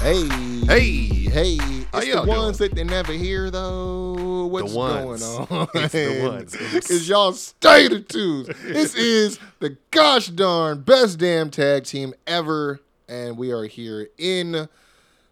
[0.00, 0.26] Hey,
[0.66, 0.88] Hey.
[1.28, 1.56] hey!
[1.92, 4.46] How It's the ones that they never hear though.
[4.46, 5.68] What's going on?
[5.74, 6.56] It's the ones.
[6.58, 8.46] It's y'all state of twos.
[8.62, 14.68] This is the gosh darn best damn tag team ever, and we are here in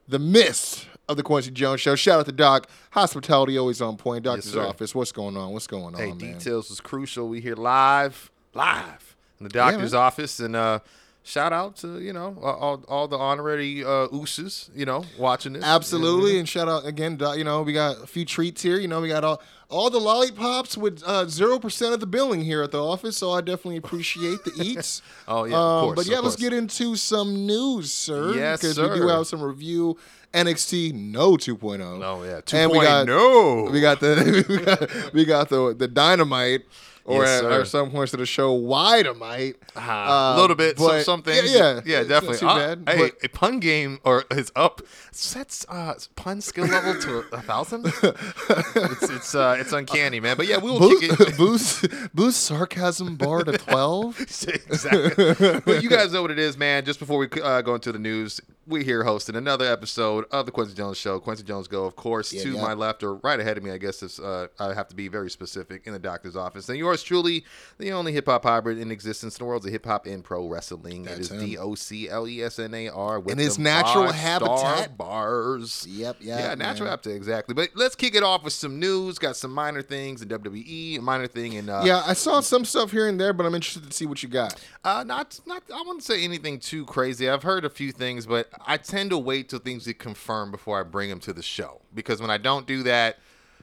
[0.06, 1.94] the midst of the Quincy Jones Show.
[1.94, 2.68] Shout out to Doc.
[2.90, 4.24] Hospitality always on point.
[4.24, 4.66] Doctor's sir.
[4.66, 4.94] office.
[4.94, 5.52] What's going on?
[5.52, 6.18] What's going on, Hey, man?
[6.18, 7.28] details was crucial.
[7.28, 10.02] We here live, live in the doctor's man.
[10.02, 10.80] office, and uh,
[11.28, 15.62] shout out to you know all, all the honorary uh, ooses, you know, watching this.
[15.64, 17.18] Absolutely, and shout out again.
[17.36, 18.78] You know, we got a few treats here.
[18.78, 22.40] You know, we got all all the lollipops with uh, zero percent of the billing
[22.42, 23.18] here at the office.
[23.18, 25.02] So I definitely appreciate the eats.
[25.30, 28.32] Oh, yeah, of Um, course, But yeah, let's get into some news, sir.
[28.34, 29.98] Yes, because we do have some review.
[30.34, 31.80] NXT No 2.0.
[32.04, 33.70] Oh yeah, And we got 2.0.
[33.72, 36.62] we got the we got, we got the the dynamite.
[37.08, 39.56] Or, Yes, at, or some points of the show, why dynamite?
[39.74, 41.50] Uh, a little bit, some, but- some things.
[41.54, 42.36] Yeah, yeah, yeah, definitely.
[42.36, 44.82] too Uh, bad, hey, a pun game or is up.
[45.10, 47.86] Sets uh, pun skill level to a thousand.
[48.02, 50.36] it's it's uh, it's uncanny, man.
[50.36, 51.36] But yeah, we will kick it.
[51.38, 54.20] boost, boost sarcasm bar to 12.
[54.20, 55.60] exactly.
[55.64, 56.84] but you guys know what it is, man.
[56.84, 60.52] Just before we uh, go into the news, we're here hosting another episode of the
[60.52, 61.18] Quincy Jones Show.
[61.20, 62.60] Quincy Jones Go, of course, Yeah, to yeah.
[62.62, 63.70] my left or right ahead of me.
[63.70, 66.68] I guess is, uh, I have to be very specific in the doctor's office.
[66.68, 67.44] And yours truly,
[67.78, 70.46] the only hip hop hybrid in existence in the world of hip hop and pro
[70.46, 71.04] wrestling.
[71.04, 71.40] it That's is him.
[71.40, 74.96] D O C L E S N A R with In his natural habitat.
[74.98, 75.86] bars.
[75.88, 76.90] Yep, Yeah, natural man.
[76.90, 77.54] habitat, exactly.
[77.54, 79.18] But let's kick it off with some news.
[79.18, 82.64] Got some minor things in WWE, a minor thing in uh, Yeah, I saw some
[82.64, 84.60] stuff here and there, but I'm interested to see what you got.
[84.84, 85.62] uh, not, not.
[85.74, 87.28] I wouldn't say anything too crazy.
[87.30, 90.78] I've heard a few things, but I tend to wait till things get confirmed before
[90.78, 93.18] I bring them to the show because when I don't do that,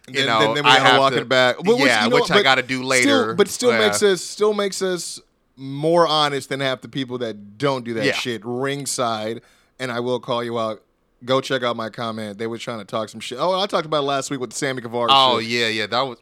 [0.08, 1.56] you Then- know, then, then we I gotta have walk to, it back.
[1.64, 3.02] But yeah, you know, which I got to do later.
[3.24, 3.80] Still, but still Yeah.
[3.88, 5.20] makes us still makes us
[5.58, 8.14] more honest than half the people that don't do that Yeah.
[8.14, 9.42] shit ringside.
[9.80, 10.82] And I will call you out.
[11.26, 12.38] Go check out my comment.
[12.38, 13.40] They were trying to talk some shit.
[13.42, 15.08] Oh, I talked about it last week with Sammy Guevara.
[15.10, 15.50] Oh shit.
[15.50, 15.88] yeah, yeah.
[15.88, 16.20] That was.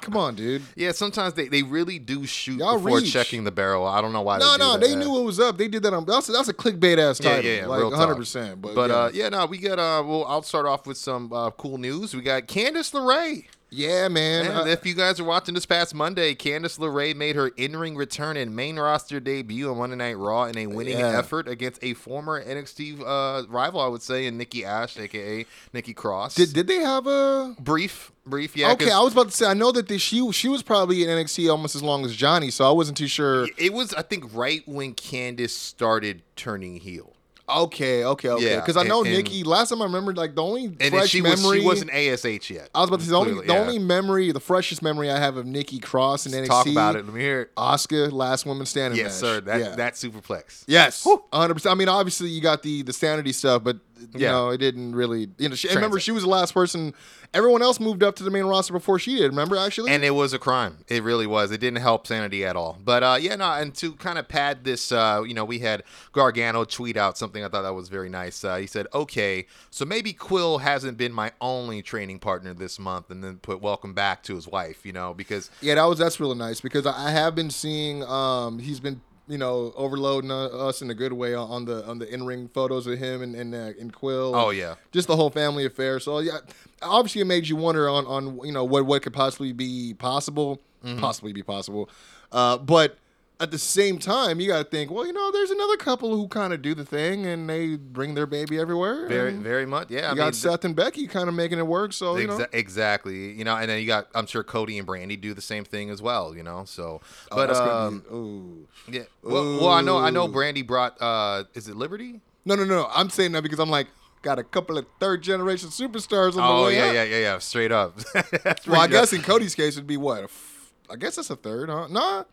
[0.00, 0.62] come on, dude.
[0.76, 3.12] Yeah, sometimes they, they really do shoot Y'all before reach.
[3.12, 3.86] checking the barrel.
[3.86, 4.38] I don't know why.
[4.38, 4.80] No, they no, that.
[4.80, 5.56] they knew what was up.
[5.56, 6.04] They did that on.
[6.04, 7.44] That's that's a clickbait ass title.
[7.44, 8.14] yeah, yeah, like real 100.
[8.16, 8.96] percent But, But yeah.
[8.96, 9.78] uh, yeah, no, we got.
[9.78, 12.14] Uh, well, I'll start off with some uh, cool news.
[12.14, 13.46] We got Candice LeRae.
[13.74, 14.46] Yeah, man.
[14.46, 17.96] And uh, if you guys are watching this past Monday, Candice LeRae made her in-ring
[17.96, 21.18] return and main roster debut on Monday Night Raw in a winning Yeah.
[21.18, 25.94] effort against a former NXT uh, rival, I would say, in Nikki Ash, aka Nikki
[25.94, 26.34] Cross.
[26.34, 27.56] did did they have a?
[27.58, 28.72] brief, brief, yeah.
[28.72, 29.46] Okay, I was about to say.
[29.46, 32.50] I know that they, she she was probably in NXT almost as long as Johnny,
[32.50, 33.48] so I wasn't too sure.
[33.56, 37.14] it was, I think, right when Candice started turning heel.
[37.58, 38.50] Okay, okay, okay.
[38.50, 39.44] Yeah, Because I know and- Nikki.
[39.44, 41.60] Last time I remembered, like the only And fresh she memory.
[41.64, 42.70] was she wasn't ASH yet.
[42.74, 43.60] I was about to say the only the yeah.
[43.60, 46.46] only memory, the freshest memory I have of Nikki Cross and NXT.
[46.48, 47.04] Talk about it.
[47.04, 47.54] Let me hear it.
[47.56, 48.98] Asuka, last woman standing.
[48.98, 49.30] Yes, match.
[49.30, 49.40] sir.
[49.42, 49.74] That yeah.
[49.76, 50.64] that superplex.
[50.66, 51.72] Yes, hundred percent.
[51.72, 54.30] I mean, obviously you got the the sanity stuff, but you Yeah.
[54.32, 55.28] know it didn't really.
[55.38, 56.94] You know, she, I remember she was the last person.
[57.34, 59.28] Everyone else moved up to the main roster before she did.
[59.28, 59.90] Remember, actually.
[59.90, 60.78] And it was a crime.
[60.88, 61.50] It really was.
[61.50, 62.78] It didn't help sanity at all.
[62.84, 63.50] But uh, yeah, no.
[63.52, 65.82] And to kind of pad this, uh, you know, we had
[66.12, 68.44] Gargano tweet out something I thought that was very nice.
[68.44, 73.10] Uh, he said, "Okay, so maybe Quill hasn't been my only training partner this month,"
[73.10, 74.84] and then put "Welcome back" to his wife.
[74.84, 78.02] You know, because Yeah, that was that's really nice because I I have been seeing
[78.04, 81.98] um he's been you know overloading us in a good way on- on the on
[81.98, 84.34] the in ring photos of him and and, uh, and Quill.
[84.34, 84.74] Oh, yeah.
[84.92, 86.00] just the whole family affair.
[86.00, 86.38] So yeah,
[86.82, 90.60] obviously it made you wonder on on you know what what could possibly be possible,
[90.84, 90.98] Mm-hmm.
[91.00, 91.88] possibly be possible,
[92.32, 92.98] uh, but.
[93.42, 96.28] At the same time, you got to think, well, you know, there's another couple who
[96.28, 99.08] kind of do the thing and they bring their baby everywhere.
[99.08, 100.06] very, very much, yeah.
[100.06, 101.92] I You got mean, Seth and Becky kind of making it work.
[101.92, 103.32] So, you know, exactly.
[103.32, 105.90] You know, and then you got, I'm sure Cody and Brandi do the same thing
[105.90, 106.36] as well.
[106.36, 107.00] You know, so
[107.32, 108.68] Oh, but um, be- ooh.
[108.88, 109.02] yeah.
[109.24, 110.28] Well, well, I know, I know.
[110.28, 110.96] Brandi brought.
[111.02, 112.20] uh Is it Liberty?
[112.44, 112.88] No, no, no.
[112.94, 113.88] I'm saying that because I'm like,
[114.22, 116.94] got a couple of third generation superstars on the Oh way yeah, up.
[116.94, 117.38] yeah, yeah, yeah.
[117.40, 117.98] Straight up.
[118.68, 120.20] Well, I guess in Cody's case it'd be what?
[120.20, 121.88] A f- I guess that's a third, huh?
[121.88, 122.24] Nah.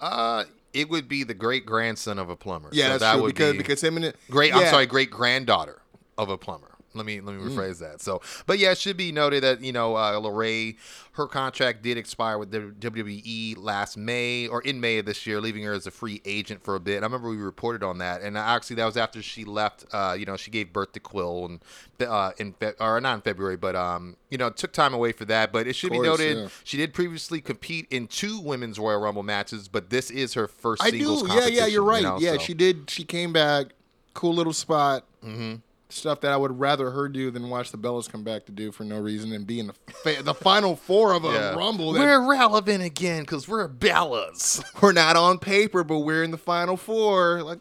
[0.00, 2.68] Uh, it would be the great grandson of a plumber.
[2.72, 4.54] Yeah, So that's that true would because be because him and it, great.
[4.54, 5.80] I'm sorry, great granddaughter
[6.18, 6.70] of a plumber.
[6.96, 7.58] Let me let me Hmm.
[7.58, 8.00] rephrase that.
[8.00, 10.76] So, but yeah, it should be noted that you know uh, LeRae,
[11.12, 15.40] her contract did expire with the WWE last May or in May of this year,
[15.40, 16.96] leaving her as a free agent for a bit.
[16.96, 19.84] And I remember we reported on that, and actually that was after she left.
[19.92, 21.60] Uh, you know, she gave birth to Quill and
[22.08, 25.24] uh, in Fe- or not in February, but um, you know, took time away for
[25.26, 25.52] that.
[25.52, 26.48] But it should be noted yeah.
[26.64, 30.82] she did previously compete in two women's Royal Rumble matches, but this is her first.
[30.82, 31.24] I do.
[31.28, 32.02] Yeah, yeah, you're right.
[32.02, 32.38] you know, yeah, so.
[32.38, 32.90] she did.
[32.90, 33.66] She came back.
[34.14, 35.04] Cool little spot.
[35.24, 35.56] Mm-hmm.
[35.88, 38.72] Stuff that I would rather her do than watch the Bellas come back to do
[38.72, 41.54] for no reason and be in the fa- the final four of a Yeah.
[41.54, 41.92] Rumble.
[41.92, 44.64] That We're relevant again because we're Bellas.
[44.82, 47.42] we're not on paper, but we're in the final four.
[47.44, 47.60] Like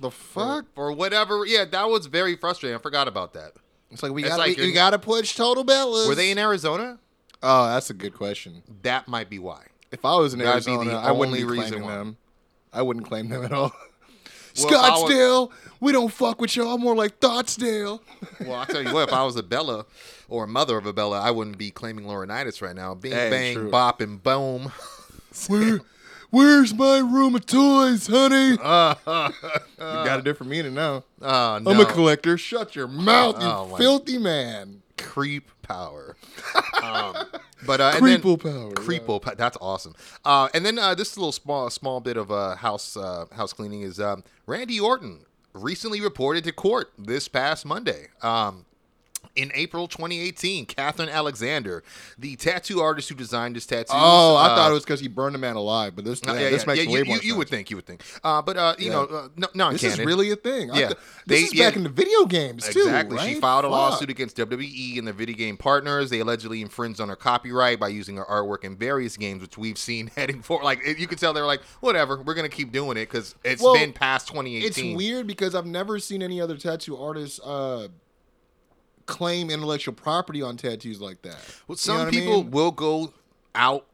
[0.00, 0.64] the fuck?
[0.76, 1.44] or whatever.
[1.44, 2.74] Yeah, that was very frustrating.
[2.74, 3.52] I forgot about that.
[3.90, 6.08] It's like we got like we, we got to push total Bellas.
[6.08, 6.98] Were they in Arizona?
[7.42, 8.62] Oh, that's a good question.
[8.82, 9.66] That might be why.
[9.92, 11.96] If I was in That'd Arizona, I wouldn't be only reason claiming why.
[11.96, 12.16] them.
[12.72, 13.72] I wouldn't claim them at all.
[14.64, 15.50] Well, if was- Scottsdale,
[15.80, 16.78] we don't fuck with y'all.
[16.78, 18.00] More like Thoughtsdale.
[18.40, 19.86] Well, I'll tell you what, if I was a Bella
[20.28, 22.94] or a mother of a Bella, I wouldn't be claiming Laurinaitis right now.
[22.94, 23.70] Bing, Hey, bang, true.
[23.70, 24.72] bop, and boom.
[25.48, 25.80] Where,
[26.30, 28.50] where's my room of toys, honey?
[28.50, 31.04] you got a different meaning now.
[31.22, 31.70] Oh, no.
[31.70, 32.36] I'm a collector.
[32.36, 34.82] Shut your mouth, you Oh, filthy man.
[34.96, 36.16] creep power.
[36.82, 37.16] Um,
[37.66, 39.20] but uh, and then- Creeple power, Creeple.
[39.22, 39.94] pa- That's awesome.
[40.24, 43.82] Uh, and then uh, this little small small bit of uh, house uh, house cleaning
[43.82, 45.20] is um, Randy Orton
[45.54, 48.08] recently reported to court this past Monday.
[48.22, 48.64] Um,
[49.38, 51.84] in April 2018, Catherine Alexander,
[52.18, 53.92] the tattoo artist who designed his tattoos.
[53.94, 56.32] Oh, I uh, thought it was because he burned a man alive, but this, uh,
[56.32, 58.02] yeah, this yeah, makes yeah, way you, more you, you would think, you would think.
[58.24, 60.68] Uh, but uh, you know, uh, no, no, This is really a thing.
[60.68, 60.88] Yeah.
[60.88, 62.80] th- They- this is back in the video games too.
[62.80, 63.18] Exactly.
[63.18, 63.72] She filed a Fuck.
[63.72, 66.10] lawsuit against WWE and their video game partners.
[66.10, 69.78] They allegedly infringed on her copyright by using her artwork in various games, which we've
[69.78, 70.62] seen heading for.
[70.64, 73.62] Like you could tell they were like, whatever, we're gonna keep doing it because it's
[73.62, 74.66] Well, been past 2018.
[74.66, 77.88] It's weird because I've never seen any other tattoo artists uh,
[79.08, 81.38] claim intellectual property on tattoos like that.
[81.66, 82.50] Well, You some know what I people mean?
[82.52, 83.12] will go
[83.54, 83.86] out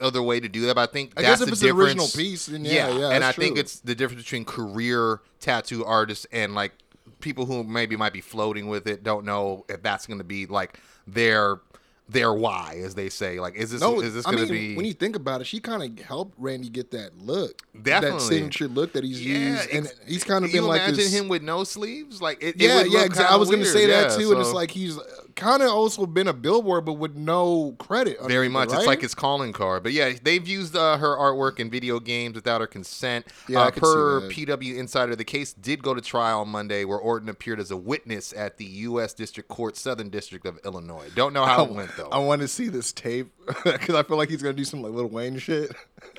[0.00, 1.88] other way to do that, but I think I that's guess if the difference.
[1.88, 5.84] original piece, then yeah, yeah, and I that's think it's the difference between career tattoo
[5.84, 6.72] artists and like
[7.20, 10.46] people who maybe might be floating with it don't know if that's going to be
[10.46, 11.60] like their
[12.08, 13.40] their why, as they say.
[13.40, 14.76] Like, is this No, is this going to mean, be?
[14.76, 18.18] when you think about it, she kind of helped Randy get that look, Definitely.
[18.18, 21.12] that signature look that he's yeah, used, and he's kind of been like imagine this.
[21.14, 23.00] him with no sleeves, like it, it yeah, would yeah.
[23.00, 24.98] look Exa- I was gonna weird, say that yeah, too, and it's like he's
[25.36, 28.18] kind of also been a billboard, but with no credit.
[28.26, 28.72] Very much.
[28.72, 29.82] it, It's like his calling card.
[29.82, 33.26] But yeah, they've used uh, her artwork in video games without her consent.
[33.48, 36.98] Yeah, I uh, per PW Insider, the case did go to trial on Monday, where
[36.98, 39.14] Orton appeared as a witness at the U.S.
[39.14, 41.08] District Court, Southern District of Illinois.
[41.14, 42.08] Don't know how it went though.
[42.10, 43.32] I want to see this tape
[43.64, 45.74] because I feel like he's gonna do some like Little Wayne shit,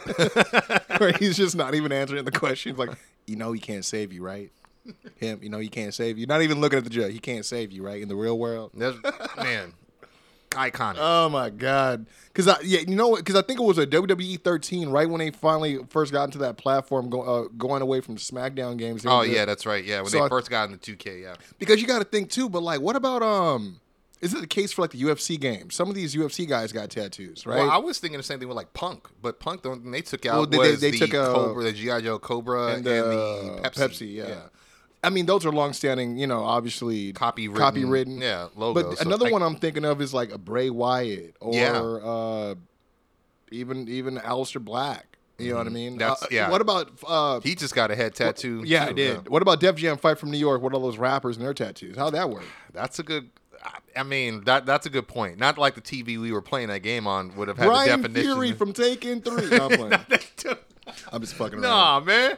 [0.98, 2.78] where he's just not even answering the questions.
[2.78, 2.92] Like,
[3.28, 4.52] you know, he can't save you, right?
[5.18, 6.26] Him, you know, he can't save you.
[6.28, 7.14] Not even looking at the judge.
[7.14, 8.02] He can't save you, right?
[8.02, 8.72] In the real world.
[8.74, 8.98] That's,
[9.38, 9.74] man,
[10.52, 10.96] iconic.
[11.00, 12.06] Oh my god!
[12.28, 13.20] Because I yeah, you know what?
[13.20, 16.38] Because I think it was a WWE 13 right when they finally first got into
[16.40, 19.06] that platform, go, uh, going away from SmackDown games.
[19.06, 19.84] Oh yeah, that's right.
[19.84, 21.36] Yeah, when So they I- first got into 2K, yeah.
[21.60, 22.50] because you got to think too.
[22.50, 23.80] But like, what about um?
[24.22, 25.76] Is it the case for like the UFC games?
[25.76, 27.58] Some of these UFC guys got tattoos, right?
[27.60, 29.92] Well, I was thinking the same thing with like Punk, but Punk, the one thing
[29.92, 32.68] they took out Well, they- they- was they the took, Cobra, the GI Joe Cobra,
[32.68, 34.14] and, and the uh, Pepsi.
[34.16, 34.36] yeah.
[35.06, 38.22] I mean, those are long-standing, you know, obviously Copywritten, copywritten.
[38.22, 38.82] yeah, logo.
[38.90, 41.80] But So, another like- one I'm thinking of is like a Bray Wyatt or Yeah.
[41.82, 42.56] uh,
[43.52, 45.06] even even Aleister Black.
[45.38, 45.92] You know what I mean?
[45.92, 46.00] Mm-hmm.
[46.00, 46.50] That's- Uh, yeah.
[46.50, 48.64] What about uh, He just got a head tattoo.
[48.66, 49.30] Yeah, too, I did.
[49.30, 50.62] What about Def Jam Fight from New York?
[50.62, 51.98] What are those rappers and their tattoos?
[51.98, 52.44] How'd that work?
[52.74, 53.30] That's a good.
[53.64, 55.38] I- I mean, that that's a good point.
[55.40, 58.08] Not like the TV we were playing that game on would have had Bryan the
[58.10, 58.32] definition.
[58.34, 59.50] Fury from Tekken Three.
[59.58, 60.56] No, I'm.
[61.12, 61.64] I'm just fucking around.
[61.64, 62.38] nah, man.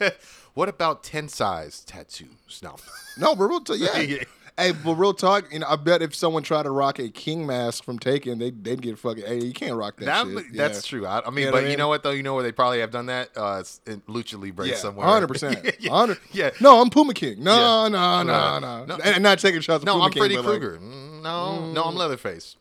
[0.54, 2.60] what about ten size tattoos?
[2.62, 2.76] No.
[3.18, 3.98] No, but real talk, yeah.
[4.00, 4.24] Yeah.
[4.58, 7.46] Hey, but real talk, you know, I bet if someone tried to rock a king
[7.46, 9.24] mask from Tekken, they they'd get fucking.
[9.24, 10.52] Hey, you can't rock that, That, shit.
[10.54, 10.98] That's Yeah.
[10.98, 11.06] true.
[11.06, 11.78] I, I mean, You know but you mean?
[11.78, 12.10] know what though?
[12.10, 13.30] You know where they probably have done that?
[13.34, 15.06] Uh, it's in Lucha Libre Yeah, somewhere.
[15.06, 15.64] hundred percent.
[15.80, 16.50] yeah, yeah.
[16.60, 17.42] No, I'm Puma King.
[17.42, 17.54] No,
[17.84, 17.88] Yeah.
[17.88, 18.58] no, no, Right.
[18.60, 18.94] no, No.
[18.96, 19.82] And, and not taking shots.
[19.84, 20.78] No, Puma I'm King, Freddy but, like, Krueger.
[20.78, 22.56] Mm, no, no, I'm Leatherface.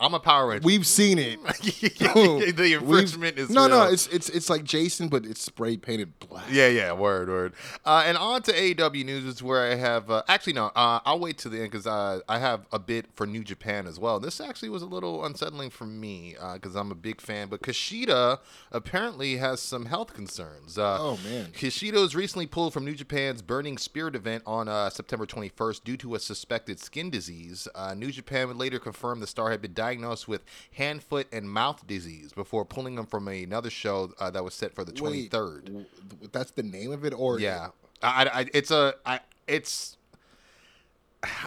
[0.00, 0.64] I'm a Power Ranger.
[0.66, 1.38] We've seen it.
[1.44, 3.84] the We've- infringement is no, no.
[3.84, 6.44] It's it's it's like Jason, but it's spray painted black.
[6.50, 7.52] Yeah, yeah, word, word.
[7.84, 11.20] Uh, and on to AEW news is where I have uh, actually no, uh, I'll
[11.20, 14.18] wait to the end because uh, I have a bit for New Japan as well.
[14.20, 18.38] This actually was a little unsettling for me because I'm a big fan, but Kushida
[18.72, 20.78] apparently has some health concerns.
[20.78, 21.46] Uh, Oh, man.
[21.52, 25.96] Kushida was recently pulled from New Japan's Burning Spirit event on uh, September 21st due
[25.98, 27.68] to a suspected skin disease.
[27.74, 31.48] Uh, New Japan would later confirm the star had been diagnosed with hand, foot, and
[31.50, 35.86] mouth disease before pulling him from another show uh, that was set for the 23rd.
[36.32, 37.68] That's the name of it, or Yeah,
[38.02, 39.96] I, I, it's a, I, it's.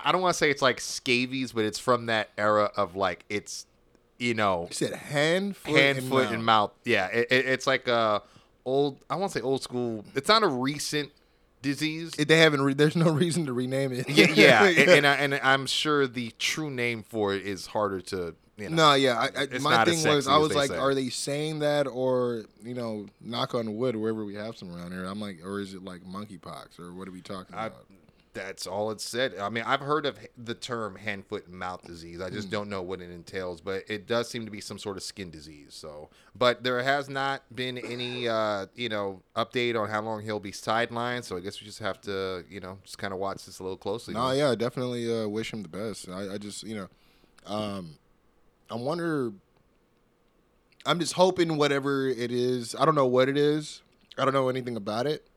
[0.03, 3.25] I don't want to say it's like scabies, but it's from that era of like
[3.29, 3.67] it's
[4.17, 6.33] you know You said hand, foot, hand, and foot, mouth.
[6.33, 6.71] and mouth.
[6.83, 8.23] Yeah, it, it, it's like a
[8.65, 8.97] old.
[9.09, 10.03] I won't say old school.
[10.15, 11.11] It's not a recent
[11.67, 12.11] disease.
[12.11, 12.61] They haven't.
[12.61, 14.09] Re- there's no reason to rename it.
[14.09, 18.01] yeah, yeah, and, and, I, and I'm sure the true name for it is harder
[18.01, 18.35] to.
[18.57, 18.75] You know.
[18.75, 19.19] No, yeah.
[19.19, 20.77] I, I, my thing was, I was like, say.
[20.77, 24.93] are they saying that, or you know, knock on wood, wherever we have some around
[24.93, 25.05] here?
[25.05, 27.85] I'm like, or is it like monkeypox, or what are we talking I, about?
[28.37, 29.35] That's all it said.
[29.37, 32.21] I mean, I've heard of the term hand, foot, and mouth disease.
[32.21, 34.95] I just don't know what it entails, but it does seem to be some sort
[34.95, 35.73] of skin disease.
[35.73, 40.39] So, but there has not been any, uh, you know, update on how long he'll
[40.39, 41.23] be sidelined.
[41.23, 43.63] So I guess we just have to, you know, just kind of watch this a
[43.63, 44.13] little closely.
[44.13, 46.07] No, yeah, definitely uh, wish him the best.
[46.07, 46.87] I, I just, you know,
[47.47, 47.95] um,
[48.69, 49.33] I wonder.
[50.85, 52.75] I'm just hoping whatever it is.
[52.75, 53.81] I don't know what it is.
[54.17, 55.27] I don't know anything about it.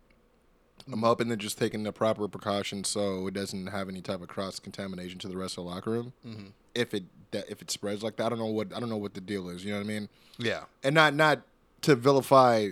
[0.92, 4.28] I'm hoping they're just taking the proper precautions so it doesn't have any type of
[4.28, 6.12] cross contamination to the rest of the locker room.
[6.26, 6.46] Mm-hmm.
[6.74, 8.96] If it that, if it spreads like that, I don't know what I don't know
[8.96, 9.64] what the deal is.
[9.64, 10.08] You know what I mean?
[10.38, 10.64] Yeah.
[10.82, 11.42] And not not
[11.82, 12.70] to vilify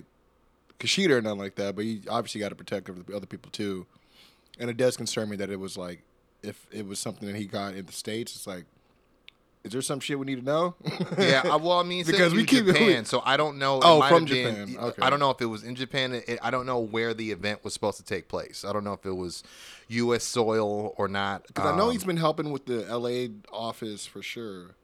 [0.78, 3.86] Kushida or nothing like that, but you obviously got to protect other people too.
[4.58, 6.02] And it does concern me that it was like
[6.42, 8.64] if it was something that he got in the states, it's like,
[9.64, 10.74] is there some shit we need to know?
[11.18, 13.78] Yeah, I- well, I mean, Because we keep- Japan, so I don't know.
[13.78, 14.84] it Oh, might from have been- Japan.
[14.84, 15.02] Okay.
[15.02, 16.12] I don't know if it was in Japan.
[16.14, 18.64] It, I don't know where the event was supposed to take place.
[18.66, 19.42] I don't know if it was
[19.88, 20.24] U.S.
[20.24, 21.46] soil or not.
[21.46, 24.76] Because I know Um, he's been helping with the LA office for sure.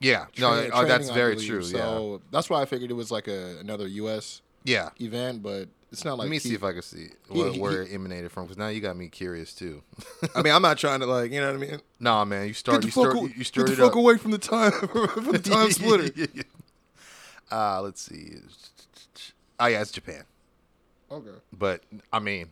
[0.00, 1.48] Yeah, no, Train- oh, that's very believe.
[1.48, 1.62] true.
[1.62, 4.40] So that's why I figured it was like a another U.S.
[4.64, 5.06] yeah, yeah.
[5.06, 6.24] event, but it's not like.
[6.26, 8.44] Let me he- see if I can see he- where, he- where it emanated from.
[8.44, 9.82] Because now you got me curious too.
[10.34, 11.80] I mean, I'm not trying to like, you know what I mean.
[11.98, 12.84] nah, man, you Get start.
[12.84, 13.14] You start.
[13.16, 13.96] You get stirred the fuck up.
[13.96, 16.12] away from the time from the time splitter.
[17.50, 18.34] uh, let's see.
[19.58, 20.22] Oh yeah, it's Japan.
[21.10, 21.28] Okay.
[21.52, 21.82] But
[22.12, 22.50] I mean,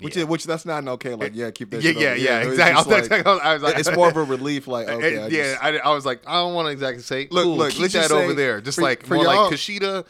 [0.00, 0.22] Which yeah.
[0.22, 1.14] is which that's not an okay.
[1.14, 1.82] Like yeah, keep that.
[1.82, 2.94] yeah, shit yeah, yeah, it's exactly.
[2.94, 4.66] I just was, like- I was like, it's more of a relief.
[4.66, 7.28] Like okay, I yeah, just- I, I was like, I don't want to exactly say,
[7.30, 8.60] Look, look, keep that over there.
[8.62, 10.06] Just for- like for more like Kushida,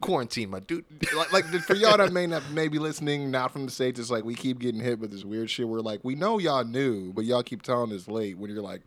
[0.00, 0.84] quarantine, my dude.
[1.16, 4.10] like, like for y'all that may not may be listening not from the states, it's
[4.10, 5.68] like we keep getting hit with this weird shit.
[5.68, 8.38] We're like, we know y'all knew, but y'all keep telling us late.
[8.38, 8.82] When you're like,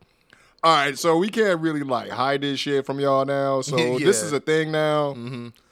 [0.62, 3.60] all right, so we can't really like hide this shit from y'all now.
[3.62, 5.14] So this is a thing now.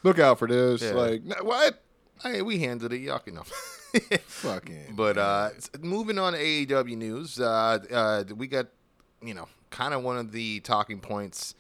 [0.02, 0.82] Look out for this.
[0.82, 0.92] Yeah.
[0.92, 1.82] Like what?
[2.23, 2.99] hey, we handled it.
[2.99, 3.42] Y'all can know.
[4.26, 4.94] Fucking.
[4.94, 8.66] But uh, moving on to AEW news, uh, uh, we got
[9.23, 11.54] you know kind of one of the talking points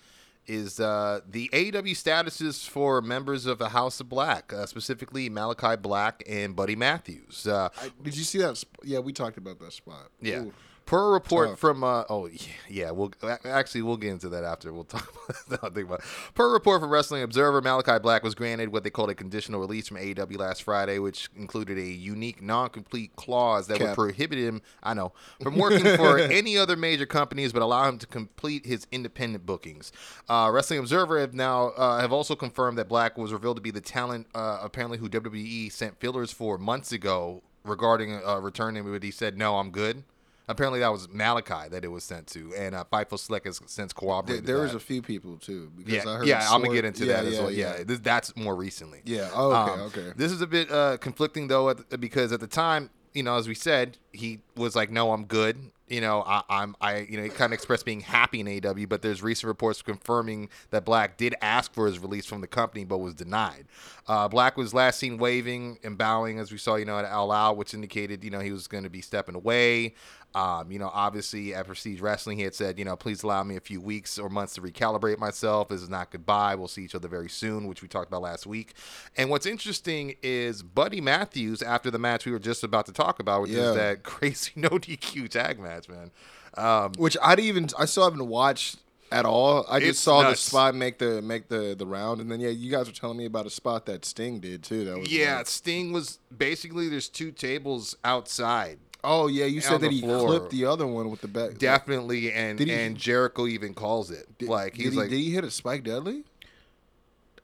[0.50, 5.76] is uh, the AEW statuses for members of the House of Black, uh, specifically Malachi
[5.76, 7.46] Black and Buddy Matthews.
[7.46, 8.56] Uh, I, did you see that?
[8.58, 10.10] Sp- yeah, we talked about that spot.
[10.20, 10.44] yeah.
[10.90, 11.58] Per a report Tough.
[11.60, 13.12] from uh, oh yeah, yeah we'll
[13.44, 15.08] actually we'll get into that after we'll talk
[15.48, 15.72] about that.
[15.72, 16.00] Think about.
[16.34, 19.60] Per a report from Wrestling Observer, Malachi Black was granted what they called a conditional
[19.60, 24.62] release from AEW last Friday, which included a unique non-compete clause that would prohibit him,
[24.82, 28.88] I know, from working for any other major companies, but allow him to complete his
[28.90, 29.92] independent bookings.
[30.28, 33.70] Uh, Wrestling Observer have now uh, have also confirmed that Black was revealed to be
[33.70, 39.04] the talent uh, apparently who WWE sent fillers for months ago regarding uh, returning, but
[39.04, 40.02] he said no, I'm good.
[40.50, 43.92] Apparently, that was Malachi that it was sent to, and uh, Fightful Select has since
[43.92, 44.46] There, corroborated.
[44.46, 45.70] there was a few people too.
[45.76, 46.48] Because yeah, I heard yeah.
[46.50, 47.50] I'm gonna get into yeah, that as yeah, well.
[47.50, 49.00] Yeah, this, that's more recently.
[49.04, 49.30] Yeah.
[49.32, 49.72] Oh, okay.
[49.72, 50.12] Um, okay.
[50.16, 53.36] This is a bit uh, conflicting though, at the, because at the time, you know,
[53.36, 55.56] as we said, he was like, "No, I'm good."
[55.88, 58.86] You know, I, I'm, I, you know, he kind of expressed being happy in AW,
[58.88, 62.84] but there's recent reports confirming that Black did ask for his release from the company,
[62.84, 63.64] but was denied.
[64.06, 67.32] Uh, Black was last seen waving and bowing, as we saw, you know, at All
[67.32, 69.94] Out, which indicated, you know, he was going to be stepping away.
[70.34, 73.56] Um, you know, obviously at Prestige Wrestling, he had said, you know, please allow me
[73.56, 75.68] a few weeks or months to recalibrate myself.
[75.68, 76.54] This is not goodbye.
[76.54, 78.74] We'll see each other very soon, which we talked about last week.
[79.16, 83.18] And what's interesting is Buddy Matthews, after the match we were just about to talk
[83.18, 83.70] about, which Yeah.
[83.70, 86.10] is that crazy no DQ tag match, man.
[86.56, 88.76] Um, Which I didn't even I still haven't watched
[89.12, 89.64] at all.
[89.68, 90.44] I just saw nuts.
[90.44, 93.16] the spot make the make the the round, and then yeah, you guys were telling
[93.18, 94.84] me about a spot that Sting did too.
[94.84, 98.78] That was yeah, like- Sting was basically there's two tables outside.
[99.04, 100.26] Oh yeah, you said that he floor.
[100.26, 101.58] clipped the other one with the back.
[101.58, 105.18] Definitely, and he- and Jericho even calls it Did, like did he's he, like did
[105.18, 106.24] he hit a Spike Deadly?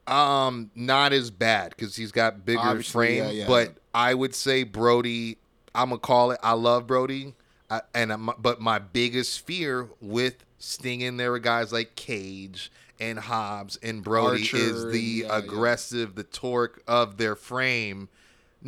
[0.05, 3.23] Um, not as bad because he's got bigger Obviously, frame.
[3.25, 3.47] yeah, yeah.
[3.47, 5.37] But I would say Brody.
[5.75, 6.39] I'm gonna call it.
[6.41, 7.35] I love Brody,
[7.69, 12.71] I, and I'm, but my biggest fear with Sting in there are guys like Cage
[12.99, 15.37] and Hobbs and Brody Archer, is the yeah.
[15.37, 18.09] aggressive, the torque of their frame.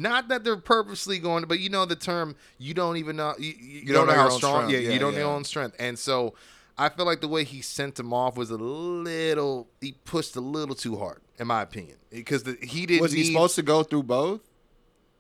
[0.02, 2.36] Not that they're purposely going, but you know the term.
[2.58, 3.34] You don't even know.
[3.38, 4.68] You, you, don't, know, your how strong.
[4.68, 4.72] strength.
[4.74, 5.26] Yeah, Yeah, you don't know yeah.
[5.26, 6.34] your own strength, and so.
[6.82, 9.68] I feel like the way he sent him off was a little.
[9.82, 13.02] He pushed a little too hard, in my opinion, because the, he didn't.
[13.02, 14.40] Was he need- supposed to go through both?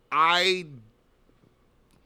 [0.09, 0.67] I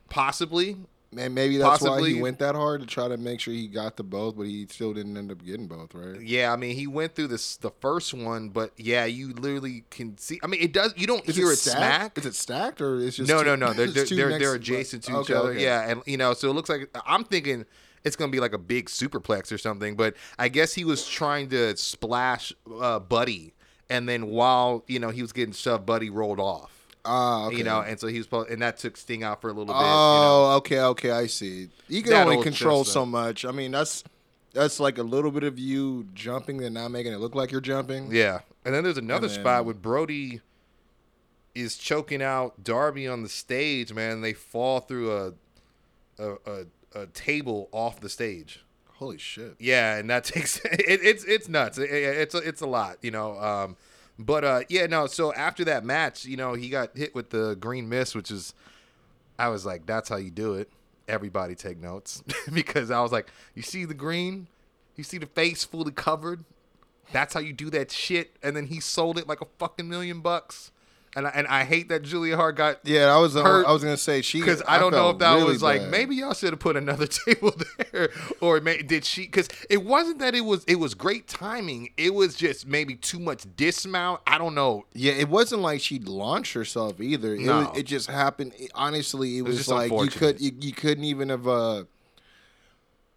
[0.10, 0.78] possibly
[1.18, 3.98] And maybe that's why he went that hard to try to make sure he got
[3.98, 6.22] the both, but he still didn't end up getting both, right?
[6.22, 10.18] Yeah, I mean, he went through this the first one, but yeah, you literally can
[10.18, 10.40] see.
[10.44, 10.94] I mean, it does.
[10.98, 12.18] You don't Is hear it it smack.
[12.18, 13.74] Is it stacked or is just no, two- no, no.
[13.74, 15.52] They're they're they're, they're adjacent to each other.
[15.52, 15.64] okay.
[15.64, 17.66] Yeah, and you know, so it looks like I'm thinking
[18.04, 19.96] it's gonna be like a big superplex or something.
[19.96, 23.54] But I guess he was trying to splash uh, Buddy,
[23.90, 26.73] and then while you know he was getting shoved, Buddy rolled off.
[27.06, 27.58] Ah, okay.
[27.58, 29.76] You know, and so he was, and that took Sting out for a little bit.
[29.76, 29.88] you know.
[29.90, 31.68] Oh, okay, okay, I see.
[31.90, 33.44] You can That only control so much.
[33.46, 34.04] I mean, that's
[34.54, 37.60] that's like a little bit of you jumping and not making it look like you're
[37.62, 38.10] jumping.
[38.12, 40.42] Yeah, and then there's another then- spot where Brody
[41.56, 43.94] is choking out Darby on the stage.
[43.94, 45.34] Man, they fall through a
[46.20, 46.66] a, a,
[47.02, 48.64] a table off the stage.
[48.94, 49.56] Holy shit.
[49.60, 51.78] Yeah, and that takes it, it's it's nuts.
[51.78, 53.38] It- it's a, it's a lot, you know.
[53.40, 53.76] Um,
[54.20, 55.08] but uh, yeah, no.
[55.08, 58.54] So after that match, you know, he got hit with the green mist, which is,
[59.38, 60.70] I was like, that's how you do it.
[61.08, 64.48] Everybody take notes because I was like, you see the green,
[64.96, 66.44] you see the face fully covered.
[67.12, 68.38] That's how you do that shit.
[68.42, 70.72] And then he sold it like a fucking million bucks.
[71.16, 73.68] And I, and I hate that Julia Hart got Yeah, I was uh, Hurt.
[73.68, 76.16] I was gonna say she because I don't know if that really was like maybe
[76.16, 77.54] y'all should have put another table
[77.92, 78.10] there,
[78.42, 79.22] or may, did she?
[79.24, 81.90] Because it wasn't that it was it was great timing.
[81.98, 84.22] It was just maybe too much dismount.
[84.26, 84.86] I don't know.
[84.94, 87.36] Yeah, it wasn't like she launched herself either.
[87.36, 87.60] It, No.
[87.70, 88.54] was, it just happened.
[88.58, 91.84] it- honestly, it was was, just like you could you, you couldn't even have uh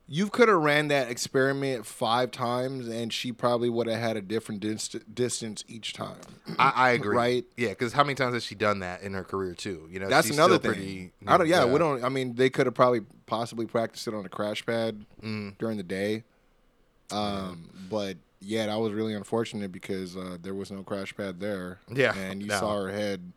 [0.08, 4.20] you could have ran that experiment five times and she probably would have had a
[4.20, 6.20] different dist- distance each time.
[6.58, 7.16] I, I agree.
[7.16, 7.44] Right.
[7.56, 9.88] Yeah, because how many times has she done that in her career too?
[9.90, 10.70] You know, That's another thing.
[10.72, 11.48] Pretty, I don't.
[11.48, 12.04] Yeah, we don't.
[12.04, 15.58] I mean, they could have probably possibly practiced it on a crash pad Mm.
[15.58, 16.22] during the day.
[17.10, 21.80] Um, but yeah, that was really unfortunate because uh, there was no crash pad there.
[21.92, 22.58] Yeah, and you no.
[22.60, 23.32] saw her head,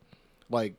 [0.50, 0.74] like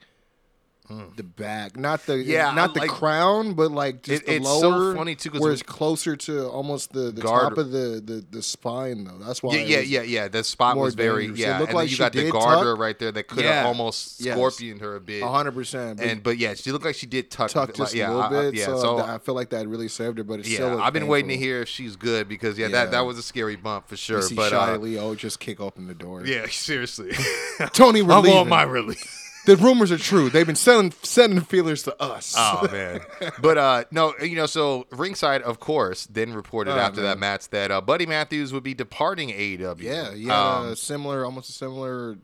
[1.15, 4.35] the back, not the Yeah, not I the like- crown, but like just It- the
[4.35, 4.95] it's so lower.
[4.95, 8.41] funny, too, where it's closer to almost the, the Guard- top of the, the the
[8.41, 9.17] spine though.
[9.25, 9.55] That's why.
[9.55, 10.27] Yeah, yeah, yeah, yeah.
[10.27, 11.39] The spot was very dangerous.
[11.39, 11.59] It yeah.
[11.59, 12.79] looked and like you got the garter tuck.
[12.79, 13.67] right there that could have Yeah.
[13.67, 14.35] almost Yes.
[14.35, 15.21] scorpioned her a bit.
[15.23, 15.97] a hundred percent.
[15.97, 18.21] but And but yeah, she looked like she did tuck, like, just yeah, a little
[18.23, 18.53] I- I- bit.
[18.55, 20.81] yeah, so, so I feel like that really saved her, but it's Yeah, still.
[20.81, 23.55] I've been waiting to hear if she's good because yeah, that that was a scary
[23.55, 24.21] bump for sure.
[24.35, 26.25] But Shia uh, Lee, oh, just kick open the door.
[26.25, 27.11] yeah, seriously,
[27.73, 28.49] Tony, on leaving.
[28.49, 29.17] my release.
[29.57, 30.29] The rumors are true.
[30.29, 32.33] They've been sending sending feelers to us.
[32.37, 33.01] Oh man,
[33.41, 37.49] but uh, no, you know, so ringside, of course, then reported Oh, after that match
[37.49, 39.81] that uh, Buddy Matthews would be departing AEW.
[39.81, 42.17] yeah, yeah, Um, similar, almost a similar.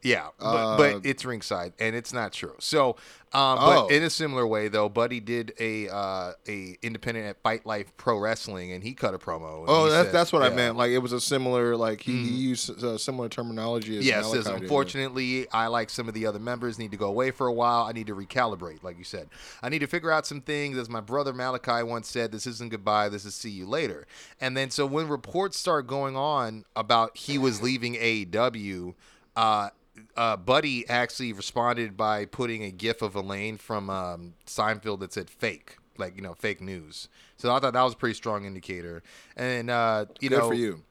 [0.00, 2.54] Yeah, but, Uh, but it's ringside, and it's not true.
[2.60, 2.90] So,
[3.32, 3.86] um, Oh.
[3.88, 7.92] but in a similar way, though, Buddy did a uh, a independent at Fight Life
[7.96, 9.58] Pro Wrestling, and he cut a promo.
[9.62, 10.76] and Oh, that's said- that's what I meant.
[10.76, 11.76] Like it was a similar.
[11.76, 13.98] Like he, he used uh, similar terminology.
[13.98, 14.62] As Yes, Malachi says did.
[14.62, 17.82] unfortunately, I like some of the other members need to go away for a while.
[17.82, 19.28] I need to recalibrate, like you said.
[19.64, 20.78] I need to figure out some things.
[20.78, 23.08] As my brother Malachi once said, "This isn't goodbye.
[23.08, 24.06] This is see you later."
[24.40, 28.94] And then, so when reports start going on about he was leaving AEW,
[29.36, 29.70] uh,
[30.18, 35.30] uh, Buddy actually responded by putting a GIF of Elaine from um, Seinfeld that said
[35.30, 37.08] "fake." Like you know, fake news.
[37.38, 39.02] So I thought that was a pretty strong indicator.
[39.36, 40.82] And uh, you Good know, for you.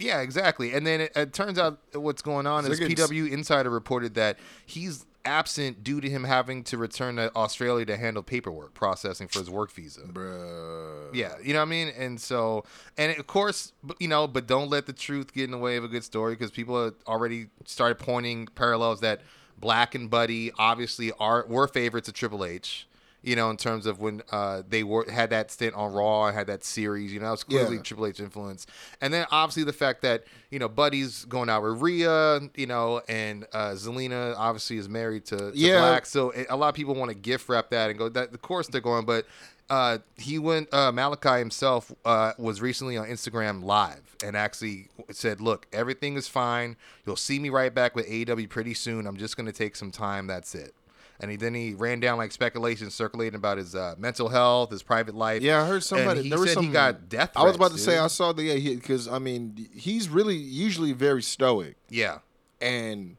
[0.00, 0.72] Yeah, exactly.
[0.72, 3.30] And then it, it turns out what's going on So is they're getting s- PW
[3.30, 8.22] Insider reported that he's absent due to him having to return to Australia to handle
[8.22, 10.00] paperwork processing for his work visa.
[10.02, 11.14] Bruh.
[11.14, 11.88] Yeah, you know what I mean?
[11.96, 12.64] And so,
[12.96, 15.84] and of course, you know, but don't let the truth get in the way of
[15.84, 19.20] a good story because people have already started pointing parallels that
[19.58, 22.86] Black and Buddy obviously are were favorites of Triple H.
[23.22, 26.36] You know, in terms of when uh, they were had that stint on Raw and
[26.36, 27.82] had that series, you know, it was clearly Yeah.
[27.82, 28.66] Triple H influence.
[29.00, 33.02] And then obviously the fact that you know Buddy's going out with Rhea, you know,
[33.08, 35.80] and uh, Zelina obviously is married to, to Yeah.
[35.80, 36.06] Black.
[36.06, 38.32] So a lot of people want to gift wrap that and go that.
[38.32, 39.26] Of course they're going, but
[39.68, 40.72] uh, he went.
[40.74, 46.26] Uh, Malachi himself uh, was recently on Instagram Live and actually said, "Look, everything is
[46.26, 46.76] fine.
[47.06, 49.06] You'll see me right back with AEW pretty soon.
[49.06, 50.26] I'm just going to take some time.
[50.26, 50.74] That's it."
[51.20, 54.82] And he, then he ran down like speculation circulating about his uh, mental health, his
[54.82, 55.42] private life.
[55.42, 56.22] Yeah, I heard somebody.
[56.22, 57.32] he there was some, he got death.
[57.36, 57.98] I was about to threats, say.
[57.98, 62.18] I saw the yeah because I mean he's really usually very stoic Yeah,
[62.60, 63.16] and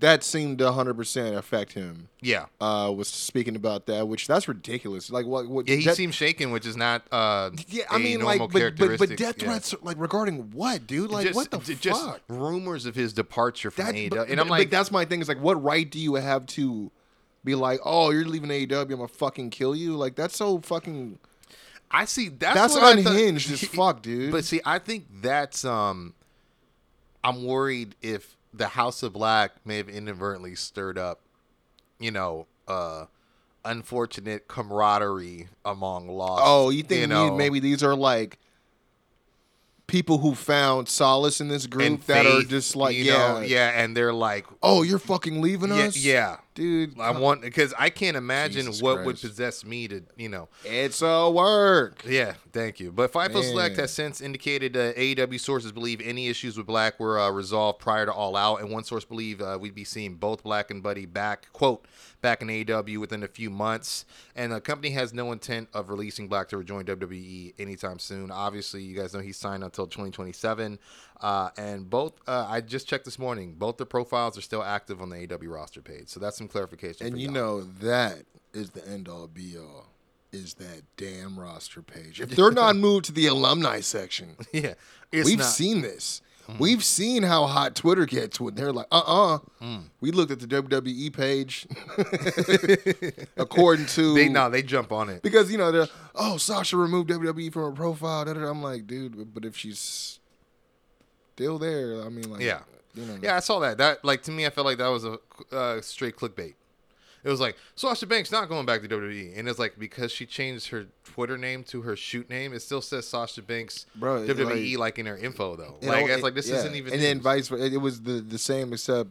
[0.00, 2.08] that seemed to 100 percent affect him.
[2.20, 5.10] yeah, Uh, was speaking about that, which that's ridiculous.
[5.10, 5.46] Like what?
[5.48, 5.68] What?
[5.68, 5.76] yeah.
[5.76, 7.02] He seems shaken, which is not.
[7.12, 9.44] Uh, Yeah, I mean, like, but, but, but death Yeah.
[9.48, 11.10] threats, like regarding what, dude?
[11.10, 11.82] Like, just, what the j- fuck?
[11.82, 15.20] just rumors of his departure from That- AEW, but, and I'm like, that's my thing.
[15.20, 16.90] Is like, what right do you have to
[17.44, 19.96] be like, oh, you're leaving AEW, I'm gonna fucking kill you?
[19.96, 21.18] Like, that's so fucking.
[21.90, 22.28] I see.
[22.28, 24.32] That's, That's, what I thought- unhinged as fuck, dude.
[24.32, 26.14] But see, I think that's um
[27.22, 31.20] I'm worried if the House of Black may have inadvertently stirred up,
[31.98, 33.06] you know, uh
[33.64, 36.42] unfortunate camaraderie among lost.
[36.44, 38.38] Oh, you think know, maybe these are like
[39.86, 43.82] people who found solace in this group and that are just like, yeah, know, yeah,
[43.82, 46.36] and they're like, Oh, you're fucking leaving yeah, us, yeah.
[46.54, 46.98] dude.
[46.98, 51.02] I want because I can't imagine Jesus what would possess me to, you know, It's
[51.02, 52.02] a work.
[52.06, 52.92] Yeah, thank you.
[52.92, 57.20] But Fightful Select has since indicated uh, AEW sources believe any issues with Black were
[57.20, 60.42] uh, resolved prior to All Out, and one source believe uh, we'd be seeing both
[60.42, 61.86] Black and Buddy back, quote,
[62.24, 64.06] back in AEW within a few months.
[64.34, 68.30] And the company has no intent of releasing Black to rejoin WWE anytime soon.
[68.30, 70.78] Obviously, you guys know he's signed until 2027.
[71.20, 75.02] Uh, and both, uh, I just checked this morning, both the profiles are still active
[75.02, 76.08] on the AEW roster page.
[76.08, 77.06] So that's some clarification.
[77.06, 77.34] And for you y'all.
[77.34, 78.22] know that
[78.54, 79.88] is the end all be all.
[80.32, 82.22] Is that damn roster page?
[82.22, 84.74] If they're not moved to the alumni section, yeah,
[85.12, 86.22] it's we've not- seen this.
[86.58, 89.84] We've seen how hot Twitter gets when they're like, uh uh Mm.
[90.00, 91.66] We looked at the WWE page
[93.36, 95.22] according to They, no, they jump on it.
[95.22, 98.24] because you know they're oh Sasha removed WWE from her profile.
[98.24, 98.50] Da, da, da.
[98.50, 100.20] I'm like, dude, but if she's
[101.34, 102.60] still there, I mean, like, Yeah.
[102.94, 103.78] you know, Yeah, I saw that.
[103.78, 105.18] That like to me, I felt like that was a
[105.52, 106.54] uh, straight clickbait.
[107.24, 110.26] It was like Sasha Banks not going back to WWE, and it's like because she
[110.26, 114.72] changed her Twitter name to her shoot name, it still says Sasha Banks Bro, WWE
[114.72, 115.76] like, like- in her info though.
[115.82, 116.56] Like know, it's like this yeah.
[116.56, 116.92] isn't even.
[116.92, 119.08] And then vice versa, it was the the same except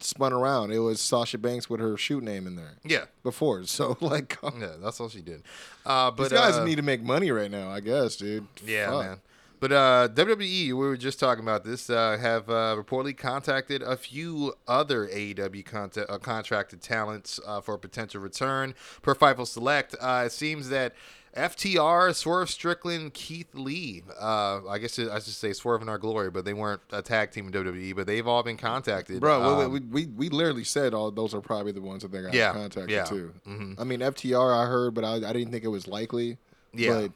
[0.00, 0.72] spun around.
[0.72, 3.62] It was Sasha Banks with her shoot name in there yeah, before.
[3.74, 5.42] So like, yeah, that's all she did.
[5.86, 8.46] Uh, but these guys uh, need to make money right now, I guess, dude.
[8.64, 9.04] Yeah, Fuck.
[9.04, 9.20] man.
[9.64, 13.96] But uh, WWE, we were just talking about this, uh, have uh, reportedly contacted a
[13.96, 18.74] few other AEW contact, uh, contracted talents uh, for a potential return.
[19.00, 20.92] Per Fightful Select, uh, it seems that
[21.34, 26.30] FTR, Swerve Strickland, Keith Lee, uh, I guess I should say Swerve in Our Glory,
[26.30, 29.18] but they weren't a tag team in WWE, but they've all been contacted.
[29.18, 32.20] Bro, Um, we, we, we, literally said all those are probably the ones that they
[32.20, 33.04] got Yeah, contacted yeah.
[33.04, 33.32] too.
[33.48, 33.80] Mhm.
[33.80, 36.36] I mean, FTR I heard, but I, I didn't think it was likely.
[36.74, 36.90] Yeah.
[36.92, 37.12] But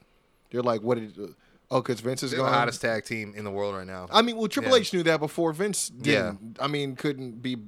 [0.50, 1.34] they're like, what did?
[1.70, 4.08] Oh, because Vince is they're the hottest tag team in the world right now.
[4.10, 4.78] I mean, well, Triple Yeah.
[4.78, 6.56] H knew that before Vince didn't.
[6.60, 7.58] I mean, couldn't be,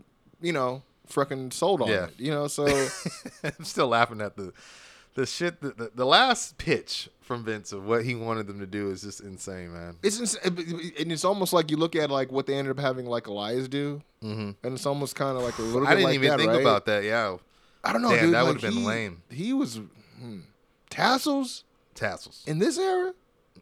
[0.41, 2.05] you know, fucking sold on Yeah.
[2.07, 2.15] it.
[2.19, 2.65] You know, so
[3.45, 4.53] I'm still laughing at the
[5.17, 5.61] the shit.
[5.61, 9.03] The, the, the last pitch from Vince of what he wanted them to do is
[9.03, 9.97] just insane, man.
[10.03, 13.05] it's ins- and it's almost like you look at like what they ended up having
[13.07, 14.55] like Elias do, Mhm.
[14.63, 15.81] and it's almost kind of like a little.
[15.83, 16.61] Bit I didn't like even that, think right?
[16.61, 17.05] about that.
[17.05, 17.37] Yeah,
[17.85, 18.35] I don't know, Damn, dude.
[18.35, 19.23] that like, would've been he- lame.
[19.31, 19.79] He was
[20.19, 20.39] hmm,
[20.89, 22.43] tassels tassels.
[22.47, 23.13] in this era.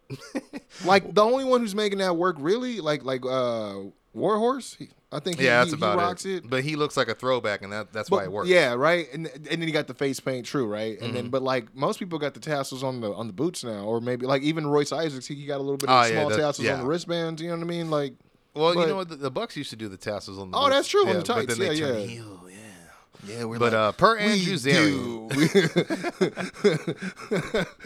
[0.85, 3.75] like the only one who's making that work really, like like uh
[4.15, 4.75] Warhorse.
[4.79, 6.45] He, I think he, yeah, that's he, about he rocks it.
[6.45, 6.51] it.
[6.51, 8.49] But he looks like a throwback, and that that's why it works.
[8.49, 9.07] Yeah, right.
[9.13, 10.93] And and then you got the face paint, true, right?
[10.99, 11.15] And Mm-hmm.
[11.15, 14.01] then, but like most people got the tassels on the on the boots now, or
[14.01, 16.67] maybe like even Royce Isaacs, he got a little bit of Oh, small that- tassels
[16.67, 16.75] yeah.
[16.75, 17.41] on the wristbands.
[17.41, 17.91] You know what I mean?
[17.91, 18.15] Like,
[18.55, 19.09] Well, you know what?
[19.09, 20.57] The, the Bucks used to do the tassels on the.
[20.59, 20.75] Oh, boots.
[20.77, 21.59] that's true, on Yeah, the but tights.
[21.59, 22.09] they Yeah, turn
[23.25, 23.33] yeah.
[23.33, 23.39] yeah.
[23.39, 25.29] yeah, we're But uh, per Andrew Zarian,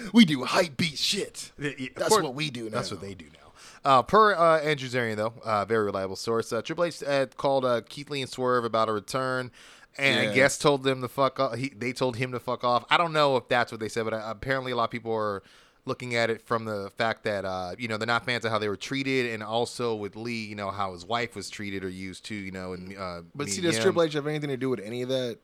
[0.03, 1.53] we, we do hype beat shit.
[1.59, 2.71] Yeah, yeah, That's course- what we do now.
[2.71, 3.38] That's what they do now.
[3.85, 6.53] Uh, per uh, Andrew Zarian, though, uh, very reliable source.
[6.53, 7.03] Uh, Triple H
[7.37, 9.51] called uh, Keith Lee and Swerve about a return,
[9.99, 11.57] and I guess told them to fuck off.
[11.57, 12.85] He, they told him to fuck off.
[12.90, 15.12] I don't know if that's what they said, but uh, apparently a lot of people
[15.12, 15.42] are
[15.85, 18.59] looking at it from the fact that uh, you know they're not fans of how
[18.59, 21.88] they were treated, and also with Lee, you know how his wife was treated or
[21.88, 22.35] used too.
[22.35, 23.83] You know, and uh, But see, does him.
[23.83, 25.38] Triple H have anything to do with any of that?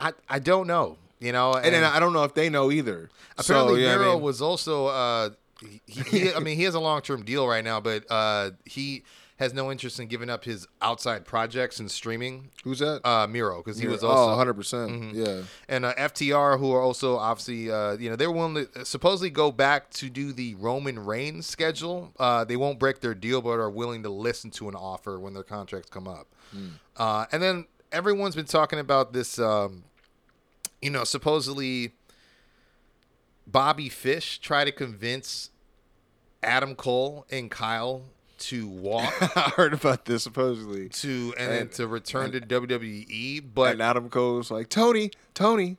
[0.00, 0.98] I I don't know.
[1.20, 3.08] You know, And then I don't know if they know either.
[3.38, 4.86] Apparently, so, yeah, I mean- was also.
[4.86, 5.30] Uh,
[5.86, 9.04] he, he, I mean, he has a long term deal right now, but uh, he
[9.42, 12.50] has no interest in giving up his outside projects and streaming.
[12.64, 13.00] Who's that?
[13.04, 15.14] Uh, Miro, because he was oh, also 100 percent.
[15.14, 15.42] Yeah.
[15.68, 19.50] and uh, FTR, who are also obviously, uh, you know, they're willing to supposedly go
[19.50, 22.12] back to do the Roman Reigns schedule.
[22.18, 25.34] Uh, they won't break their deal, but are willing to listen to an offer when
[25.34, 26.28] their contracts come up.
[26.96, 29.84] Uh, and then everyone's been talking about this, um,
[30.80, 31.92] you know, supposedly
[33.46, 35.50] Bobby Fish try to convince
[36.42, 38.02] Adam Cole and Kyle
[38.42, 40.88] to walk I heard about this supposedly.
[40.88, 45.76] to and, then And- to return to WWE, but and Adam Cole's like, Tony, Tony,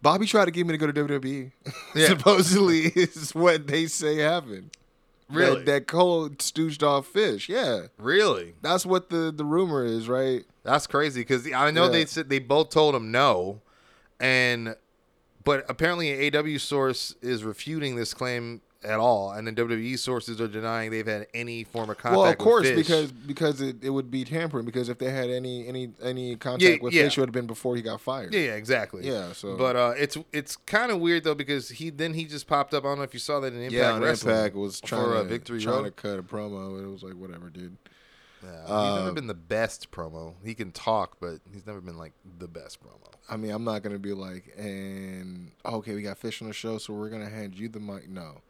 [0.00, 1.52] Bobby tried to get me to go to WWE.
[1.94, 2.06] Yeah.
[2.08, 4.70] Supposedly is what they say happened.
[5.30, 5.56] Really?
[5.58, 7.48] That, that Cole stooged off fish.
[7.48, 7.86] Yeah.
[7.98, 10.44] really, That's what the, the rumor is, right?
[10.64, 13.60] That's crazy because I know they said they both told him no,
[14.20, 14.76] and
[15.44, 20.40] but apparently an AW source is refuting this claim at all, and then WWE sources
[20.40, 22.18] are denying they've had any form of contact.
[22.20, 24.64] well, of course, because because it, it would be tampering.
[24.64, 27.04] Because if they had any any any contact Yeah, with yeah.
[27.04, 28.34] Fish, it would have been before he got fired.
[28.34, 29.06] yeah, yeah, exactly.
[29.06, 32.46] Yeah, so- but uh, it's it's kind of weird though because he then he just
[32.46, 32.84] popped up.
[32.84, 33.98] I don't know if you saw that in Impact yeah.
[33.98, 35.84] Wrestling Impact was trying for to uh, Victory trying Road.
[35.84, 36.82] to cut a promo.
[36.82, 37.76] It was like whatever, dude.
[38.42, 40.34] Yeah, he's Uh, never been the best promo.
[40.44, 42.98] He can talk, but he's never been like the best promo.
[43.30, 46.78] I mean, I'm not gonna be like, and okay, we got fish on the show,
[46.78, 48.08] so we're gonna hand you the mic.
[48.08, 48.40] No,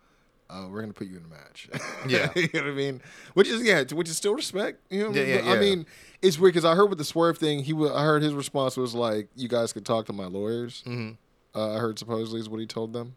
[0.52, 1.68] uh, we're gonna put you in a match.
[2.08, 2.30] Yeah.
[2.36, 3.00] you know what I mean.
[3.34, 4.80] Which is yeah, which is still respect.
[4.90, 5.44] You know, what I Yeah, mean?
[5.44, 5.60] yeah, I yeah.
[5.60, 5.86] mean,
[6.20, 8.76] it's weird because I heard with the swerve thing, he wa- I heard his response
[8.76, 11.16] was like, "You guys could talk to my lawyers." Mhm.
[11.54, 13.16] Uh, I heard supposedly is what he told them.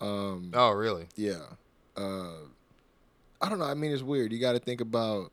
[0.00, 1.06] Um, Oh, really?
[1.16, 1.40] yeah.
[1.96, 2.32] Uh,
[3.40, 3.64] I don't know.
[3.64, 4.32] I mean, it's weird.
[4.32, 5.30] You got to think about.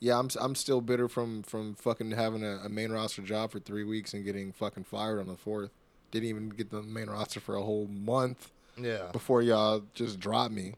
[0.00, 3.60] Yeah, I'm I'm still bitter from from fucking having a, a main roster job for
[3.60, 5.70] three weeks and getting fucking fired on the fourth.
[6.10, 9.08] Didn't even get the main roster for a whole month Yeah.
[9.12, 10.74] before y'all just drop me.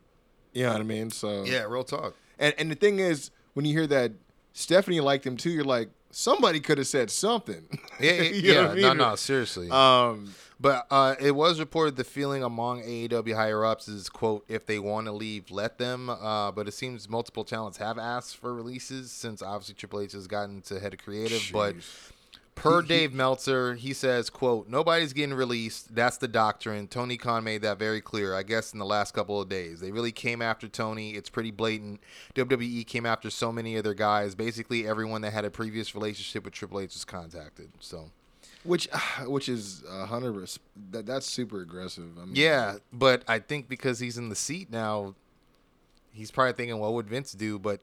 [0.53, 1.11] You know what I mean?
[1.11, 2.15] So Yeah, real talk.
[2.39, 4.13] And and the thing is, when you hear that
[4.53, 7.67] Stephanie liked him too, you're like, somebody could have said something.
[8.01, 8.87] Yeah, yeah, You know what yeah.
[8.87, 8.99] I no, mean?
[8.99, 9.71] no, seriously.
[9.71, 14.65] Um, But uh, it was reported the feeling among AEW higher ups is quote if
[14.67, 16.09] they want to leave, let them.
[16.09, 20.27] Uh, but it seems multiple talents have asked for releases since obviously Triple H has
[20.29, 21.43] gotten to head of creative.
[21.53, 22.11] But Jeez.
[22.55, 25.95] Per He- he- Dave Meltzer, he says quote nobody's getting released.
[25.95, 26.87] That's the doctrine.
[26.88, 28.35] Tony Khan made that very clear.
[28.35, 31.12] I guess in the last couple of days they really came after Tony.
[31.12, 32.01] It's pretty blatant.
[32.35, 34.35] WWE came after so many of their guys.
[34.35, 37.71] Basically everyone that had a previous relationship with Triple H was contacted.
[37.81, 38.11] So.
[38.64, 38.88] which
[39.27, 40.49] which is a hundred.
[40.90, 42.11] That that's super aggressive.
[42.21, 45.14] I mean, Yeah, but I think because he's in the seat now,
[46.12, 47.81] he's probably thinking, "What would Vince do?" But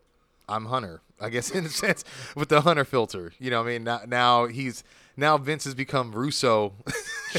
[0.51, 2.03] I'm Hunter, I guess, in a sense,
[2.35, 3.31] with the Hunter filter.
[3.39, 4.83] You know, what I mean, now, now he's
[5.17, 6.73] now Vince has become Russo.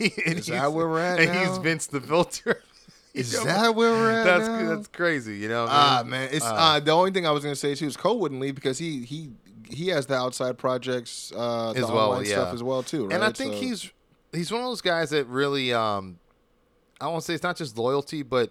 [0.00, 1.44] Is that where we're at And now?
[1.48, 2.62] he's Vince the filter.
[3.14, 4.68] Is know, that where we're at That's now?
[4.76, 5.38] that's crazy.
[5.38, 6.10] You know, Ah mean?
[6.10, 8.40] man, it's Uh, uh, the only thing I was gonna say too is Cole wouldn't
[8.40, 9.30] leave because he he
[9.70, 12.32] he has the outside projects uh, the As well, yeah.
[12.34, 13.06] stuff as well too.
[13.06, 13.14] Right?
[13.14, 13.90] And I think So- he's
[14.32, 16.18] he's one of those guys that really um
[17.00, 18.50] I won't say it's not just loyalty, but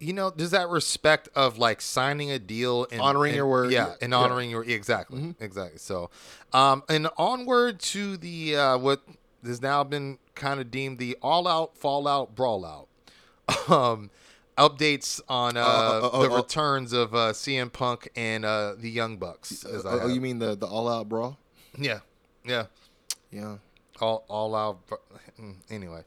[0.00, 3.72] you know, there's that respect of like signing a deal and Honoring and- your word.
[3.72, 4.18] Yeah, and Yeah.
[4.18, 5.34] honoring your exactly.
[5.40, 5.78] Exactly.
[5.78, 6.10] So
[6.52, 9.02] um and onward to the uh what
[9.44, 12.88] has now been kind of deemed the all out fallout brawl out.
[13.68, 14.10] Um
[14.56, 18.74] updates on uh, Uh, uh, uh, the uh, returns of uh CM Punk and uh
[18.76, 19.64] the Young Bucks.
[19.64, 21.38] as I oh, you mean the the all out brawl?
[21.76, 22.00] Yeah.
[22.44, 22.66] Yeah
[23.30, 23.56] Yeah.
[24.00, 24.78] all all out.
[25.40, 26.02] mm, Anyway,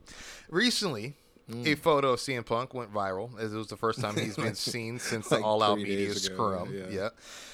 [0.49, 1.15] recently
[1.49, 1.65] Mm.
[1.67, 4.55] a photo of CM Punk went viral as it was the first time he's been
[4.73, 6.73] seen since the Like all out media scrum.
[6.73, 6.85] yeah.
[6.89, 7.09] Yeah.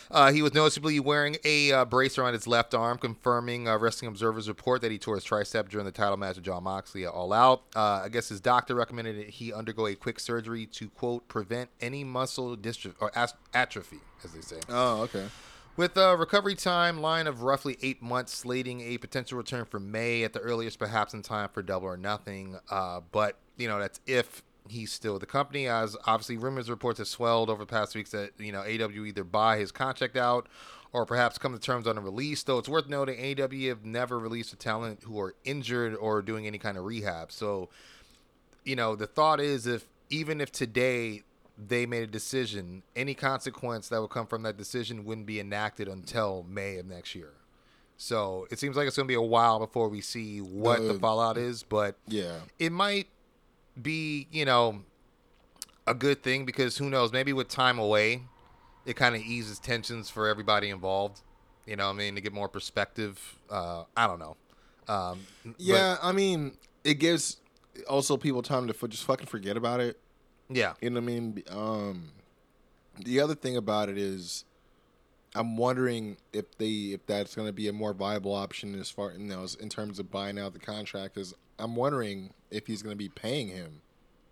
[0.09, 4.07] Uh, he was noticeably wearing a uh, brace around his left arm, confirming uh, Wrestling
[4.07, 7.11] Observer's report that he tore his tricep during the title match with Jon Moxley at
[7.11, 7.63] All Out.
[7.75, 11.69] Uh, I guess his doctor recommended that he undergo a quick surgery to quote prevent
[11.81, 13.11] any muscle dystrophy or
[13.53, 14.57] atrophy, as they say.
[14.69, 15.25] Oh, okay.
[15.77, 20.33] With a recovery timeline of roughly eight months, slating a potential return for May at
[20.33, 22.57] the earliest, perhaps in time for Double or Nothing.
[22.67, 25.67] Uh, but you know that's if he's still with the company.
[25.67, 29.23] As obviously rumors reports have swelled over the past weeks that you know AW either
[29.23, 30.47] buy his contract out
[30.93, 32.41] or perhaps come to terms on a release.
[32.41, 36.47] Though it's worth noting AW have never released a talent who are injured or doing
[36.47, 37.31] any kind of rehab.
[37.31, 37.69] So
[38.65, 41.21] you know, the thought is if even if today
[41.57, 45.87] they made a decision, any consequence that would come from that decision wouldn't be enacted
[45.87, 47.31] until May of next year.
[47.97, 50.93] So it seems like it's going to be a while before we see what the
[50.93, 52.41] The- fallout is, but Yeah.
[52.59, 53.07] it might
[53.81, 54.83] be, you know,
[55.87, 58.23] a good thing because who knows, maybe with time away,
[58.85, 61.21] it kind of eases tensions for everybody involved.
[61.65, 63.19] You know, what I mean, to get more perspective.
[63.49, 64.37] Uh, I don't know.
[64.87, 67.37] Um, but- Yeah, I mean, it gives
[67.89, 69.99] also people time to f- just fucking forget about it.
[70.49, 71.43] Yeah, You know what I mean?
[71.49, 72.11] Um,
[72.99, 74.45] the other thing about it is,
[75.35, 79.11] I'm wondering if they if that's going to be a more viable option as far
[79.11, 81.13] you know as- in terms of buying out the contract.
[81.15, 83.81] Because I'm wondering if he's going to be paying him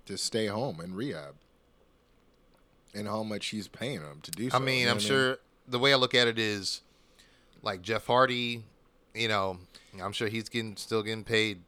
[0.06, 1.36] to stay home and rehab,
[2.94, 4.50] and how much he's paying him to do.
[4.50, 4.58] so.
[4.58, 6.82] I mean, you know I'm sure the way I look at it is
[7.62, 8.64] like Jeff Hardy,
[9.14, 9.58] you know,
[10.02, 11.62] I'm sure he's getting still getting paid.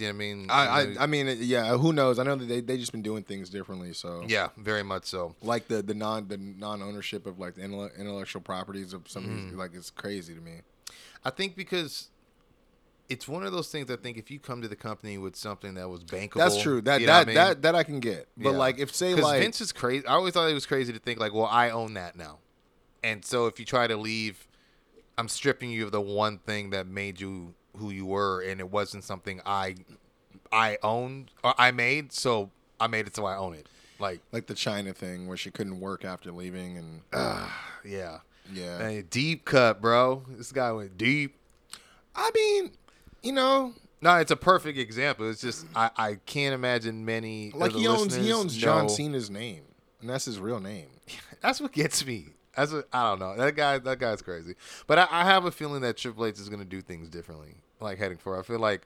[0.00, 0.46] Do you know I mean?
[0.48, 1.76] I, I I mean, yeah.
[1.76, 2.18] Who knows?
[2.18, 3.92] I know that they they just been doing things differently.
[3.92, 5.34] So yeah, very much so.
[5.42, 9.30] like the the non the non ownership of like the intellectual properties of some of
[9.30, 9.50] Mm.
[9.50, 10.62] these like it's crazy to me.
[11.22, 12.08] I think because
[13.10, 13.90] it's one of those things.
[13.90, 16.80] I think if you come to the company with something that was bankable, That's true.
[16.80, 17.34] That you know that I mean?
[17.34, 18.28] that that I can get.
[18.38, 18.56] But Yeah.
[18.56, 20.06] like if say like Vince is crazy.
[20.06, 22.38] I always thought it was crazy to think like, well, I own that now,
[23.04, 24.48] and so if you try to leave,
[25.18, 28.70] I'm stripping you of the one thing that made you who you were, and it
[28.70, 29.76] wasn't something I
[30.52, 33.66] I owned or I made, so I made it so I own it.
[33.98, 37.00] Like, like the Chyna thing where she couldn't work after leaving and
[37.84, 38.18] yeah,
[38.52, 38.78] yeah.
[38.78, 40.22] Hey, deep cut, bro.
[40.28, 41.36] This guy went deep.
[42.16, 42.72] I mean,
[43.22, 45.28] you know, No, it's a perfect example.
[45.30, 49.30] It's just I, I can't imagine many like he owns he owns John know- Cena's
[49.30, 49.62] name,
[50.00, 50.86] and that's his real name.
[51.40, 52.26] That's what gets me.
[52.56, 53.78] As a, I don't know that guy.
[53.78, 54.54] That guy's crazy.
[54.86, 57.54] But I, I have a feeling that Triple H is going to do things differently.
[57.80, 58.82] Like heading forward, I feel like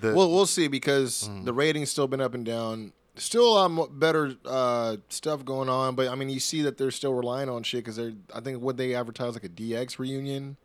[0.00, 1.44] the Well, we'll see because Mm.
[1.44, 2.92] the ratings still been up and down.
[3.16, 6.90] Still a lot better uh, stuff going on, but I mean, you see that they're
[6.90, 8.12] still relying on shit because they're.
[8.34, 10.56] I think what they advertise like a DX reunion,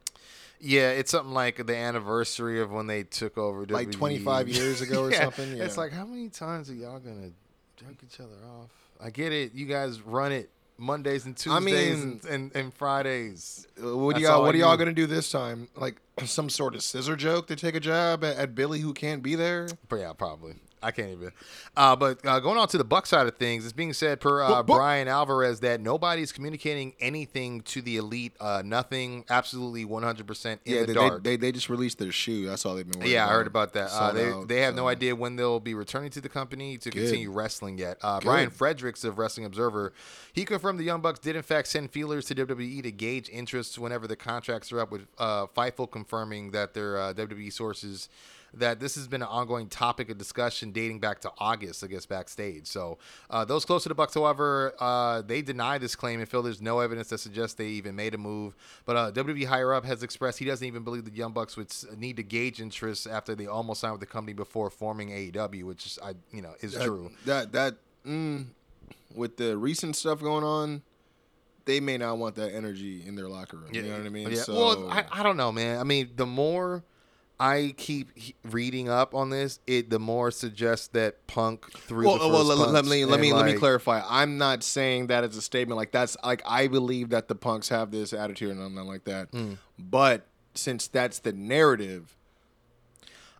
[0.61, 3.65] yeah, it's something like the anniversary of when they took over.
[3.65, 5.23] like 25 years ago or Yeah.
[5.25, 5.57] something.
[5.57, 5.63] Yeah.
[5.65, 7.31] It's like how many times are y'all gonna
[7.75, 8.69] jerk each other off?
[9.01, 9.53] I get it.
[9.53, 13.67] You guys run it Mondays and Tuesdays I mean- and, and, and Fridays.
[13.81, 14.83] Uh, what do y'all What I are y'all do.
[14.85, 15.67] gonna do this time?
[15.75, 19.21] Like some sort of scissor joke to take a jab at, at Billy who can't
[19.23, 19.67] be there?
[19.91, 20.55] Yeah, probably.
[20.83, 21.31] I can't even.
[21.75, 24.43] Uh, but uh, going on to the Buck side of things, it's being said per
[24.43, 24.77] uh, Buck, Buck.
[24.77, 28.33] Bryan Alvarez that nobody's communicating anything to the elite.
[28.39, 31.23] Uh, nothing, absolutely 100% in yeah, the they, dark.
[31.23, 32.45] they, they they just released their shoe.
[32.45, 33.09] That's all they've been.
[33.09, 33.89] Yeah, I heard about that.
[33.89, 36.89] Uh, they out, they have no idea when they'll be returning to the company to
[36.89, 37.03] Good.
[37.03, 37.97] continue wrestling yet.
[38.01, 39.93] Uh, Brian Fredericks of Wrestling Observer,
[40.33, 43.79] he confirmed the Young Bucks did in fact send feelers to WWE to gauge interest
[43.79, 44.91] whenever the contracts are up.
[44.91, 48.09] With uh, Fightful confirming that their uh, WWE sources
[48.59, 52.05] that this has been an ongoing topic of discussion dating back to August, I guess,
[52.05, 52.67] backstage.
[52.67, 52.97] So
[53.29, 56.61] uh, those close to the Bucks, however, uh, they deny this claim and feel there's
[56.61, 58.55] no evidence that suggests they even made a move.
[58.85, 61.71] But uh, WWE higher up has expressed he doesn't even believe the Young Bucks would
[61.97, 65.85] need to gauge interest after they almost signed with the company before forming AEW, which
[65.85, 67.11] is, I, you know, is that, true.
[67.25, 68.45] That that mm,
[69.15, 70.81] with the recent stuff going on,
[71.65, 73.69] they may not want that energy in their locker room.
[73.73, 74.31] You know what I mean?
[74.31, 74.41] Yeah.
[74.41, 75.79] So, Well, I, I don't know, man.
[75.79, 76.83] I mean, the more
[77.39, 78.09] I keep
[78.43, 82.85] reading up on this, it the more suggests that Punk threw well, well, let, let
[82.85, 84.01] me let me let me clarify.
[84.07, 87.69] I'm not saying that as a statement like that's like I believe that the punks
[87.69, 89.31] have this attitude and nothing like that.
[89.31, 89.57] Mm.
[89.77, 92.16] But since that's the narrative,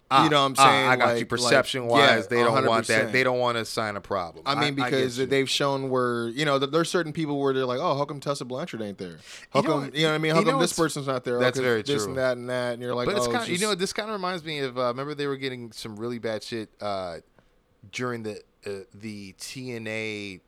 [0.09, 0.87] Ah, you know what I'm ah, saying?
[0.87, 1.25] I got Like- you.
[1.25, 3.11] Perception wise, like, they don't want that.
[3.11, 4.43] They don't want to sign a problem.
[4.45, 5.25] I mean, because you.
[5.25, 8.45] they've shown where you know there's certain people where they're like, oh, how come Tessa
[8.45, 9.17] Blanchard ain't there?
[9.51, 10.35] How You know come what- you know what I mean?
[10.35, 11.43] How come this person's not there?
[11.43, 12.11] Oh, very this true.
[12.11, 13.91] and that and that, and you're like, But it's oh, kind of, you know, this
[13.93, 14.77] kind of reminds me of.
[14.77, 17.17] Uh, remember, they were getting some really bad shit uh,
[17.91, 20.41] during the uh, the TNA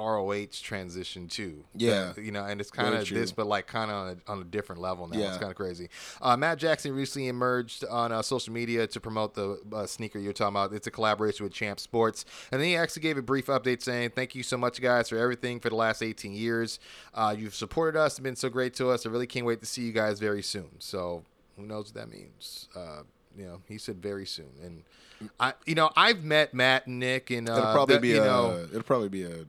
[0.00, 1.64] ROH transition too.
[1.74, 2.12] Yeah.
[2.16, 4.44] You know, and it's kind of this, but like kind of on a, on a
[4.44, 5.18] different level now.
[5.18, 5.28] Yeah.
[5.28, 5.88] It's kind of crazy.
[6.20, 10.32] Uh, Matt Jackson recently emerged on uh, social media to promote the uh, sneaker you're
[10.32, 10.72] talking about.
[10.72, 14.10] It's a collaboration with Champ Sports, and then he actually gave a brief update saying,
[14.10, 16.78] "Thank you so much, guys, for everything for the last 18 years.
[17.14, 19.04] Uh, you've supported us and been so great to us.
[19.06, 21.24] I really can't wait to see you guys very soon." So
[21.56, 22.68] who knows what that means?
[22.74, 23.02] Uh,
[23.36, 24.82] you know, he said very soon, and
[25.38, 28.22] I, you know, I've met Matt and Nick, and uh, it'll probably the- be you
[28.22, 29.44] a know, it'll probably be a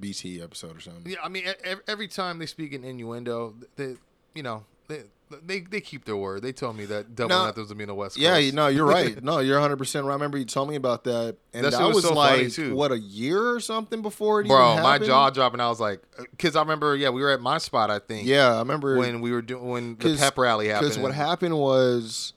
[0.00, 1.10] BT episode or something.
[1.10, 1.44] yeah, I mean,
[1.86, 3.96] every time they speak in innuendo, they,
[4.34, 5.02] you know, they
[5.46, 6.42] they, they keep their word.
[6.42, 7.46] They told me that double No.
[7.46, 8.46] nothings would be in the West Yeah, Coast.
[8.46, 9.22] you no, you're right.
[9.22, 10.10] No, you're 100 percent right.
[10.10, 12.90] I remember you told me about that, and That that, was was, so like what
[12.90, 15.60] a year or something before it Bro, my jaw dropping.
[15.60, 17.90] I was like, uh, because I remember, yeah, we were at my spot.
[17.92, 18.26] I think.
[18.26, 20.88] Yeah, I remember When we were doing when the pep rally happened.
[20.90, 22.32] Because what happened was,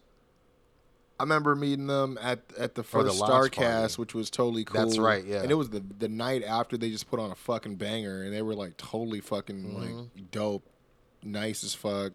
[1.20, 3.94] I remember meeting them at at the Or the first Starcast, party.
[3.98, 4.84] which was totally cool.
[4.84, 5.42] That's right, yeah.
[5.42, 8.34] And it was the the night after they just put on a fucking banger, and
[8.34, 9.98] they were like totally fucking Mm-hmm.
[9.98, 10.64] like dope,
[11.24, 12.14] nice as fuck.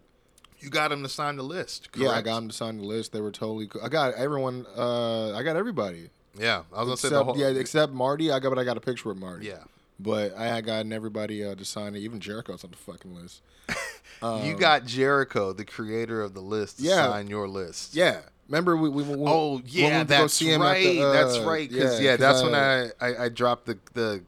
[0.59, 1.87] You got them to sign the list.
[1.95, 3.13] Yeah, I got them to sign the list.
[3.13, 3.81] They were totally cool.
[3.83, 4.65] I got everyone.
[4.77, 6.09] Uh, I got everybody.
[6.37, 7.37] Yeah, I was gonna say Except, the whole.
[7.37, 8.29] yeah, except Marty.
[8.31, 9.47] I got, but I got a picture with Marty.
[9.47, 9.63] yeah.
[10.01, 11.99] But I had gotten everybody uh, to sign it.
[11.99, 13.41] Even Jericho's on the fucking list.
[14.43, 17.09] you got Jericho, the creator of the list, to Um, Yeah.
[17.09, 17.95] sign your list.
[17.95, 18.21] Yeah.
[18.49, 20.83] Remember we, we, we Oh when we yeah, went to go that's see him right.
[20.83, 21.69] the, uh, that's right.
[21.69, 24.23] Because yeah, 'cause, that's when uh, I, I I dropped the the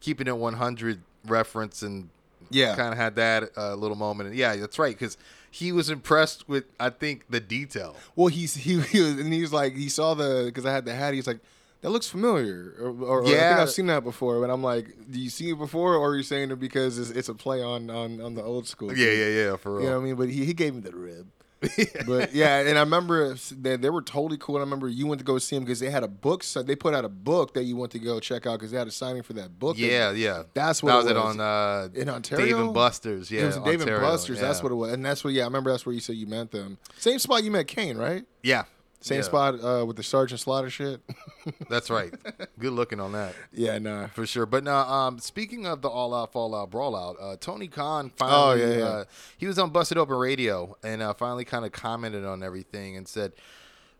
[0.00, 2.08] keeping it 100 reference and
[2.50, 2.74] Yeah.
[2.76, 4.30] kind of had that uh, little moment.
[4.30, 4.94] And yeah, that's right.
[4.96, 5.16] Because
[5.50, 7.96] he was impressed with I think the detail.
[8.14, 10.84] Well, he's he, he was and he was like he saw the because I had
[10.86, 11.12] the hat.
[11.14, 11.40] He's like,
[11.82, 14.40] that looks familiar, or, or, or I think I've seen that before.
[14.40, 17.10] But I'm like, do you see it before, or are you saying it because it's,
[17.10, 18.96] it's a play on, on on the old school?
[18.96, 19.56] Yeah, yeah, yeah.
[19.56, 19.82] For real.
[19.84, 20.14] You know what I mean?
[20.16, 21.26] But he, he gave me the rib.
[22.06, 24.56] but yeah, and I remember they, they were totally cool.
[24.56, 26.42] And I remember you went to go see them because they had a book.
[26.42, 28.78] So they put out a book that you went to go check out because they
[28.78, 29.76] had a signing for that book.
[29.78, 30.44] yeah, yeah.
[30.54, 31.38] That's what that it was it was.
[31.38, 32.46] on uh, In Ontario?
[32.46, 33.30] Dave and Buster's.
[33.30, 34.40] Yeah, it was Dave and Ontario, Buster's.
[34.40, 35.32] That's what it was, and that's what.
[35.32, 36.78] Yeah, I remember that's where you said you met them.
[36.98, 38.24] Same spot you met Kane, right?
[38.42, 38.64] Yeah,
[39.00, 41.00] Same Yeah, spot uh, with the Sergeant Slaughter shit.
[41.70, 42.12] That's right.
[42.58, 43.34] Good looking on that.
[43.52, 44.08] yeah, nah.
[44.08, 44.46] For sure.
[44.46, 48.10] But now, um, speaking of the all out, fall out, brawl out, uh, Tony Khan
[48.20, 48.84] Oh, finally, yeah, yeah.
[48.84, 49.04] Uh,
[49.38, 53.06] he was on Busted Open Radio and uh, finally kind of commented on everything and
[53.06, 53.32] said,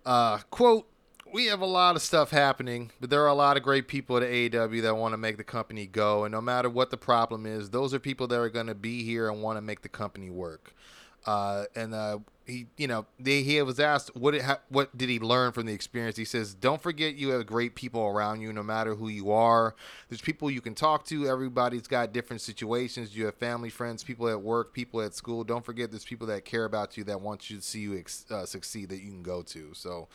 [0.04, 0.88] uh, quote,
[1.32, 4.16] we have a lot of stuff happening, but there are a lot of great people
[4.16, 6.24] at AEW that want to make the company go.
[6.24, 9.02] And no matter what the problem is, those are people that are going to be
[9.02, 10.72] here and want to make the company work.
[11.26, 15.08] Uh, and uh, he, you know, they, he was asked what it ha- what did
[15.08, 16.16] he learn from the experience.
[16.16, 19.74] He says, "Don't forget you have great people around you, no matter who you are.
[20.08, 21.26] There's people you can talk to.
[21.28, 23.16] Everybody's got different situations.
[23.16, 25.42] You have family, friends, people at work, people at school.
[25.42, 28.26] Don't forget there's people that care about you that want you to see you ex-
[28.30, 29.70] uh, succeed that you can go to.
[29.74, 30.06] So,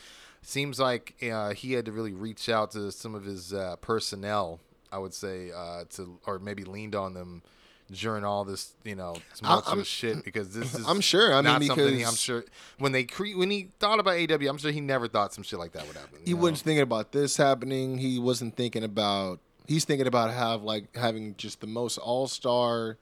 [0.42, 4.62] seems like uh, he had to really reach out to some of his uh, personnel.
[4.94, 7.44] I would say uh, to or maybe leaned on them
[7.92, 11.34] during all this, you know, tumultuous shit because this is I'm sure.
[11.34, 12.44] I mean, not something he- because- I'm sure
[12.80, 15.60] when they cre- when he thought about AW, I'm sure he never thought some shit
[15.60, 16.20] like that would happen.
[16.24, 16.42] he you know?
[16.44, 17.98] wasn't thinking about this happening.
[17.98, 19.40] He wasn't thinking about.
[19.68, 22.98] He's thinking about have like having just the most all star,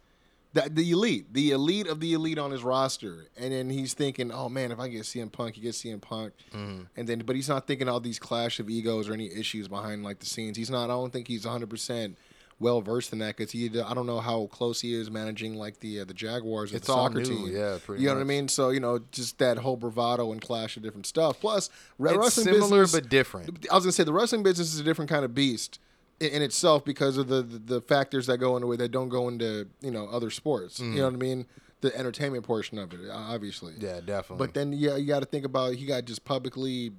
[0.53, 4.31] the, the elite, the elite of the elite on his roster, and then he's thinking,
[4.31, 6.83] oh man, if I get CM Punk, he gets CM Punk, Mm-hmm.
[6.97, 10.03] and then but he's not thinking all these clash of egos or any issues behind
[10.03, 10.57] like the scenes.
[10.57, 10.85] He's not.
[10.85, 12.17] I don't think he's 100 percent
[12.59, 13.67] well versed in that because he.
[13.79, 16.73] I don't know how close he is managing like the uh, the Jaguars.
[16.73, 17.55] Or It's the soccer new, team.
[17.55, 18.47] yeah, pretty you know what I mean.
[18.47, 21.39] So you know, just that whole bravado and clash of different stuff.
[21.39, 23.67] Plus, It's wrestling similar business, but different.
[23.71, 25.79] I was gonna say the wrestling business is a different kind of beast
[26.19, 29.27] in, itself because of the, the the factors that go into it that don't go
[29.27, 30.79] into you know other sports.
[30.79, 31.45] You know what I mean?
[31.81, 33.71] The entertainment portion of it, obviously.
[33.73, 33.85] Mm-hmm.
[33.85, 34.45] Yeah, definitely.
[34.45, 36.91] But then yeah, you got to think about he got just publicly.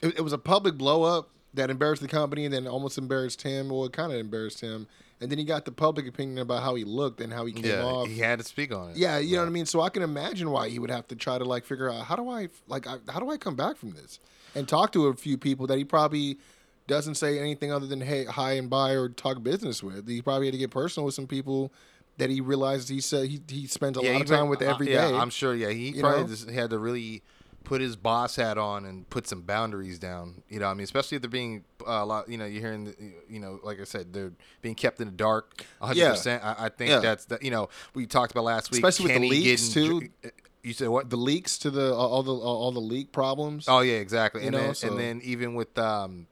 [0.00, 3.42] It, it was a public blow up that embarrassed the company and then almost embarrassed
[3.42, 3.68] him.
[3.68, 4.86] Well, it kind of embarrassed him,
[5.20, 7.64] and then he got the public opinion about how he looked and how he came
[7.64, 8.06] yeah, off.
[8.08, 8.96] he had to speak on it.
[8.96, 9.66] Yeah, you know what I mean.
[9.66, 12.16] So I can imagine why he would have to try to like figure out how
[12.16, 14.20] do I like I, how do I come back from this
[14.54, 16.38] and talk to a few people that he probably
[16.86, 20.08] doesn't say anything other than hey hi and bye or talk business with.
[20.08, 21.72] He probably had to get personal with some people
[22.18, 24.62] that he realized he said he he spends a Yeah, lot of time been- with
[24.62, 24.92] uh, every day.
[25.10, 25.54] yeah, I'm sure.
[25.54, 26.28] Yeah, he you probably know?
[26.28, 27.22] just had to really
[27.64, 30.42] put his boss hat on and put some boundaries down.
[30.48, 32.28] You know, I mean, especially if they're being uh, a lot.
[32.28, 32.94] You know, you're hearing, the,
[33.28, 34.32] you know, like I said, they're
[34.62, 35.64] being kept in the dark.
[35.78, 36.00] 100.
[36.00, 36.10] Yeah.
[36.10, 36.98] percent I, I think Yeah.
[37.00, 37.38] that's the.
[37.40, 40.00] You know, we talked about last week, Especially with the leaks, getting too.
[40.22, 40.32] dr-
[40.62, 41.10] You said what?
[41.10, 43.66] the leaks to the all all the all the leak problems.
[43.68, 44.42] Oh yeah, exactly.
[44.42, 46.26] You And know, then so- and then even with um,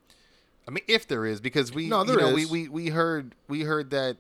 [0.66, 3.35] I mean, if there is, because we No, you there know, we, we we heard
[3.49, 4.16] we heard that.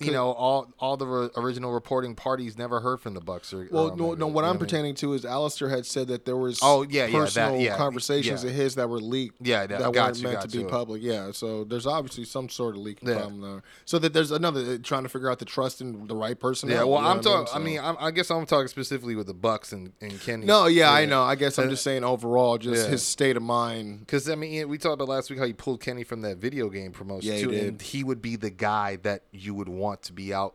[0.00, 3.52] You know, all all the re- original reporting parties never heard from the Bucks.
[3.52, 4.26] Or, Well, or no, no.
[4.28, 4.58] What I'm I mean?
[4.60, 7.76] pertaining to is Alistair had said that there was Oh, yeah, yeah, that- personal yeah,
[7.76, 8.48] conversations yeah.
[8.50, 9.36] of his that were leaked.
[9.46, 11.02] Yeah, that- that got weren't you, meant to be public.
[11.02, 13.62] Yeah, so there's obviously some sort of leaking problem there.
[13.84, 16.70] So that there's another uh, trying to figure out the trust in the right person.
[16.70, 17.48] Yeah, well, I'm talking.
[17.54, 20.46] I mean, I'm, I guess I'm talking specifically with the Bucks and, and Kenny.
[20.46, 21.22] no, yeah, I know.
[21.24, 24.00] I guess I'm Uh, just saying overall, just his state of mind.
[24.00, 26.70] Because I mean, we talked about last week how he pulled Kenny from that video
[26.70, 30.32] game promotion too, and he would be the guy that you would want to be
[30.34, 30.54] out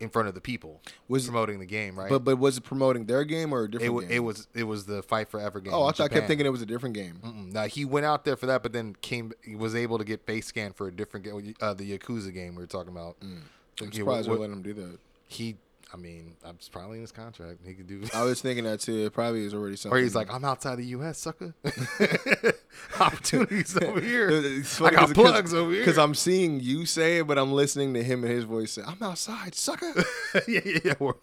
[0.00, 2.08] in front of the people Was- promoting the game, right?
[2.10, 4.10] But but was it promoting their game or a it, different wa- game?
[4.10, 5.72] it was it was the Fight Forever game.
[5.74, 7.20] Oh, I thought I kept thinking it was a different game.
[7.24, 7.52] Mm-mm.
[7.52, 10.26] Now he went out there for that, but then came he was able to get
[10.26, 13.16] face scan for a different game, uh, the Yakuza game we were talking about.
[13.22, 13.44] I'm
[13.80, 14.98] Yeah, surprised what- let him do that.
[15.28, 15.56] He,
[15.94, 17.58] I mean, I'm it's probably in his contract.
[17.66, 18.02] He could do.
[18.14, 19.04] I was thinking that too.
[19.04, 19.98] It probably is already something.
[19.98, 21.54] Or he's like, I'm outside the U.S., sucker.
[23.00, 24.30] Opportunities over here.
[24.30, 25.80] I got 'cause- plugs over here.
[25.82, 28.82] Because I'm seeing you say it, but I'm listening to him and his voice say,
[28.86, 29.92] "I'm outside, sucker."
[30.48, 30.94] yeah, yeah, yeah.
[30.98, 31.14] We're-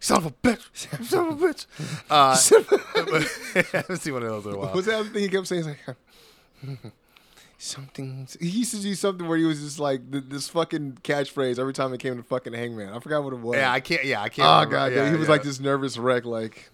[0.00, 1.04] Son of a bitch.
[1.06, 1.66] Son of a bitch.
[2.10, 2.36] Uh,
[3.72, 4.74] I haven't seen one of those in a while.
[4.74, 5.64] What's that thing he kept saying?
[5.64, 5.76] He's
[6.76, 6.92] like,
[7.58, 8.28] something.
[8.40, 11.72] He used to do something where he was just like th- this fucking catchphrase every
[11.72, 12.92] time it came to fucking Hangman.
[12.92, 13.56] I forgot what it was.
[13.56, 14.04] Yeah, I can't.
[14.04, 14.48] Yeah, I can't.
[14.48, 14.76] Oh remember.
[14.76, 15.32] god, yeah, he was yeah.
[15.32, 16.24] like this nervous wreck.
[16.24, 16.70] Like,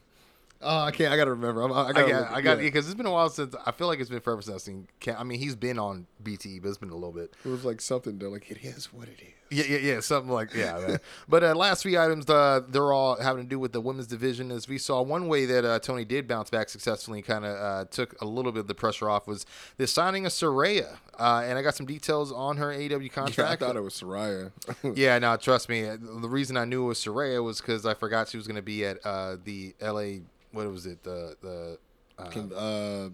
[0.63, 1.13] oh, I can't.
[1.13, 1.63] I gotta remember.
[1.63, 2.11] I'm, I I gotta.
[2.11, 2.65] got, I got, yeah.
[2.65, 4.89] because it's been a while since I feel like it's been forever since I've seen.
[5.01, 7.35] Ken- I mean, he's been on BTE, but it's been a little bit.
[7.45, 8.31] It was like something though.
[8.31, 9.29] Like it is what it is.
[9.51, 10.97] Yeah, yeah, yeah, something like yeah.
[11.29, 14.51] but uh, last three items, uh, they're all having to do with the women's division.
[14.51, 17.85] As we saw, one way that uh, Tony did bounce back successfully, kind of uh,
[17.91, 19.47] took a little bit of the pressure off, was
[19.77, 20.97] the signing of Saraya.
[21.21, 23.61] Uh, and I got some details on her AW Yeah, I contract.
[23.61, 24.51] thought it was Soraya.
[24.97, 25.83] Yeah, no, trust me.
[25.83, 28.63] The reason I knew it was Saraya was because I forgot she was going to
[28.63, 30.23] be at uh, the LA.
[30.55, 31.03] What was it?
[31.03, 31.79] The the.
[32.17, 33.09] Uh, Can- uh,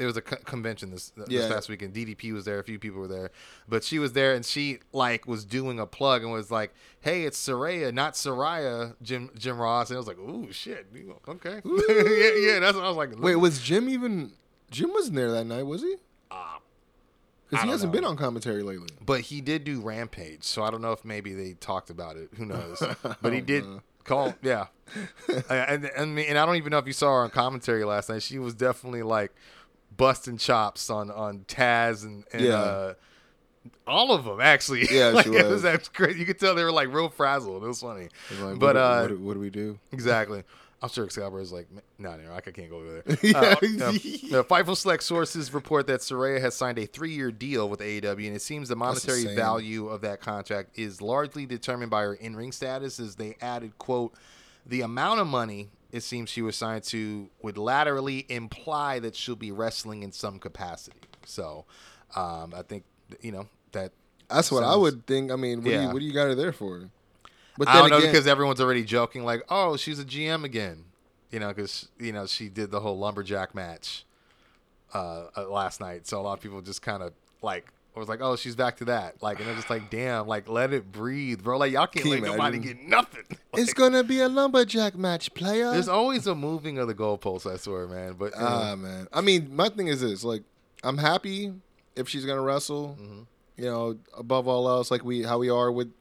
[0.00, 1.48] it was a co- convention this this Yeah.
[1.48, 1.92] past weekend.
[1.94, 3.30] DDP was there, a few people were there,
[3.68, 7.24] but she was there and she like was doing a plug and was like, "Hey,
[7.24, 10.86] it's Saraya, not Soraya." Jim Jim Ross, and I was like, "Ooh, shit,
[11.28, 13.18] okay, yeah, yeah." That's what I was like.
[13.20, 14.32] wait, was Jim even?
[14.70, 15.96] Jim wasn't there that night, was he?
[16.30, 16.58] Uh,
[17.48, 18.00] Because he hasn't know.
[18.00, 18.88] been on commentary lately.
[19.04, 22.28] but he did do Rampage, so I don't know if maybe they talked about it.
[22.36, 22.82] Who knows?
[23.22, 23.64] But he did
[24.08, 24.66] call, yeah.
[25.50, 28.22] and, and and I don't even know if you saw her on commentary last night.
[28.22, 29.32] She was definitely like
[29.96, 32.54] busting chops on on Taz and, and Yeah.
[32.54, 32.94] uh,
[33.86, 34.86] all of them actually.
[34.90, 35.62] Yeah, like, she it was was.
[35.62, 36.16] that's great.
[36.16, 37.62] You could tell they were like real frazzled.
[37.62, 38.04] It was funny.
[38.04, 39.78] It was like, but what, uh, what, what do we do?
[39.92, 40.42] Exactly.
[40.80, 41.66] I'm sure Excalibur is like,
[41.98, 43.18] no, no, I can't go over there.
[43.22, 43.38] Yeah.
[43.38, 43.90] Uh, no.
[44.30, 48.36] No, Fightful Select sources report that Saraya has signed a three-year deal with AEW, and
[48.36, 49.36] it seems the monetary insane.
[49.36, 53.00] value of that contract is largely determined by her in-ring status.
[53.00, 54.14] As they added, "quote
[54.66, 59.36] the amount of money it seems she was signed to would laterally imply that she'll
[59.36, 61.00] be wrestling in some capacity.
[61.24, 61.64] So,
[62.14, 62.84] um, I think
[63.20, 63.92] you know that.
[64.28, 65.32] That's what I would think.
[65.32, 66.90] I mean, what, do you, what do you got her there for?
[67.58, 70.84] But I don't know again- because everyone's already joking like, "Oh, she's a GM again,"
[71.30, 74.04] you know, because you know she did the whole lumberjack match
[74.94, 76.06] uh, uh, last night.
[76.06, 78.84] So a lot of people just kind of like was like, "Oh, she's back to
[78.86, 82.04] that." Like, and they're just like, "Damn, like let it breathe, bro." Like y'all can't
[82.04, 83.24] Can let nobody get nothing.
[83.54, 85.70] it's gonna be a lumberjack match, player.
[85.72, 87.50] There's always a moving of the goalposts.
[87.50, 88.14] I swear, man.
[88.18, 89.08] But Ah man.
[89.12, 90.42] I mean, my thing is this: like,
[90.82, 91.52] I'm happy
[91.96, 92.96] if she's gonna wrestle.
[93.00, 93.20] Mm-hmm.
[93.56, 95.92] You know, above all else, like we how we are with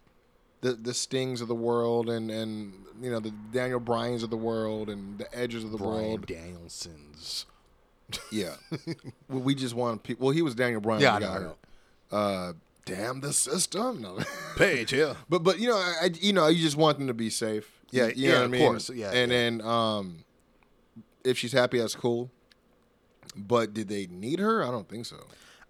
[0.62, 4.38] the the Stings of the world and and you know the Daniel Bryans of the
[4.38, 6.26] world and the Edges of the Brian world.
[6.28, 7.46] Danielson's.
[8.32, 8.56] Yeah,
[9.30, 10.28] we we just want people.
[10.28, 11.02] Well, he was Daniel Bryan.
[11.02, 11.56] Yeah, I know,
[12.12, 12.16] I.
[12.16, 12.54] Uh,
[12.86, 14.02] damn the system.
[14.02, 14.18] No.
[14.56, 15.16] Page, yeah.
[15.30, 17.70] But but you know I, you know you just want them to be safe.
[17.92, 18.62] Yeah, you yeah, know what I of mean?
[18.62, 19.38] course, yeah, And yeah.
[19.38, 20.24] then um,
[21.24, 22.32] if she's happy, that's cool.
[23.36, 24.64] But did they need her?
[24.64, 25.18] I don't think so.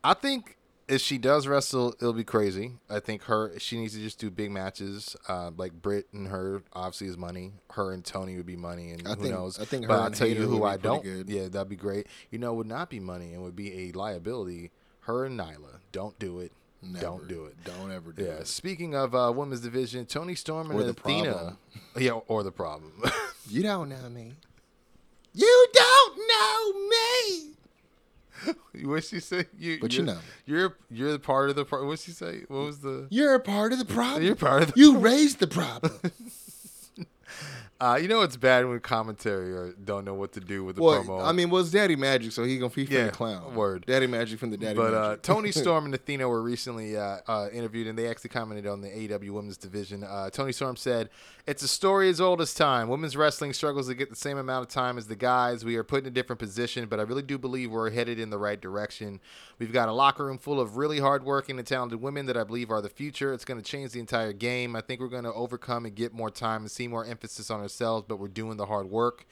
[0.04, 0.58] I think
[0.88, 2.74] if she does wrestle, it'll be crazy.
[2.90, 5.16] I think her she needs to just do big matches.
[5.28, 7.54] Uh, like Britt and her obviously is money.
[7.72, 9.60] Her and Tony would be money, and I who think- knows?
[9.60, 11.04] I think but I'll tell you who I don't.
[11.04, 11.30] good.
[11.30, 12.08] Yeah, that'd be great.
[12.32, 14.72] You know, would not be money and would be a liability.
[15.02, 16.52] Her and Nyla, don't do it.
[16.82, 17.04] Never.
[17.06, 17.56] Don't do it.
[17.66, 18.30] Don't ever do Yeah.
[18.34, 18.48] it.
[18.48, 21.32] Speaking of uh, women's division, Toni Storm and Or the Athena.
[21.34, 21.58] problem.
[21.98, 22.94] Yeah, or the problem.
[23.50, 24.34] You don't know me.
[25.34, 27.54] You don't know me.
[28.84, 29.46] what she say?
[29.58, 30.20] You, But you know.
[30.46, 31.86] you're you're the part of the part.
[31.86, 32.42] What she say?
[32.48, 33.08] What was the?
[33.10, 34.24] You're a part of the problem.
[34.24, 35.94] You're part of the You raised the problem.
[37.80, 40.82] Uh, you know it's bad when commentary or don't know what to do with the
[40.82, 41.24] well, promo.
[41.24, 43.54] I mean, well, it's Daddy Magic, so he gonna be Yeah, the clown.
[43.54, 43.86] word.
[43.86, 47.50] Daddy Magic from the Daddy but uh, Toni Storm and Athena were recently uh, uh,
[47.54, 50.04] interviewed, and they actually commented on the AEW Women's Division.
[50.04, 51.10] Uh, Toni Storm said,
[51.46, 52.90] "It's a story as old as time.
[52.90, 55.64] Women's wrestling struggles to get the same amount of time as the guys.
[55.64, 58.32] We are put in a different position, but I really do believe we're headed in
[58.32, 59.20] the right direction.
[59.60, 62.72] We've got a locker room full of really hardworking and talented women that I believe
[62.72, 63.34] are the future.
[63.34, 64.76] It's going to change the entire game.
[64.76, 67.67] I think we're going to overcome and get more time and see more emphasis on
[67.68, 69.26] ourselves, but we're doing the hard work."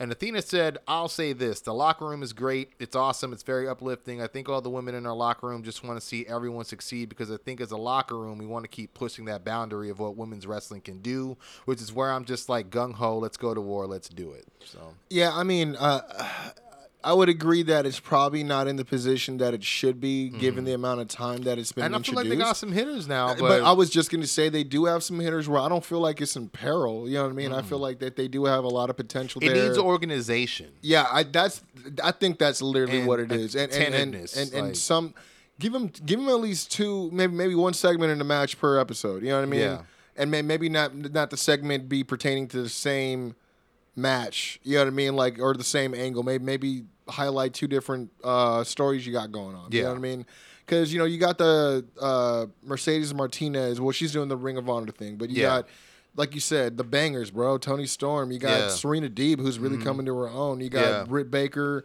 [0.00, 2.70] And Athena said, I'll say this the locker room is great.
[2.78, 3.34] It's awesome.
[3.34, 4.22] It's very uplifting.
[4.22, 7.10] I think all the women in our locker room just want to see everyone succeed
[7.10, 9.98] because I think as a locker room, we want to keep pushing that boundary of
[9.98, 11.36] what women's wrestling can do,
[11.66, 14.46] which is where I'm just like gung ho, let's go to war, let's do it.
[14.64, 16.00] So, Yeah, I mean, uh,
[17.02, 20.64] I would agree that it's probably not in the position that it should be, given
[20.64, 21.94] the amount of time that it's been Mm-hmm.
[21.94, 24.20] and I feel like they got some hitters now, but, but, I was just going
[24.20, 27.08] to say they do have some hitters where I don't feel like it's in peril.
[27.08, 27.52] You know what I mean?
[27.52, 29.40] I feel like that they do have a lot of potential.
[29.40, 29.46] Mm.
[29.46, 29.66] it there.
[29.66, 30.72] needs organization.
[30.82, 31.62] Yeah, I that's
[32.02, 34.76] I think that's literally And what it is, and and and, attentiveness, and, and like-
[34.76, 35.14] some
[35.58, 38.78] give them give them at least two, maybe maybe one segment in the match per
[38.78, 39.22] episode.
[39.22, 39.60] You know what I mean?
[39.60, 39.82] Yeah.
[40.16, 43.36] And may, maybe not not the segment be pertaining to the same
[43.96, 44.58] match.
[44.62, 45.16] You know what I mean?
[45.16, 46.22] Like or the same angle.
[46.22, 49.72] Maybe maybe highlight two different uh, stories you got going on.
[49.72, 49.84] You Yeah.
[49.84, 50.26] know what I mean?
[50.64, 53.80] Because you know you got the uh, Mercedes Martinez.
[53.80, 55.48] Well, she's doing the Ring of Honor thing, but you Yeah.
[55.48, 55.68] got.
[56.16, 57.56] Like you said, the bangers, bro.
[57.56, 58.32] Toni Storm.
[58.32, 58.58] You got Yeah.
[58.66, 58.76] Mm-hmm.
[58.76, 60.60] Serena Deeb, who's really coming to her own.
[60.60, 61.04] You got Yeah.
[61.04, 61.84] Britt Baker,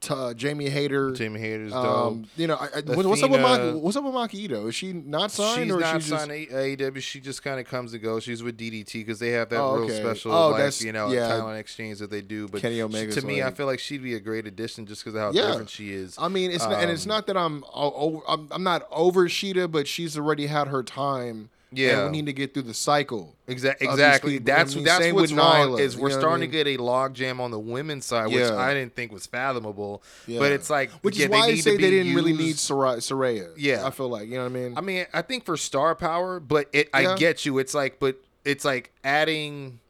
[0.00, 1.12] t- uh, Jamie Hayter.
[1.12, 1.84] Jamie Hayter's dope.
[1.84, 4.66] Um, you know, I, I, what's up with Maki, what's up with Maki Ito?
[4.68, 6.26] Is she not signed She's or not she's just?
[6.26, 7.00] signed to AEW.
[7.02, 8.24] She just kind of comes and goes.
[8.24, 10.00] She's with DDT because they have that Oh, real okay.
[10.00, 11.28] special, Oh, like you know, yeah.
[11.28, 12.48] talent exchange that they do.
[12.48, 15.14] But Kenny she- to me, I feel like she'd be a great addition just because
[15.14, 15.48] of how Yeah.
[15.48, 16.16] different she is.
[16.18, 19.70] I mean, it's not, and it's Um, not that I'm, I'm I'm not over Shida,
[19.70, 21.50] but she's already had her time.
[21.72, 22.02] Yeah.
[22.04, 23.34] and we need to get through the cycle.
[23.48, 23.88] Exactly.
[23.88, 24.32] Exactly.
[24.38, 24.52] people.
[24.52, 26.50] I That's mean, that's what's wrong Nyla, is we're know what I starting mean?
[26.64, 30.02] to get a log jam on the women's side, which I didn't think was fathomable.
[30.26, 30.38] Yeah.
[30.38, 32.70] But it's like, which yeah, is why they I say they didn't really need used-
[32.70, 32.98] Soraya.
[32.98, 33.52] Soraya.
[33.56, 33.84] Yeah.
[33.86, 34.78] I feel like you know what I mean.
[34.78, 37.16] I mean, I think for star power, but it, I Yeah.
[37.16, 37.58] get you.
[37.58, 39.80] It's like, but it's like adding.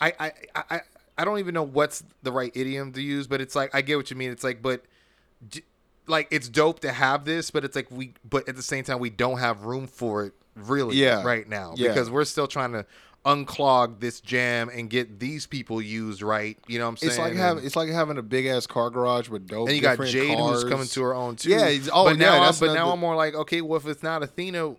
[0.00, 0.80] I, I I I
[1.18, 3.96] I don't even know what's the right idiom to use, but it's like I get
[3.96, 4.30] what you mean.
[4.30, 4.84] It's like, but
[5.48, 5.62] d-
[6.06, 8.98] like it's dope to have this, but it's like we, but at the same time
[9.00, 11.22] we don't have room for it really Yeah.
[11.22, 11.88] right now Yeah.
[11.88, 12.84] because we're still trying to
[13.24, 16.56] unclog this jam and get these people used right.
[16.68, 17.10] You know what I'm saying?
[17.10, 19.66] it's like having it's like having a big ass car garage with dope.
[19.68, 20.62] and you got Jade cars.
[20.62, 21.50] who's coming to her own too.
[21.50, 23.78] Yeah, he's- oh, but yeah, now, I'm, but now another- I'm more like, okay, well,
[23.78, 24.76] if it's not Athena,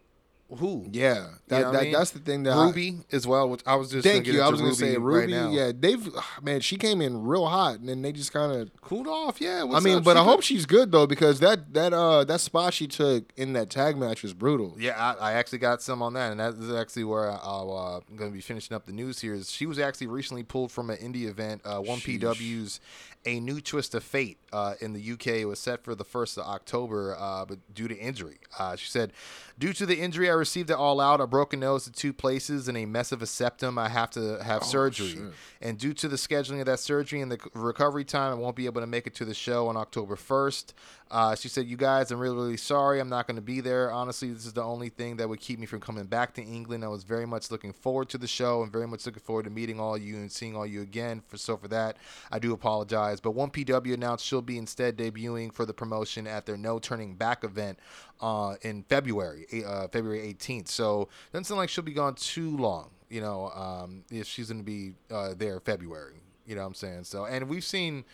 [0.50, 0.88] who?
[0.92, 1.92] Yeah, that, You know that I mean?
[1.94, 4.42] that's the thing that I- Ruby as well, which I was just Thank you.
[4.42, 6.10] I was going to say Ruby right yeah, they've
[6.42, 8.72] man, she came in real hot, and then they just kind of.
[8.82, 9.42] cooled off.
[9.42, 10.04] Yeah, I mean, up?
[10.06, 13.26] but She I hope she's good though because that that uh that spot she took
[13.36, 14.76] in that tag match was brutal.
[14.80, 17.76] Yeah, I, I actually got some on that, and that is actually where I, I'll,
[17.76, 19.34] uh, I'm going to be finishing up the news here.
[19.34, 22.80] Is she was actually recently pulled from an indie event, uh, 1PW's
[23.28, 25.28] A New Twist of Fate uh, in the UK.
[25.28, 28.90] It was set for the first of October, uh, but due to injury, uh, she
[28.90, 29.12] said,
[29.60, 32.70] "Due to the injury I received it all out, a broken nose in two places,
[32.70, 33.78] and a mess of a septum.
[33.78, 35.10] I have to have surgery.
[35.10, 35.22] shit.
[35.62, 38.66] And due to the scheduling of that surgery and the recovery time, I won't be
[38.66, 40.74] able to make it to the show on October 1st.
[41.10, 43.00] Uh, she said, You guys, I'm really, really sorry.
[43.00, 43.92] I'm not going to be there.
[43.92, 46.84] Honestly, this is the only thing that would keep me from coming back to England.
[46.84, 49.50] I was very much looking forward to the show and very much looking forward to
[49.50, 51.22] meeting all you and seeing all you again.
[51.28, 51.98] For, so, for that,
[52.32, 53.20] I do apologize.
[53.20, 57.44] But 1PW announced she'll be instead debuting for the promotion at their No Turning Back
[57.44, 57.80] event
[58.22, 60.68] uh, in February, uh, February 18th.
[60.68, 64.60] So, doesn't sound like she'll be gone too long you know, um, if she's going
[64.60, 66.16] to be uh, there February.
[66.46, 67.04] You know what I'm saying?
[67.06, 68.06] So, and we've seen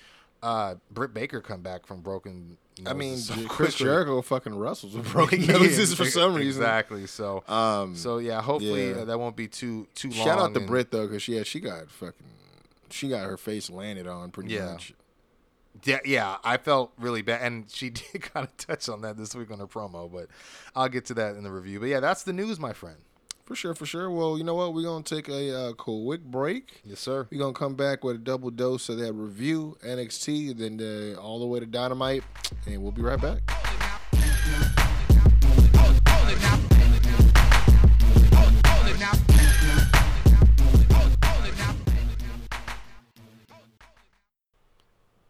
[0.43, 2.57] uh, Britt Baker come back from broken.
[2.85, 3.85] I mean, so Chris quickly.
[3.85, 6.61] Jericho fucking wrestles with broken noses for some reason.
[6.61, 7.07] Exactly.
[7.07, 8.97] So, Um, so yeah, hopefully yeah.
[8.97, 10.25] uh, that won't be too too long.
[10.25, 12.13] Shout out to and- Britt though, because yeah, she got fucking,
[12.89, 14.73] she got her face landed on pretty Yeah.
[14.73, 14.93] much.
[15.85, 19.33] Yeah, yeah, I felt really bad, and she did kind of touch on that this
[19.35, 20.27] week on her promo, but
[20.75, 21.79] I'll get to that in the review.
[21.79, 22.97] But yeah, that's the news, my friend.
[23.53, 24.09] For sure, for sure.
[24.09, 24.73] Well, you know what?
[24.73, 26.81] We're gonna take a uh, quick break.
[26.83, 27.27] Yes, sir.
[27.29, 31.37] We're gonna come back with a double dose of that review NXT, then uh, all
[31.37, 32.23] the way to Dynamite,
[32.65, 33.41] and we'll be right back.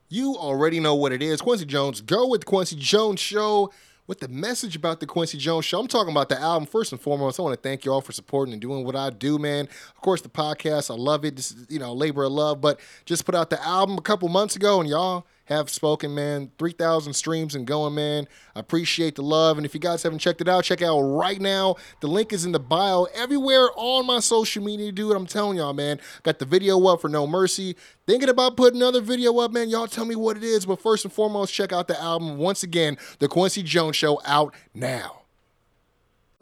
[0.08, 1.42] You already know what it is.
[1.42, 3.74] Quincy Jones, go with the Quincy Jones Show
[4.08, 5.80] with the message about the Quincy Jones Show.
[5.80, 7.40] I'm talking about the album first and foremost.
[7.40, 9.68] I want to thank you all for supporting and doing what I do, man.
[9.96, 11.36] Of course, the podcast, I love it.
[11.36, 14.28] This is, you know, labor of love, but just put out the album a couple
[14.30, 16.52] months ago, and y'all have spoken, man.
[16.58, 18.28] 3,000 streams and going, man.
[18.56, 19.58] I appreciate the love.
[19.58, 21.76] And if you guys haven't checked it out, check it out right now.
[22.00, 25.16] The link is in the bio everywhere on my social media, dude.
[25.16, 26.00] I'm telling y'all, man.
[26.24, 27.76] Got the video up for No Mercy.
[28.08, 29.70] Thinking about putting another video up, man.
[29.70, 30.66] Y'all tell me what it is.
[30.66, 32.38] But first and foremost, check out the album.
[32.38, 35.23] Once again, The Quincy Jones Show out now.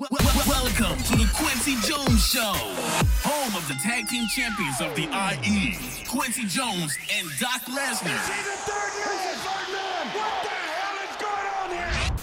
[0.02, 2.54] Wel- wel- Welcome to the Quincy Jones Show,
[3.24, 5.78] home of the tag team champions of the IE,
[6.08, 8.18] Quincy Jones and Doc Lesnar.
[10.12, 12.16] What the hell is going on here?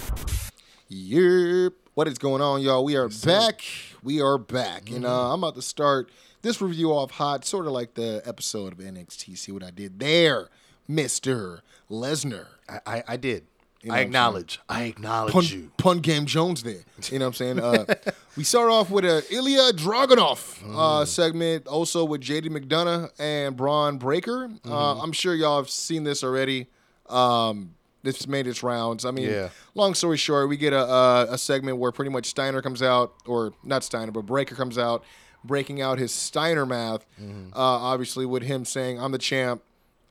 [1.69, 1.73] Yep.
[1.93, 2.83] What is going on, y'all?
[2.83, 3.61] We are back.
[4.03, 4.91] We are back.
[4.91, 6.09] And uh, I'm about to start
[6.41, 9.37] this review off hot, sort of like the episode of NXT.
[9.37, 10.49] See what I did there,
[10.89, 11.61] Mr.
[11.89, 12.47] Lesnar.
[12.67, 13.45] I, I, I did.
[13.83, 14.59] Know I acknowledge.
[14.67, 15.71] I acknowledge Pun, you.
[15.77, 16.81] pun game Jones there.
[17.09, 17.59] You know what I'm saying?
[17.61, 17.85] Uh,
[18.35, 20.75] we start off with a Ilya Dragunov Mm.
[20.75, 24.45] uh, segment, also with JD McDonagh and Bron Breakker.
[24.65, 25.01] Uh, Mm-hmm.
[25.01, 26.67] I'm sure y'all have seen this already.
[27.09, 29.05] Um, this made its rounds.
[29.05, 29.49] I mean, Yeah.
[29.75, 33.13] long story short, we get a, a a segment where pretty much Steiner comes out,
[33.25, 35.03] or not Steiner, but Breakker comes out,
[35.43, 37.05] breaking out his Steiner math.
[37.21, 39.61] Uh, obviously, with him saying, "I'm the champ."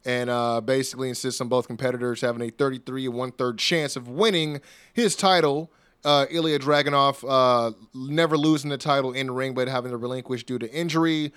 [0.05, 4.09] And uh, basically insists on both competitors having a 33 and one third chance of
[4.09, 4.61] winning
[4.92, 5.70] his title.
[6.05, 10.44] Uh, Ilya Dragunov uh, never losing the title in the ring, but having to relinquish
[10.44, 11.32] due to injury.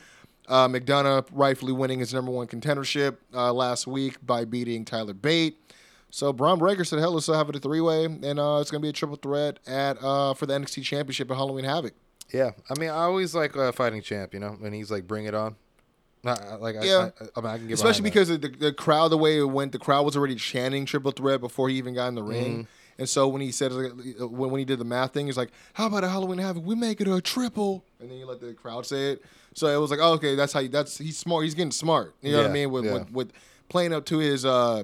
[0.48, 5.58] Uh, McDonagh rightfully winning his number one contendership uh, last week by beating Tyler Bate.
[6.10, 8.82] So Bron Breakker said, "Hell, let's have it a three way, and uh, it's gonna
[8.82, 11.94] be a triple threat at uh, for the NXT Championship at Halloween Havoc."
[12.34, 14.34] Yeah, I mean, I always like uh, fighting champ.
[14.34, 15.56] You know, when he's like, "Bring it on."
[16.24, 17.10] Like, I- Yeah.
[17.20, 19.44] I, I, mean, I can get especially because of the, the crowd, the way it
[19.44, 22.30] went, the crowd was already chanting triple threat before he even got in the Mm-hmm.
[22.30, 22.68] ring.
[23.00, 25.88] And so when he said when when he did the math thing, he's like, "How
[25.88, 26.64] about a Halloween Havoc?
[26.64, 29.24] We make it a triple." And then you let the crowd say it.
[29.56, 31.46] So it was like, oh, "Okay, that's how you, that's he's smart.
[31.46, 32.70] He's getting smart." You know what I mean?
[32.70, 32.94] With, yeah.
[32.94, 33.32] with with
[33.70, 34.84] playing up to his uh,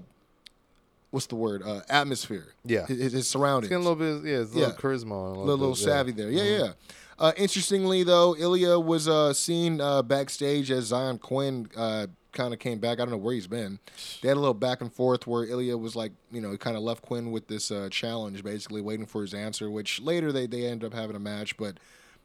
[1.12, 1.62] what's the word?
[1.64, 2.48] Uh, atmosphere.
[2.66, 2.88] Yeah.
[2.88, 3.70] his, his surroundings.
[3.70, 4.78] Getting a little bit, yeah, it's a little Yeah.
[4.80, 5.74] charisma, a little, little, little yeah.
[5.74, 5.84] Mm-hmm.
[5.86, 6.32] savvy there.
[6.32, 6.72] Yeah, yeah.
[7.20, 12.60] Uh, interestingly, though, Ilya was uh, seen uh, backstage as Xyon Quinn uh, kind of
[12.60, 13.00] came back.
[13.00, 13.80] I don't know where he's been.
[14.22, 16.78] They had a little back and forth where Ilya was like, you know, he kind
[16.78, 19.72] of left Quinn with this uh, challenge, basically waiting for his answer.
[19.72, 21.80] Which later they they ended up having a match, but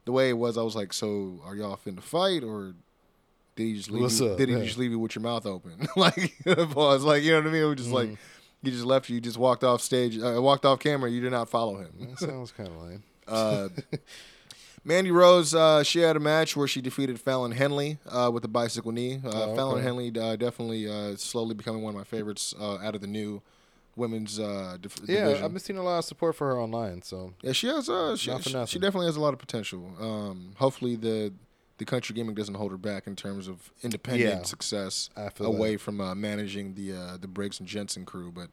[0.04, 2.74] the way it was, I was like, so are y'all finna fight or?
[3.54, 4.02] Did he just leave?
[4.02, 4.38] What's you, up?
[4.38, 4.64] Did he Yeah.
[4.64, 5.86] just leave you with your mouth open?
[5.96, 6.34] like
[6.72, 7.04] pause.
[7.04, 7.62] Like you know what I mean?
[7.62, 8.14] It was just like Mm-hmm.
[8.66, 9.20] he just left you.
[9.20, 10.18] Just walked off stage.
[10.18, 11.10] Uh, walked off camera.
[11.10, 11.92] You did not follow him.
[12.00, 13.02] That sounds kind of lame.
[14.84, 18.48] Mandy Rose, uh, she had a match where she defeated Fallon Henley uh, with a
[18.48, 19.20] bicycle knee.
[19.24, 19.82] Uh, Oh, Fallon.
[19.82, 23.42] Henley uh, definitely uh, slowly becoming one of my favorites uh, out of the new
[23.94, 25.44] women's uh, dif- Yeah, division.
[25.44, 27.02] I've been seeing a lot of support for her online.
[27.02, 27.88] So yeah, she has.
[27.88, 29.92] Uh, she, she, she definitely has a lot of potential.
[30.00, 31.32] Um, hopefully, the
[31.78, 35.10] the country gaming doesn't hold her back in terms of independent Yeah, success
[35.40, 38.32] away from uh, managing the uh, the Briggs and Jensen crew.
[38.32, 38.48] But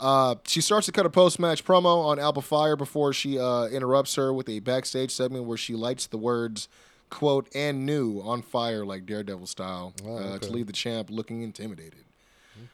[0.00, 3.66] uh, she starts to cut a post match promo on Alba Fyre before she uh,
[3.66, 6.68] interrupts her with a backstage segment where she lights the words
[7.10, 11.42] "quote" and "new" on fire like Daredevil style Oh, uh, to leave the champ looking
[11.42, 12.04] intimidated.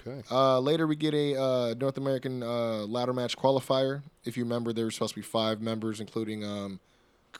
[0.00, 4.02] okay, Uh, later, we get a uh, North American uh, ladder match qualifier.
[4.24, 6.80] If you remember, there were supposed to be five members, including um,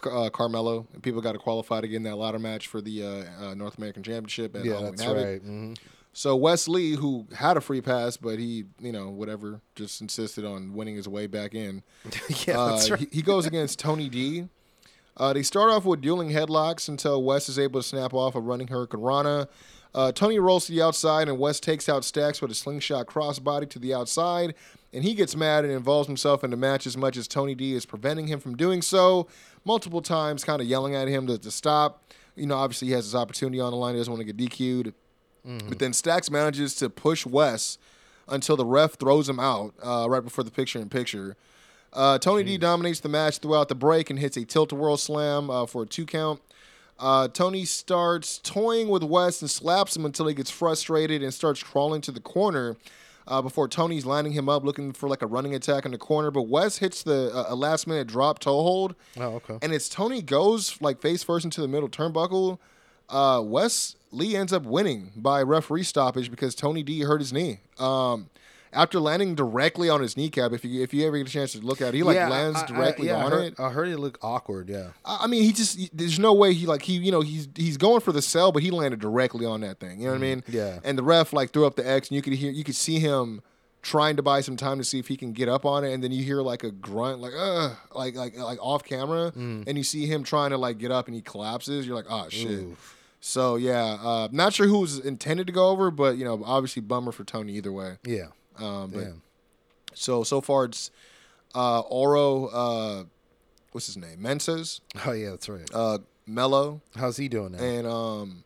[0.05, 3.25] uh, Carmelo, and people got to qualify to get in that ladder match for the
[3.57, 4.55] North American Championship.
[4.55, 5.25] Yeah, Halloween that's Havoc.
[5.27, 5.41] right.
[5.43, 5.75] hmm
[6.19, 10.47] So Wes Lee, who had a free pass, but he, you know, whatever, just insisted
[10.47, 11.83] on winning his way back in.
[12.47, 13.01] yeah, Uh, that's right.
[13.01, 14.49] he, he goes against Tony D.
[15.19, 18.41] Uh, they start off with dueling headlocks until Wes is able to snap off a
[18.41, 19.47] running hurricanrana.
[19.95, 23.69] Uh, Tony rolls to the outside, and Wes takes out Stacks with a slingshot crossbody
[23.69, 24.55] to the outside.
[24.95, 27.75] And he gets mad and involves himself in the match as much as Tony D
[27.75, 29.27] is preventing him from doing so,
[29.67, 32.03] multiple times, kind of yelling at him to, to stop.
[32.37, 33.95] You know, obviously he has his opportunity on the line.
[33.95, 34.95] He doesn't want to get DQ'd.
[35.69, 37.79] But then Stacks manages to push Wes
[38.29, 41.37] until the ref throws him out uh, right before the picture in picture.
[41.93, 44.97] Uh, Tony D dominates the match throughout the break and hits a tilt a whirl
[44.97, 46.41] slam uh, for a two count.
[46.99, 51.63] Uh, Tony starts toying with Wes and slaps him until he gets frustrated and starts
[51.63, 52.77] crawling to the corner.
[53.29, 56.31] Uh, before Tony's lining him up, looking for like a running attack in the corner,
[56.31, 59.59] but Wes hits the uh, a last minute drop toe hold, Oh, okay.
[59.63, 62.59] and it's Tony goes like face first into the middle turnbuckle.
[63.09, 67.61] Uh, Wes Lee ends up winning by referee stoppage because Tony D hurt his knee.
[67.79, 68.31] Um,
[68.73, 71.61] after landing directly on his kneecap, if you if you ever get a chance to
[71.61, 73.61] look at it, he like yeah, lands I- I- directly yeah, I on heard, it.
[73.61, 74.69] I heard it look awkward.
[74.69, 74.89] Yeah.
[75.05, 77.49] I I mean, he just he- there's no way he like he you know he's
[77.55, 80.01] he's going for the cell, but he landed directly on that thing.
[80.01, 80.45] You know what I mean?
[80.49, 80.81] yeah.
[80.85, 82.99] And the ref like threw up the X, and you could hear you could see
[82.99, 83.41] him
[83.83, 86.03] trying to buy some time to see if he can get up on it, and
[86.03, 89.85] then you hear like a grunt, like uh, like like like off camera, and you
[89.85, 91.87] see him trying to like get up, and he collapses.
[91.87, 92.51] You're like, oh shit.
[92.51, 92.96] Oof.
[93.21, 96.83] So yeah, uh, not sure who was intended to go over, but you know, obviously
[96.83, 97.97] bummer for Tony either way.
[98.05, 98.27] Yeah.
[98.59, 99.23] Um, but Damn.
[99.95, 100.91] so so far it's
[101.55, 103.05] uh, Oro, uh,
[103.73, 105.69] what's his name, Mensah, Oh yeah, that's right.
[105.75, 107.59] uh, Melo, How's he doing now?
[107.59, 108.45] and um,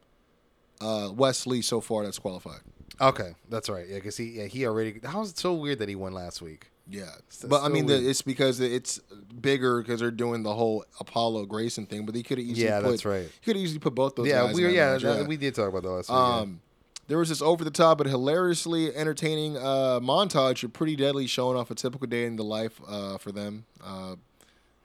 [0.80, 2.60] uh, Wes Lee so far that's qualified.
[3.00, 3.86] okay, that's right.
[3.88, 5.00] Yeah, because he yeah he already.
[5.04, 6.70] How's it so weird that he won last week.
[6.90, 8.98] Yeah, That's but I mean, the, it's because it's
[9.40, 12.04] bigger because they're doing the whole Apollo Grayson thing.
[12.04, 13.22] But they could have easily Yeah, put, that's right.
[13.22, 14.26] He could have easily put both those.
[14.26, 16.16] yeah, we Yeah, that match, we did talk about that last week.
[16.16, 16.38] yeah.
[16.40, 16.60] Um,
[17.06, 21.56] there was this over the top but hilariously entertaining uh, montage of Pretty Deadly showing
[21.56, 23.64] off a typical day in the life uh, for them.
[23.84, 24.14] Uh,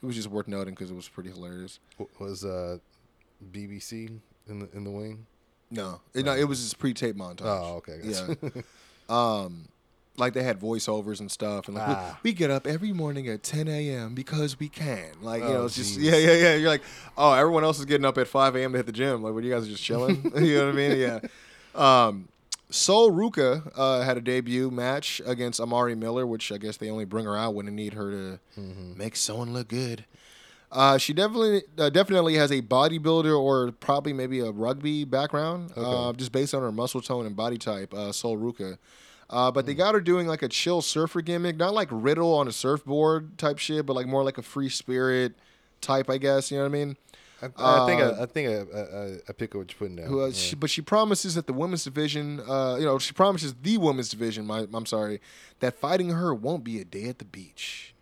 [0.02, 1.80] it was just worth noting because it was pretty hilarious.
[2.20, 2.78] Was uh,
[3.52, 5.26] BBC in the in the wing?
[5.72, 7.42] No, it, no, it was just pre-tape montage.
[7.46, 8.00] Oh, okay.
[8.04, 8.62] Yeah.
[9.10, 9.68] um,
[10.18, 12.20] like they had voiceovers and stuff, and like we- Ah.
[12.24, 14.14] we, get up every morning at 10 a.m.
[14.16, 15.12] because we can.
[15.22, 16.56] Like you Oh, know, it's just yeah, yeah, yeah.
[16.56, 16.84] You're like,
[17.18, 18.72] oh, everyone else is getting up at 5 a.m.
[18.72, 19.22] to hit the gym.
[19.24, 20.24] Like, what you guys are just chilling?
[20.38, 20.98] you know what I mean?
[20.98, 21.20] Yeah.
[21.76, 22.28] Um,
[22.70, 27.06] Sol Ruka uh, had a debut match against Amari Miller, which I guess they only
[27.06, 28.98] bring her out when they need her to Mm-hmm.
[28.98, 30.06] make someone look good.
[30.72, 36.12] Uh, she definitely uh, definitely has a bodybuilder or probably maybe a rugby background, uh,
[36.14, 37.94] just based on her muscle tone and body type.
[37.94, 38.78] Uh, Sol Ruka.
[39.30, 39.80] Uh, but they Hmm.
[39.80, 43.58] got her doing like a chill surfer gimmick, not like Riddle on a surfboard type
[43.58, 45.34] shit, but like more like a free spirit
[45.82, 46.52] type, I guess.
[46.52, 46.98] You know what I mean?
[47.42, 49.96] I, I think Uh, I, I think I, I, I pick up what you're putting
[49.98, 50.08] down.
[50.08, 50.34] Who, uh, Yeah.
[50.34, 54.10] she, but she promises that the women's division, uh, you know, she promises the women's
[54.10, 54.46] division.
[54.46, 55.20] My, I'm sorry,
[55.60, 57.94] that fighting her won't be a day at the beach.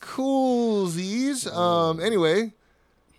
[0.00, 1.46] Coolsies.
[1.52, 2.00] Um.
[2.00, 2.52] Anyway,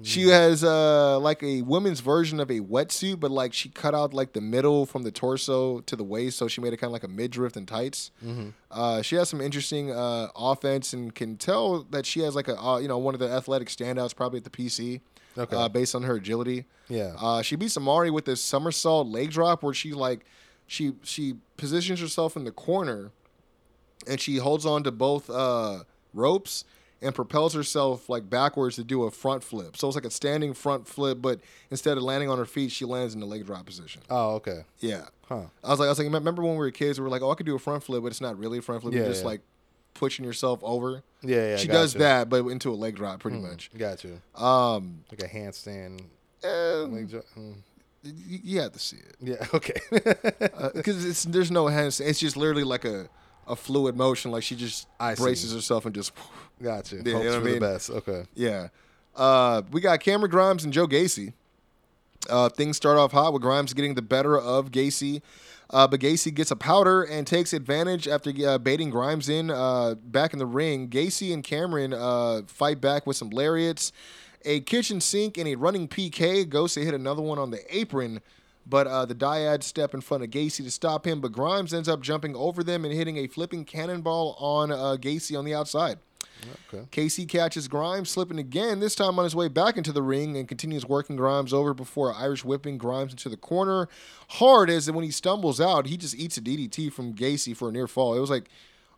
[0.03, 4.13] she has uh like a women's version of a wetsuit, but like she cut out
[4.13, 6.93] like the middle from the torso to the waist, so she made it kind of
[6.93, 8.11] like a midriff and tights.
[8.69, 12.59] Uh, she has some interesting uh offense and can tell that she has like a
[12.61, 15.01] uh, you know one of the athletic standouts probably at the PC.
[15.35, 15.55] Okay.
[15.55, 16.65] Uh, based on her agility.
[16.89, 17.15] Yeah.
[17.19, 20.25] Uh, she beats Amari with this somersault leg drop where she like
[20.67, 23.11] she she positions herself in the corner
[24.07, 25.83] and she holds on to both uh,
[26.13, 26.65] ropes
[27.03, 29.75] and propels herself like backwards to do a front flip.
[29.77, 31.39] So it's like a standing front flip, but
[31.69, 34.01] instead of landing on her feet, she lands in the leg drop position.
[34.09, 34.63] oh, okay.
[34.79, 35.05] Yeah.
[35.27, 35.43] Huh.
[35.63, 36.99] I was like, I was like, remember when we were kids?
[36.99, 38.61] We were like, oh, I could do a front flip, but it's not really a
[38.61, 38.93] front flip.
[38.93, 39.27] Yeah, You're just yeah.
[39.29, 39.41] like
[39.93, 41.03] pushing yourself over.
[41.21, 41.57] Yeah, yeah.
[41.57, 43.69] she does that, but into a leg drop, pretty much.
[43.77, 44.21] Got you.
[44.35, 46.01] Um, Like a handstand.
[46.43, 46.47] eh,
[46.87, 47.25] leg drop.
[47.37, 47.55] Mm.
[48.03, 49.15] you have to see it.
[49.21, 49.45] Yeah.
[49.53, 49.79] Okay.
[50.75, 51.99] because it's there's no hands.
[52.01, 53.07] It's just literally like a,
[53.47, 54.31] a fluid motion.
[54.31, 55.23] Like she just I see.
[55.23, 56.11] braces herself and just
[56.61, 57.01] Got you.
[57.05, 57.53] Yeah, you know I mean?
[57.55, 57.89] the best.
[57.89, 58.23] Okay.
[58.35, 58.67] yeah.
[59.15, 61.33] Uh, we got Cameron Grimes and Joe Gacy.
[62.29, 65.21] Uh, things start off hot with Grimes getting the better of Gacy.
[65.69, 69.95] Uh, but Gacy gets a powder and takes advantage after uh, baiting Grimes in uh,
[69.95, 70.87] back in the ring.
[70.89, 73.91] Gacy and Cameron uh, fight back with some lariats,
[74.45, 76.47] a kitchen sink, and a running PK.
[76.47, 78.21] Goes to hit another one on the apron,
[78.65, 81.21] but uh, the Dyad step in front of Gacy to stop him.
[81.21, 85.37] But Grimes ends up jumping over them and hitting a flipping cannonball on uh, Gacy
[85.37, 85.99] on the outside.
[86.73, 86.85] Okay.
[86.91, 90.47] Gacy catches Grimes slipping again, this time on his way back into the ring, and
[90.47, 93.87] continues working Grimes over before Irish whipping Grimes into the corner.
[94.29, 97.71] Hard as when he stumbles out, he just eats a DDT from Gacy for a
[97.71, 98.15] near fall.
[98.15, 98.49] It was like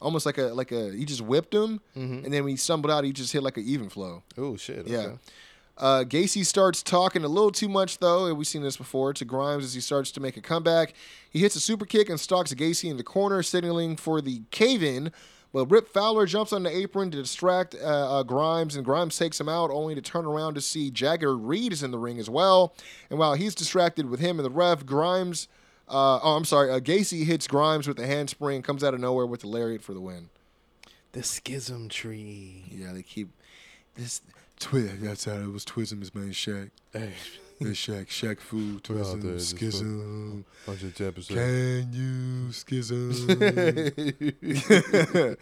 [0.01, 3.03] almost like a like a he just whipped him, and then when he stumbled out,
[3.03, 4.23] he just hit like an even flow.
[4.37, 4.87] Oh shit.
[4.87, 5.13] Yeah.
[5.77, 9.25] Uh, Gacy starts talking a little too much, though, and we've seen this before, to
[9.25, 10.93] Grimes as he starts to make a comeback.
[11.29, 14.81] He hits a super kick and stalks Gacy in the corner, signaling for the cave
[14.81, 15.11] in.
[15.51, 19.39] But Rip Fowler jumps on the apron to distract uh, uh, Grimes, and Grimes takes
[19.39, 22.29] him out, only to turn around to see Jagger Reid is in the ring as
[22.29, 22.73] well.
[23.09, 25.47] And while he's distracted with him and the ref, Grimes,
[25.87, 29.25] uh, oh, I'm sorry, uh, Gacy hits Grimes with a handspring, comes out of nowhere
[29.25, 30.29] with the lariat for the win.
[31.13, 32.65] The schism tree.
[32.69, 33.29] Yeah, they keep
[33.95, 34.21] this.
[34.59, 35.65] Twi- that's how it was.
[35.65, 36.71] Twism is man Shaq.
[36.93, 37.11] Hey,
[37.59, 40.45] The Shaq, Shaq Fu, there, Twism, just Schism.
[40.65, 41.39] hundred ten percent.
[41.39, 43.11] Can you schism?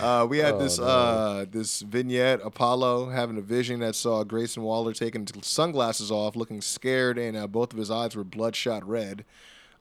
[0.00, 4.92] uh, we had this uh, this vignette, Apollo having a vision that saw Grayson Waller
[4.92, 9.24] taking sunglasses off, looking scared, and uh, both of his eyes were bloodshot red.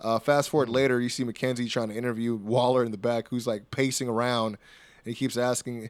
[0.02, 3.48] Uh, fast forward later, you see McKenzie trying to interview Waller in the back, who's
[3.48, 4.58] like pacing around,
[5.06, 5.90] and he keeps asking,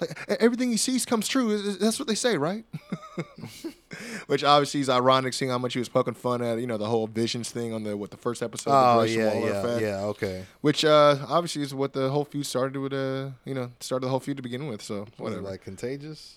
[0.00, 1.56] like everything he sees comes true.
[1.78, 2.64] That's what they say, right?
[4.26, 6.86] Which obviously is ironic, seeing how much he was poking fun at, you know, the
[6.86, 8.70] whole visions thing on the what the first episode.
[8.70, 10.00] of the Oh yeah, Waller yeah, effect yeah.
[10.06, 10.44] Okay.
[10.60, 12.92] which uh, obviously is what the whole feud started with.
[12.92, 14.82] Uh, you know, started the whole feud to begin with.
[14.82, 15.42] So whatever.
[15.42, 16.36] like contagious?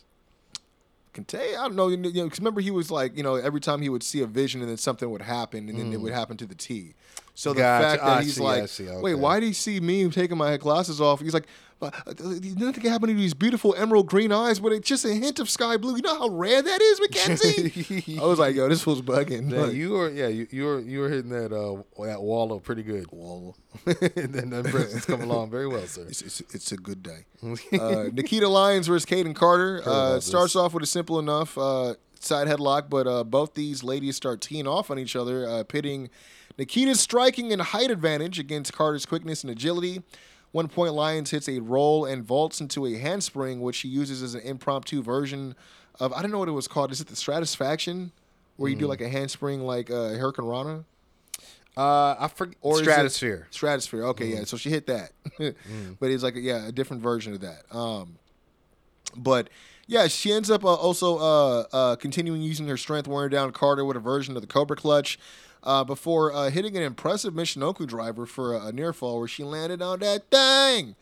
[1.13, 1.87] Conte, I don't know.
[1.87, 4.27] You know, 'cause remember he was like, you know, every time he would see a
[4.27, 6.93] vision and then something would happen and then it would happen to the T.
[7.33, 7.63] So the Mm.
[7.63, 7.83] Gotcha.
[7.89, 10.55] fact that I he's see, like, see, wait, why did he see me taking my
[10.57, 11.19] glasses off?
[11.21, 11.47] He's like,
[11.81, 15.49] nothing can happen to these beautiful emerald green eyes, but it's just a hint of
[15.49, 15.95] sky blue.
[15.95, 18.19] You know how rare that is, McKenzie?
[18.21, 19.51] I was like, yo, this fool's bugging.
[19.51, 22.59] Yeah, Like, you were yeah, you, you were you were hitting that uh that Waller
[22.59, 23.11] pretty good.
[23.11, 23.53] Waller.
[23.85, 23.95] and
[24.33, 26.05] then the impressions come along very well, sir.
[26.07, 27.25] It's, it's, it's a good day.
[27.79, 29.81] uh, Nikita Lyons versus Kayden Carter.
[29.85, 34.15] Uh, starts off with a simple enough uh, side headlock, but uh, both these ladies
[34.15, 36.09] start teeing off on each other, uh, pitting
[36.57, 40.03] Nikita's striking and height advantage against Carter's quickness and agility.
[40.51, 44.33] One point, Lyons hits a roll and vaults into a handspring, which he uses as
[44.35, 45.55] an impromptu version
[45.99, 46.91] of I don't know what it was called.
[46.91, 48.11] Is it the Stratusfaction,
[48.57, 48.81] where you Hmm.
[48.81, 50.85] do like a handspring like uh, hurricanrana?
[51.77, 53.43] Uh I forget Or is it- Stratusphere.
[53.51, 54.03] Stratusphere.
[54.09, 54.43] Okay, yeah.
[54.45, 57.63] So she hit that, but it's like yeah, a different version of that.
[57.71, 58.17] Um,
[59.15, 59.49] but
[59.87, 63.85] yeah, she ends up uh, also uh, uh, continuing using her strength, wearing down Carter
[63.85, 65.17] with a version of the Cobra Clutch.
[65.61, 69.43] Uh, before uh, hitting an impressive Michinoku driver for a, a near fall where she
[69.43, 70.95] landed on that thing.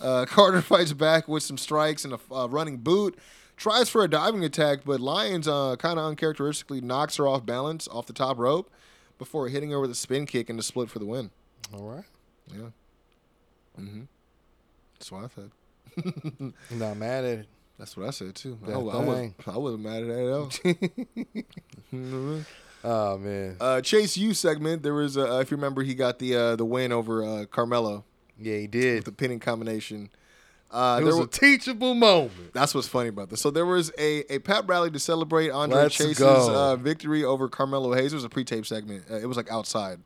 [0.00, 3.18] Uh, Carter fights back with some strikes and a uh, running boot.
[3.56, 7.86] Tries for a diving attack, but Lyons uh, kind of uncharacteristically knocks her off balance
[7.88, 8.70] off the top rope
[9.18, 11.30] before hitting her with a spin kick and a split for the win.
[11.72, 12.04] All right.
[12.48, 12.70] Yeah.
[13.80, 14.02] Mm-hmm.
[14.98, 16.52] That's what I said.
[16.70, 17.46] Not mad at it.
[17.78, 18.58] That's what I said too.
[18.66, 19.34] I, I, wasn't.
[19.46, 20.32] I wasn't mad at that at
[21.92, 22.44] all.
[22.84, 23.56] Oh man.
[23.60, 24.82] uh, Chase U segment.
[24.82, 28.04] There was, uh, if you remember, he got the uh, the win over uh, Carmelo,
[28.38, 29.04] Yeah, he did.
[29.04, 30.10] the pinning combination.
[30.70, 32.52] Uh, It there was wa- a teachable moment.
[32.52, 33.40] that's what's funny about this.
[33.40, 37.48] So there was a, a pep rally to celebrate Andre Let's Chase's uh, victory over
[37.48, 38.12] Carmelo Hayes.
[38.12, 39.04] It was a pre-tape segment.
[39.10, 40.00] Uh, it was like outside.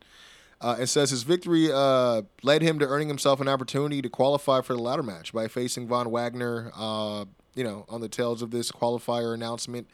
[0.61, 4.61] Uh, it says his victory uh, led him to earning himself an opportunity to qualify
[4.61, 6.71] for the ladder match by facing Von Wagner.
[6.75, 7.25] Uh,
[7.55, 9.87] you know, on the tails of this qualifier announcement.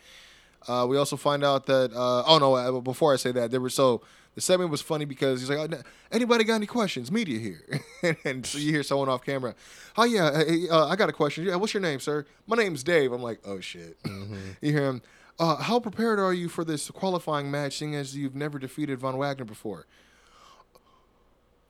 [0.67, 3.61] Uh, we also find out that uh, oh no, uh, before I say that, there
[3.61, 4.01] was so
[4.35, 7.11] the segment was funny because he's like, "Oh, anybody got any questions?
[7.11, 9.55] Media here, and, and so you hear someone off camera.
[9.97, 11.45] Oh yeah, hey, uh, I got a question.
[11.45, 12.25] Yeah, what's your name, sir?
[12.45, 13.11] My name's Dave.
[13.11, 13.97] I'm like, oh shit.
[14.61, 15.01] you hear him.
[15.37, 19.17] Uh, how prepared are you for this qualifying match, seeing as you've never defeated Von
[19.17, 19.85] Wagner before?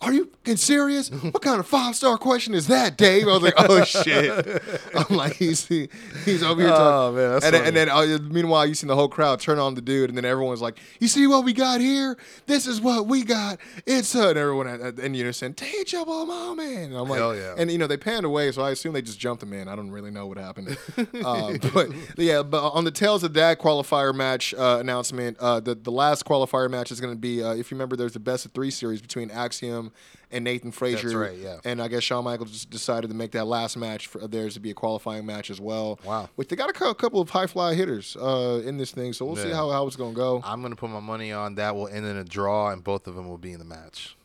[0.01, 1.09] Are you fucking serious?
[1.09, 3.27] What kind of five star question is that, Dave?
[3.27, 4.61] I was like, oh shit.
[4.95, 5.89] I'm like, he's he,
[6.25, 8.95] he's over here Oh, man, that's and, then, and then uh, meanwhile, you see the
[8.95, 11.81] whole crowd turn on the dude, and then everyone's like, "You see what we got
[11.81, 12.17] here?
[12.45, 13.57] This is what we got.
[13.85, 17.55] It's a." And everyone at uh, in unison, "Teachable moment." And I'm like, Hell yeah.
[17.57, 19.67] And you know they panned away, so I assume they just jumped the man.
[19.67, 20.77] I don't really know what happened.
[21.23, 25.73] uh, but yeah, but on the tails of that qualifier match uh, announcement, uh, the
[25.73, 28.45] the last qualifier match is going to be, uh, if you remember, there's the best
[28.45, 29.84] of three series between Axiom
[30.31, 31.17] and Nathan Frazer.
[31.17, 31.57] right, yeah.
[31.63, 34.53] And I guess Shawn Michaels just decided to make that last match for of theirs
[34.55, 35.99] to be a qualifying match as well.
[36.03, 36.29] Wow.
[36.35, 39.25] Which they got a cou- couple of high fly hitters uh, in this thing, so
[39.25, 40.41] we'll see how, how it's going to go.
[40.43, 43.15] I'm gonna put my money on that will end in a draw, and both of
[43.15, 44.15] them will be in the match.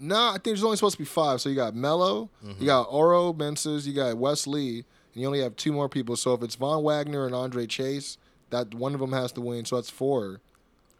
[0.00, 1.40] No, I think there's only supposed to be five.
[1.40, 2.60] So you got Melo, Mm-hmm.
[2.60, 4.84] you got Oro Mensah, you got Wes Lee,
[5.14, 6.14] and you only have two more people.
[6.16, 8.16] So if it's Von Wagner and Andre Chase,
[8.50, 9.64] that one of them has to win.
[9.64, 10.40] So that's four.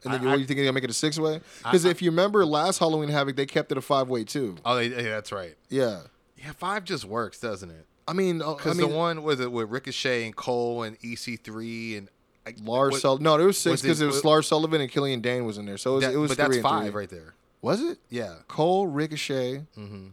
[0.05, 1.41] And then I- you, I- you think they're gonna make it a six way?
[1.63, 4.55] Because if you remember last Halloween Havoc, they kept it a five way too.
[4.65, 5.55] Oh, they, yeah, that's right.
[5.69, 6.01] Yeah,
[6.37, 7.85] Yeah, five just works, doesn't it?
[8.07, 10.97] I mean, uh, I Because mean, the one was it with Ricochet and Cole and
[11.01, 12.09] EC3 and
[12.45, 13.23] like, Lars what- Sullivan.
[13.25, 15.57] No, there was six was it- because it, was Lars Sullivan and Killian Dain was
[15.57, 15.77] in there.
[15.77, 17.33] So it was, that- it was but that's five right there.
[17.61, 18.35] Was it Yeah.
[18.47, 19.65] Cole Ricochet?
[19.77, 20.07] Mm-hmm.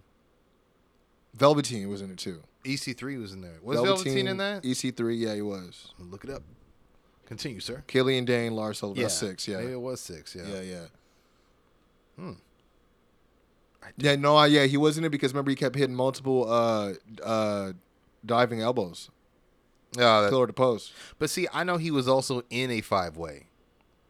[1.35, 2.43] Velveteen was in it too.
[2.65, 3.59] EC3 E was in there.
[3.63, 4.63] Was Velveteen in that?
[4.65, 5.93] EC3, yeah, he was.
[5.99, 6.43] Look it up.
[7.27, 7.83] Continue, sir.
[7.87, 9.03] Killian Dain, Lars Sullivan.
[9.03, 9.59] That's six, yeah.
[9.59, 10.35] Maybe it was six.
[10.35, 10.45] Yeah.
[10.47, 10.85] Yeah, yeah.
[12.17, 12.33] Hmm.
[13.99, 17.73] Yeah, no, I- yeah, he wasn't it because remember he kept hitting multiple uh uh
[18.25, 19.11] diving elbows,
[19.97, 20.93] Yeah, pillar to post.
[21.19, 23.47] but see, I know he was also in a five way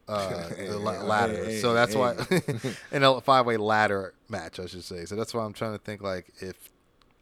[0.09, 1.99] uh, Hey, the la- hey, ladder, hey, so that's hey.
[2.01, 2.15] why
[2.93, 5.05] in a five way ladder match, I should say.
[5.05, 6.57] So that's why I'm trying to think like if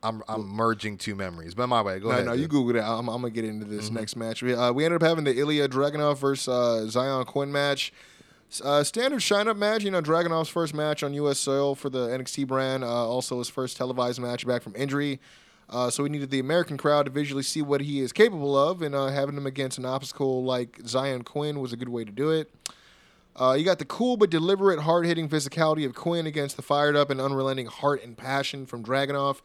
[0.05, 1.55] I'm I'm merging two memories.
[1.55, 2.27] But my way, go no, ahead.
[2.27, 2.51] no, you dude.
[2.51, 2.85] Google that.
[2.89, 3.77] I'm, I'm gonna get into Mm-hmm.
[3.77, 4.43] this next match.
[4.43, 7.93] We, uh, we ended up having the Ilya Dragunov versus uh, Zion Quinn match.
[8.63, 9.83] Uh, standard shine up match.
[9.83, 11.39] You know, Dragunov's first match on U.S.
[11.39, 12.85] soil for the NXT brand.
[12.85, 15.19] Uh, also his first televised match back from injury.
[15.71, 18.83] Uh, so we needed the American crowd to visually see what he is capable of,
[18.83, 22.13] and uh, having him against an obstacle like Zion Quinn was a good way to
[22.13, 22.53] do it.
[23.35, 26.95] Uh, you got the cool but deliberate, hard hitting physicality of Quinn against the fired
[26.95, 29.41] up and unrelenting heart and passion from Dragunov,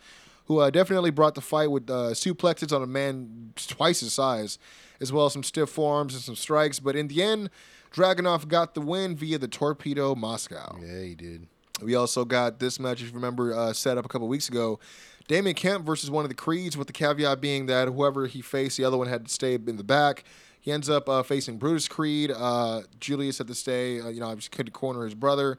[0.49, 4.57] who uh, definitely brought the fight with uh, suplexes on a man twice his size,
[4.99, 6.79] as well as some stiff forearms and some strikes.
[6.79, 7.51] But in the end,
[7.93, 10.77] Dragunov got the win via the Torpedo Moscow.
[10.81, 11.47] Yeah, he did.
[11.83, 14.79] We also got this match, if you remember, uh, set up a couple weeks ago.
[15.27, 18.77] Damon Kemp versus one of the Creeds, with the caveat being that whoever he faced,
[18.77, 20.23] the other one had to stay in the back.
[20.61, 22.31] He ends up uh, facing Brutus Creed.
[22.35, 25.57] Uh, Julius at to stay, uh, you know, I obviously couldn't corner his brother.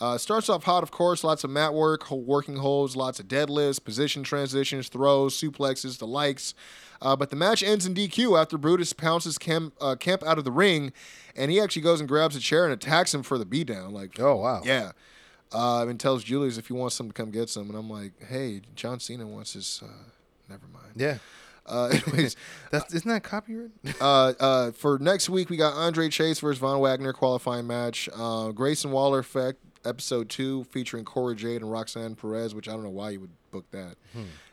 [0.00, 3.82] Uh, starts off hot, of course, lots of mat work, working holds, lots of deadlifts,
[3.82, 6.54] position transitions, throws, suplexes, the likes.
[7.02, 10.44] Uh, but the match ends in DQ after Brutus pounces Kemp, uh, Kemp out of
[10.44, 10.92] the ring,
[11.34, 13.92] and he actually goes and grabs a chair and attacks him for the beatdown.
[13.92, 14.62] Like, Oh wow.
[14.64, 14.92] yeah.
[15.52, 17.68] Uh, and tells Julius if he wants some to come get some.
[17.68, 19.80] And I'm like, hey, John Cena wants his.
[19.84, 19.88] Uh,
[20.48, 20.92] never mind.
[20.96, 21.18] Yeah.
[21.66, 22.36] Uh, anyways,
[22.70, 23.70] That's isn't that copyright?
[24.00, 28.08] uh, uh, for next week, we got Andre Chase versus Von Wagner qualifying match.
[28.16, 32.82] Uh, Grayson Waller effect episode two featuring Cora Jade and Roxanne Perez, which I don't
[32.82, 33.96] know why you would book that.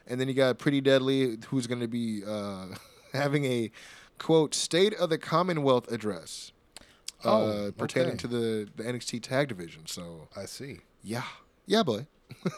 [0.07, 2.67] And then you got Pretty Deadly, who's going to be uh,
[3.13, 3.71] having a
[4.19, 6.51] quote State of the Commonwealth address.
[7.23, 8.17] Uh, Oh, pertaining okay.
[8.17, 9.85] to the, the NXT tag division.
[9.87, 10.79] So I see.
[11.01, 11.23] yeah,
[11.65, 12.05] yeah, boy.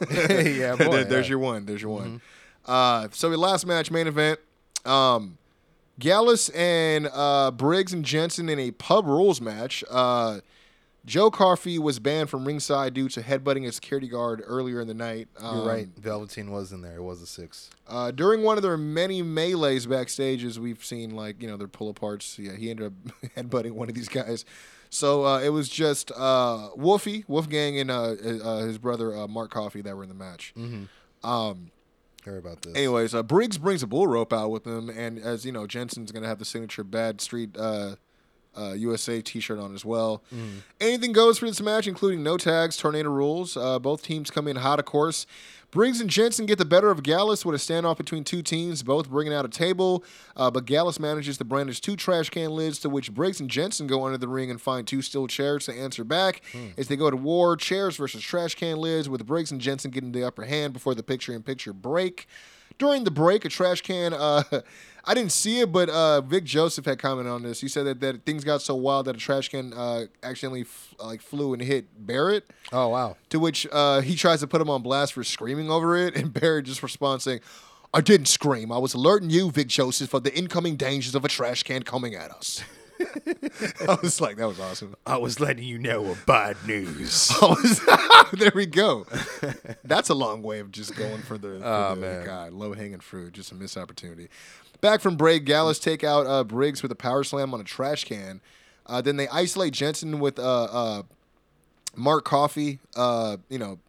[0.10, 0.90] yeah, boy.
[0.90, 1.08] There- there's yeah.
[1.08, 1.30] Mm-hmm.
[1.30, 1.66] your one.
[1.66, 2.22] There's your one.
[2.66, 4.40] Uh, so the last match, main event,
[4.86, 5.38] um,
[6.00, 9.84] Gallus and uh, Briggs and Jensen in a pub rules match.
[9.90, 10.40] Uh,
[11.06, 14.94] Joe Coffey was banned from ringside due to headbutting a security guard earlier in the
[14.96, 15.28] night.
[15.40, 15.88] You're Um, right.
[16.00, 16.96] Velveteen was in there.
[16.96, 17.70] It was a six.
[17.88, 21.68] Uh, during one of their many melees backstage, as we've seen, like you know, their
[21.68, 22.40] pull aparts.
[22.40, 22.94] Yeah, he ended up
[23.38, 24.46] headbutting one of these guys.
[24.90, 29.52] So uh, it was just uh, Wolfie, Wolfgang, and uh, uh, his brother uh, Mark
[29.52, 30.54] Coffey that were in the match.
[31.24, 31.70] Um,
[32.26, 32.76] Heard about this.
[32.76, 36.12] Anyways, uh, Briggs brings a bull rope out with him, and as you know, Jensen's
[36.12, 37.96] gonna have the signature Bad Street uh,
[38.58, 40.24] uh, USA T-shirt on as well.
[40.80, 43.56] Anything goes for this match, including no tags, tornado rules.
[43.56, 45.26] Uh, both teams come in hot, of course.
[45.76, 49.10] Briggs and Jensen get the better of Gallus with a standoff between two teams, both
[49.10, 50.06] bringing out a table.
[50.34, 53.86] Uh, but Gallus manages to brandish two trash can lids, to which Briggs and Jensen
[53.86, 56.42] go under the ring and find two steel chairs to answer back.
[56.78, 60.14] As they go to war, chairs versus trash can lids, with Briggs and Jensen getting
[60.14, 62.26] the upper hand before the picture-in-picture break.
[62.78, 64.14] During the break, a trash can.
[64.14, 64.44] Uh,
[65.08, 67.62] I didn't see it, but uh, Vic Joseph had commented on this.
[67.62, 70.96] He said that, that things got so wild that a trash can uh, accidentally f-
[71.00, 72.50] like flew and hit Barrett.
[72.72, 73.16] Oh wow.
[73.30, 76.34] To which uh, he tries to put him on blast for screaming over it, and
[76.34, 77.42] Barrett just responds saying,
[77.94, 78.72] "I didn't scream.
[78.72, 82.16] I was alerting you, Vic Joseph, of the incoming dangers of a trash can coming
[82.16, 82.64] at us."
[83.88, 87.32] I was like, "That was awesome." I was letting you know of bad news.
[87.42, 87.82] I was-
[88.40, 89.06] there we go.
[89.84, 92.26] That's a long way of just going for the, for Oh, the man.
[92.26, 93.34] God, low hanging fruit.
[93.34, 94.30] Just a missed opportunity.
[94.82, 98.04] Back from break, Gallus take out uh, Briggs with a power slam on a trash
[98.04, 98.42] can.
[98.86, 101.04] Uh, then they isolate Jensen with uh, uh,
[101.96, 102.80] Mark Coffey.
[102.96, 103.80] Uh, you know,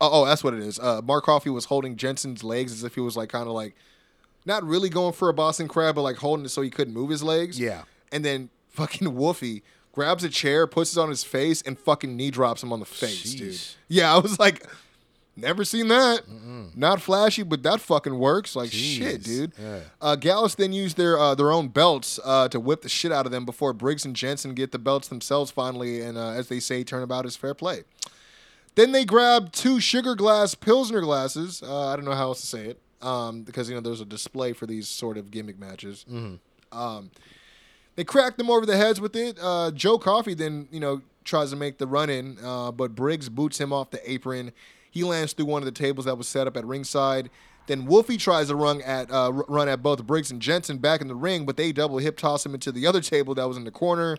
[0.00, 0.78] oh, oh, that's what it is.
[0.78, 3.74] Uh, Mark Coffey was holding Jensen's legs as if he was like kind of like
[4.46, 7.10] not really going for a Boston crab, but like holding it so he couldn't move
[7.10, 7.58] his legs.
[7.60, 7.82] Yeah.
[8.14, 9.62] And then fucking Wolfie
[9.92, 12.86] grabs a chair, puts it on his face, and fucking knee drops him on the
[12.86, 13.58] face, dude.
[13.88, 14.66] Yeah, I was like,
[15.36, 16.22] never seen that.
[16.76, 18.56] Not flashy, but that fucking works.
[18.56, 19.52] Like shit, dude.
[19.60, 19.80] Yeah.
[20.00, 23.26] Uh, Gallus then used their uh, their own belts uh, to whip the shit out
[23.26, 26.60] of them before Briggs and Jensen get the belts themselves finally, and uh, as they
[26.60, 27.82] say, turnabout is fair play.
[28.76, 31.62] Then they grab two sugar glass Pilsner glasses.
[31.62, 34.04] Uh, I don't know how else to say it um, because you know there's a
[34.04, 36.04] display for these sort of gimmick matches.
[36.72, 37.10] Um,
[37.96, 39.38] they crack them over the heads with it.
[39.40, 43.28] Uh, Joe Coffey then you know tries to make the run in, uh, but Briggs
[43.28, 44.52] boots him off the apron.
[44.90, 47.30] He lands through one of the tables that was set up at ringside.
[47.66, 51.08] Then Wolfie tries to run at uh, run at both Briggs and Jensen back in
[51.08, 53.64] the ring, but they double hip toss him into the other table that was in
[53.64, 54.18] the corner.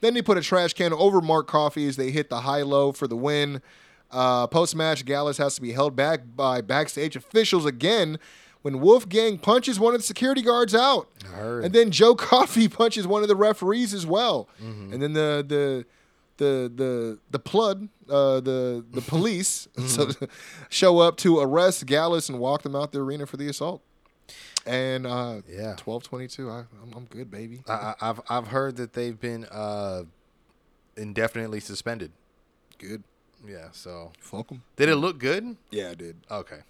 [0.00, 2.90] Then they put a trash can over Mark Coffey as they hit the high low
[2.90, 3.62] for the win.
[4.10, 8.18] Uh, Post match, Gallus has to be held back by backstage officials again
[8.62, 11.08] when Wolfgang punches one of the security guards out.
[11.36, 14.48] And then Joe Coffey punches one of the referees as well.
[14.62, 14.92] Mm-hmm.
[14.92, 15.86] And then the the
[16.38, 20.24] the the the plud, uh, the the police Mm-hmm.
[20.70, 23.82] show up to arrest Gallus and walk them out the arena for the assault.
[24.64, 25.74] And uh, Yeah.
[25.76, 26.48] twelve twenty two.
[26.50, 27.62] I'm, I'm good, baby.
[27.68, 30.04] I, I- I've I've heard that they've been uh,
[30.96, 32.12] indefinitely suspended.
[32.78, 33.02] good.
[33.46, 33.68] Yeah.
[33.72, 34.62] So Fuck them.
[34.76, 35.56] did it look good?
[35.70, 36.16] Yeah, I did.
[36.30, 36.60] Okay.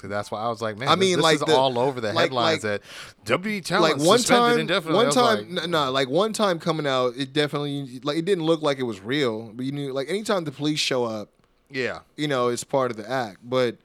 [0.00, 1.78] So that's why I was like, man, I this- mean, this like is the- all
[1.78, 5.04] over the like- headlines like- that WWE talent like one time, indefinitely.
[5.04, 8.62] One time, like, no, like one time coming out, it definitely like it didn't look
[8.62, 11.30] like it was real, but you knew like anytime the police show up,
[11.70, 13.38] yeah, you know, it's part of the act.
[13.42, 13.76] But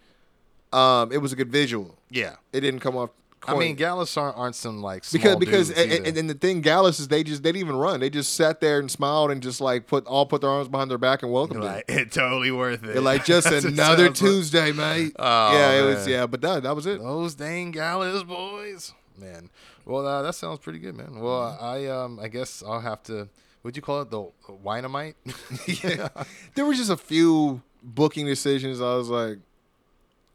[0.71, 1.97] um, it was a good visual.
[2.11, 2.35] yeah.
[2.53, 3.09] It didn't come off.
[3.47, 3.75] I mean.
[3.75, 7.23] Gallus aren't, aren't some like because because and, and, and the thing Gallus is they
[7.23, 7.99] just they didn't even run.
[7.99, 10.91] They just sat there and smiled and just like put all put their arms behind
[10.91, 11.85] their back and welcomed You're it.
[11.87, 12.87] it's totally worth it.
[12.87, 14.09] They're like just another.
[14.09, 15.13] Tuesday, mate.
[15.19, 16.99] Oh, yeah, it was yeah, but that that was it.
[16.99, 19.49] Those dang Gallus boys, man.
[19.85, 21.19] Well, uh, that sounds pretty good, man.
[21.19, 23.29] Well, I um, I guess I'll have to.
[23.63, 25.15] Would you call it the Winemite?
[25.83, 26.09] yeah.
[26.55, 28.81] There was just a few booking decisions.
[28.81, 29.39] I was like,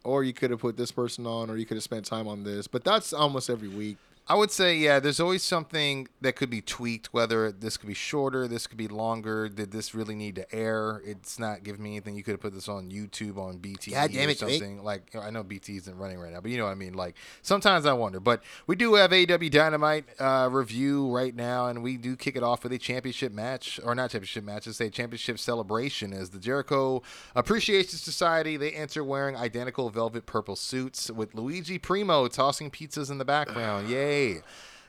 [0.05, 2.45] or you could have put this person on, or you could have spent time on
[2.45, 2.67] this.
[2.67, 3.97] But that's almost every week.
[4.27, 7.95] I would say, yeah, there's always something that could be tweaked, whether this could be
[7.95, 9.51] shorter, this could be longer.
[9.51, 11.03] Did this really need to air?
[11.05, 12.17] It's not giving me anything.
[12.17, 14.83] You could have put this on YouTube, on BT, God damn or it, something.
[14.83, 16.95] Like, I know BT isn't running right now, but you know what I mean?
[16.95, 18.19] Like, sometimes I wonder.
[18.19, 22.43] But we do have AW Dynamite uh, review right now, and we do kick it
[22.43, 26.39] off with a championship match, or not championship match, it's a championship celebration as the
[26.39, 27.03] Jericho
[27.37, 28.57] Appreciation Society.
[28.57, 33.91] They enter wearing identical velvet purple suits with Luigi Primo tossing pizzas in the background.
[33.95, 34.14] Yay.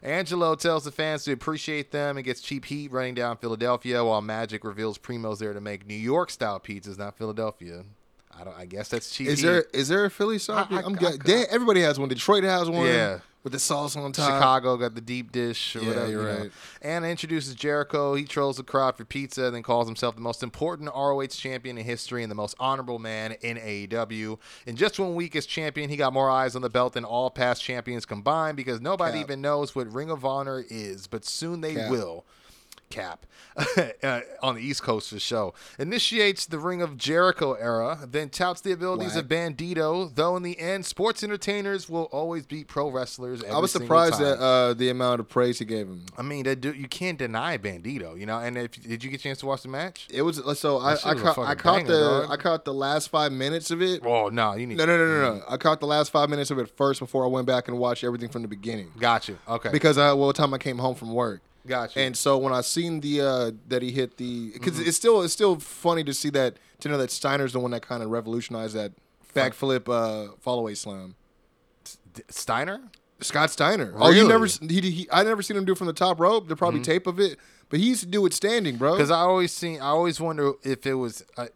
[0.04, 4.22] Angelo tells the fans to appreciate them and gets cheap heat running down Philadelphia while
[4.22, 7.84] Magic reveals Primo's there to make New York style pizzas, not Philadelphia.
[8.38, 8.56] I don't.
[8.58, 9.28] I guess that's cheap.
[9.28, 9.46] Is heat.
[9.48, 10.68] there is there a Philly sauce?
[10.70, 12.10] I- I- I'm I- gu- they- everybody has one.
[12.10, 12.86] Detroit has one.
[12.86, 13.20] Yeah.
[13.46, 14.34] With the sauce on top.
[14.34, 16.12] Chicago got the deep dish or Yeah, whatever.
[16.12, 16.40] you're you know.
[16.42, 16.52] right.
[16.82, 18.16] Anna introduces Jericho.
[18.16, 21.86] He trolls the crowd for pizza, then calls himself the most important ROH champion in
[21.86, 24.40] history and the most honorable man in AEW.
[24.66, 27.30] In just one week as champion, he got more eyes on the belt than all
[27.30, 29.26] past champions combined because nobody Cap.
[29.28, 31.92] even knows what Ring of Honor is, but soon they Cap.
[31.92, 32.26] will.
[32.90, 33.26] Cap
[34.04, 35.54] uh, on the East Coast for show.
[35.80, 40.14] Initiates the Ring of Jericho era, then touts the abilities of Bandito.
[40.14, 43.44] Though in the end, sports entertainers will always beat pro wrestlers.
[43.44, 44.26] I was surprised time.
[44.26, 46.06] at uh, the amount of praise he gave him.
[46.18, 48.40] I mean, that dude, you can't deny Bandito, you know.
[48.40, 50.08] And if did you get a chance to watch the match?
[50.12, 52.32] It was so I, I caught I caught banger, the dog.
[52.32, 54.06] I caught the last five minutes of it.
[54.06, 55.44] Oh no, you need No, no, no, no, no.
[55.48, 58.04] I caught the last five minutes of it first before I went back and watched
[58.04, 58.92] everything from the beginning.
[59.00, 59.38] Got you.
[59.48, 61.42] Okay, Because I well, time I came home from work.
[61.68, 62.02] Got you.
[62.02, 64.88] And so when I seen the uh, that he hit the because Mm-hmm.
[64.88, 67.82] it's still it's still funny to see that to know that Steiner's the one that
[67.82, 68.92] kind of revolutionized that
[69.34, 71.16] backflip uh, fallaway slam.
[72.30, 72.82] Steiner.
[73.22, 73.94] Scott Steiner.
[73.96, 76.48] Oh, you never he, he I never seen him do it from the top rope.
[76.48, 77.38] There's probably tape of it,
[77.70, 78.94] but he used to do it standing, bro.
[78.94, 81.24] Because I always seen, I always wonder if it was.
[81.38, 81.48] I,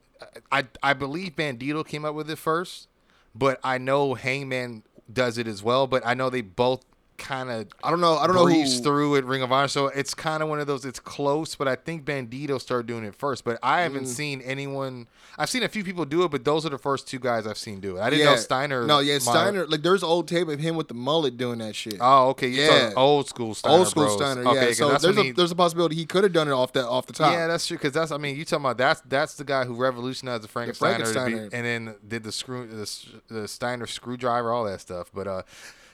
[0.52, 2.88] I I believe Bandito came up with it first,
[3.36, 5.86] but I know Hangman does it as well.
[5.86, 6.84] But I know they both
[7.20, 8.18] kind of I don't know.
[8.18, 8.84] I don't know breeze who.
[8.84, 9.68] through at Ring of Honor.
[9.68, 10.86] So it's kind of one of those.
[10.86, 13.44] It's close, but I think Bandito started doing it first.
[13.44, 13.84] But I Mm.
[13.84, 15.08] haven't seen anyone.
[15.38, 17.58] I've seen a few people do it, but those are the first two guys I've
[17.58, 18.02] seen do it.
[18.02, 18.86] I didn't know Steiner.
[18.86, 19.68] No, yeah, Steiner.
[19.68, 21.98] Like there's old tape of him with the mullet doing that shit.
[22.02, 22.48] Oh, okay.
[22.48, 22.92] You're Yeah.
[22.96, 23.78] old school Steiner.
[23.78, 24.16] Old school bros.
[24.18, 24.48] Steiner.
[24.50, 24.74] Okay, yeah.
[24.74, 27.06] So there's a he- there's a possibility he could have done it off the off
[27.06, 27.32] the top.
[27.32, 27.78] Yeah, that's true.
[27.78, 31.14] Because that's, I mean, you talking about that's that's the guy who revolutionized the Frankensteiner,
[31.14, 32.90] to be- and then did the screw the,
[33.34, 35.10] the Steiner screwdriver, all that stuff.
[35.14, 35.42] But uh,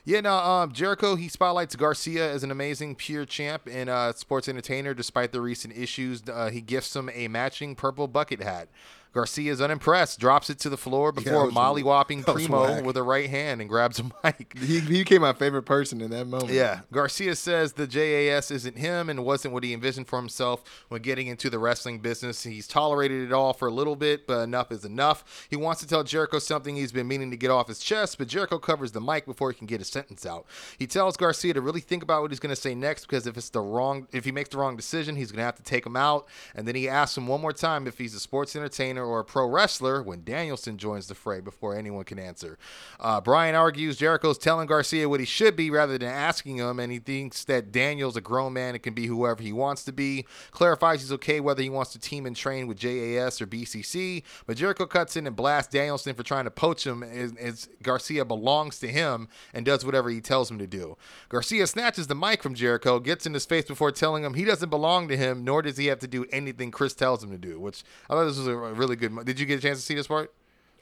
[0.06, 4.48] yeah, no, um, Jericho he spotlights Garcia as an amazing pure champ and uh, sports
[4.48, 4.94] entertainer.
[4.94, 8.70] Despite the recent issues, uh, he gifts him a matching purple bucket hat.
[9.16, 13.30] Garcia is unimpressed, drops it to the floor before mollywhopping that Primo with a right
[13.30, 14.58] hand and grabs a mic.
[14.60, 16.52] He, he became my favorite person in that moment.
[16.52, 16.82] Yeah.
[16.92, 21.28] Garcia says the JAS isn't him and wasn't what he envisioned for himself when getting
[21.28, 22.44] into the wrestling business.
[22.44, 25.48] He's tolerated it all for a little bit, but enough is enough.
[25.50, 28.28] He wants to tell Jericho something he's been meaning to get off his chest, but
[28.28, 30.46] Jericho covers the mic before he can get a sentence out.
[30.78, 33.38] He tells Garcia to really think about what he's going to say next because if
[33.38, 35.86] it's the wrong if he makes the wrong decision, he's going to have to take
[35.86, 36.28] him out.
[36.54, 39.24] And then he asks him one more time if he's a sports entertainer or a
[39.24, 42.58] pro wrestler when Danielson joins the fray before anyone can answer.
[43.00, 46.92] Uh, Bryan argues Jericho's telling Garcia what he should be rather than asking him, and
[46.92, 50.26] he thinks that Daniel's a grown man and can be whoever he wants to be.
[50.52, 54.58] Clarifies he's okay whether he wants to team and train with JAS or BCC, but
[54.58, 58.80] Jericho cuts in and blasts Danielson for trying to poach him as, as Garcia belongs
[58.80, 60.98] to him and does whatever he tells him to do.
[61.30, 64.70] Garcia snatches the mic from Jericho, gets in his face before telling him he doesn't
[64.70, 67.60] belong to him, nor does he have to do anything Chris tells him to do,
[67.60, 69.12] which I thought this was a really really good.
[69.12, 70.34] mo- Did you get a chance to see this part?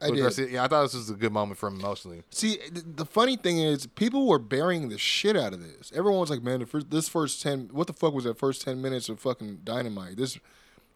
[0.01, 0.21] I With did.
[0.23, 0.47] Garcia?
[0.47, 2.23] Yeah, I thought this was a good moment for him emotionally.
[2.29, 5.91] See, th- the funny thing is, people were burying the shit out of this.
[5.95, 8.63] Everyone was like, "Man, the first, this first ten, what the fuck was that first
[8.63, 10.37] ten minutes of fucking dynamite?" This,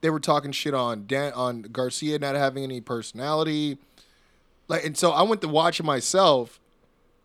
[0.01, 3.77] they were talking shit on Dan, on Garcia not having any personality,
[4.67, 6.59] like, and so I went to watch it myself,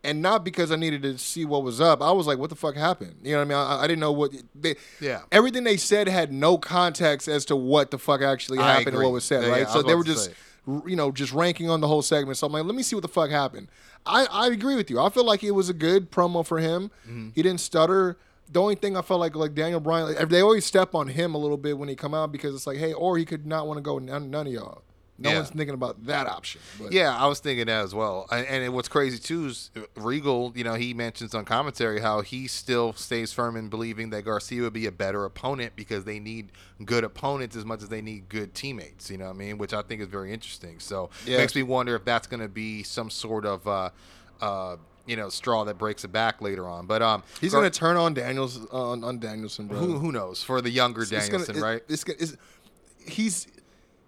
[0.04, 2.02] and not because I needed to see what was up.
[2.02, 3.58] I was like, "What the fuck happened?" You know what I mean?
[3.58, 4.76] I, I didn't know what they.
[5.00, 5.22] Yeah.
[5.30, 9.04] Everything they said had no context as to what the fuck actually I happened and
[9.04, 9.60] what was said, Yeah, right?
[9.62, 10.32] yeah, so they were just say.
[10.86, 12.36] you know, just ranking on the whole segment.
[12.38, 13.68] So I'm like, let me see what the fuck happened.
[14.04, 14.98] I, I agree with you.
[15.00, 16.90] I feel like it was a good promo for him.
[17.08, 17.28] Mm-hmm.
[17.34, 18.16] He didn't stutter.
[18.50, 21.34] The only thing I felt like like Daniel Bryan, like, they always step on him
[21.34, 23.66] a little bit when he come out because it's like, hey, or he could not
[23.66, 24.82] want to go none, none of y'all.
[25.18, 25.36] No Yeah.
[25.36, 26.60] one's thinking about that option.
[26.80, 28.26] But Yeah, I was thinking that as well.
[28.32, 30.52] And, and what's crazy too is Regal.
[30.56, 34.62] You know, he mentions on commentary how he still stays firm in believing that Garcia
[34.62, 36.51] would be a better opponent because they need
[36.84, 39.10] good opponents as much as they need good teammates.
[39.10, 39.59] You know what I mean?
[39.59, 40.80] Which I think is very interesting.
[40.80, 41.36] So Yeah.
[41.39, 43.66] makes me wonder if that's going to be some sort of.
[43.68, 43.90] Uh,
[44.40, 47.70] uh, you know, straw that breaks it back later on, but um, he's Gar- gonna
[47.70, 49.76] turn on Daniels on, on Danielson, bro.
[49.76, 51.82] who who knows for the younger It's gonna- Danielson, it- right?
[51.89, 52.36] It's, gonna- it's,
[53.05, 53.48] he's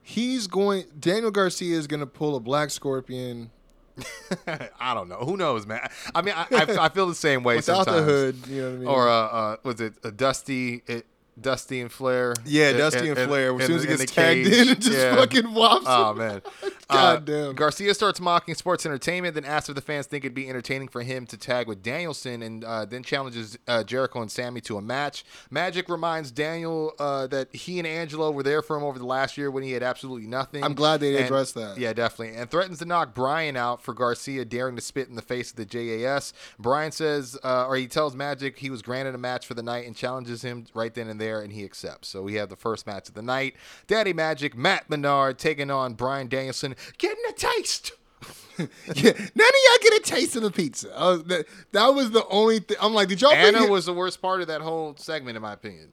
[0.05, 0.85] he's going.
[1.01, 3.51] Daniel Garcia is gonna pull a Black Scorpion
[4.81, 5.19] I don't know.
[5.19, 5.89] Who knows, man?
[6.15, 8.07] I mean, I, I, I feel the same way without the sometimes.
[8.07, 8.37] hood.
[8.49, 8.89] You know what I mean?
[8.89, 11.07] or uh, uh was it a Dusty, it,
[11.41, 12.35] Dusty and Flair?
[12.45, 13.55] Yeah, Dusty and in- Flair.
[13.57, 14.53] As soon as the- he gets tagged cage.
[14.63, 15.15] in, it just Yeah.
[15.17, 15.85] fucking whops.
[15.87, 16.19] Oh him.
[16.19, 16.43] man,
[16.89, 17.55] God Uh, damn.
[17.55, 21.03] Garcia starts mocking sports entertainment, then asks if the fans think it'd be entertaining for
[21.03, 24.83] him to tag with Danielson, and uh, then challenges uh, Jericho and Sammy to a
[24.83, 25.25] match.
[25.51, 29.37] Magic reminds Daniel uh, that he and Angelo were there for him over the last
[29.39, 30.63] year when he had absolutely nothing.
[30.63, 31.79] I'm glad they And- addressed that.
[31.79, 35.23] Yeah, definitely, and threatens to knock Bryan out for Garcia daring to spit in the
[35.23, 36.33] face of the JAS.
[36.59, 39.87] Bryan says, uh, or he tells Magic he was granted a match for the night
[39.87, 42.09] and challenges him right then and there, and he accepts.
[42.09, 43.55] So we have the first match of the night.
[43.87, 47.93] Daddy Magic, Matt Menard taking on Bryan Danielson, getting a taste.
[48.59, 50.89] yeah, none of y'all get a taste of the pizza.
[50.89, 52.77] Was- that, that was the only thing.
[52.81, 53.33] I'm like, did y'all?
[53.33, 55.89] Anna was the worst part of that whole segment, in my opinion.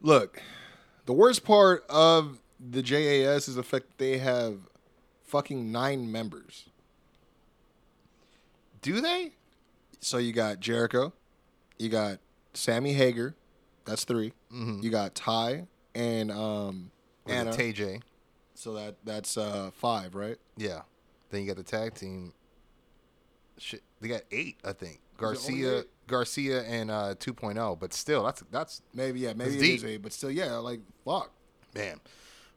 [0.00, 0.40] look.
[1.04, 4.54] The worst part of the JAS is the fact that they have
[5.24, 6.66] fucking nine members.
[8.82, 9.32] Do they?
[10.00, 11.12] So you got Jericho,
[11.78, 12.18] you got
[12.54, 13.34] Sammy Hager,
[13.84, 16.90] that's 3 You got Ty and um,
[17.24, 17.50] Was Anna.
[17.52, 18.02] TJ.
[18.54, 20.36] So that that's uh, five, right?
[20.56, 20.82] Yeah.
[21.30, 22.32] Then you got the tag team.
[23.58, 25.00] Shit, they got eight, I think.
[25.16, 25.84] Garcia.
[26.08, 27.78] Garcia, and uh, 2.0.
[27.78, 29.76] But still, that's that's Maybe yeah, maybe it deep.
[29.76, 31.30] is eight, but still, yeah, like fuck.
[31.74, 32.00] man.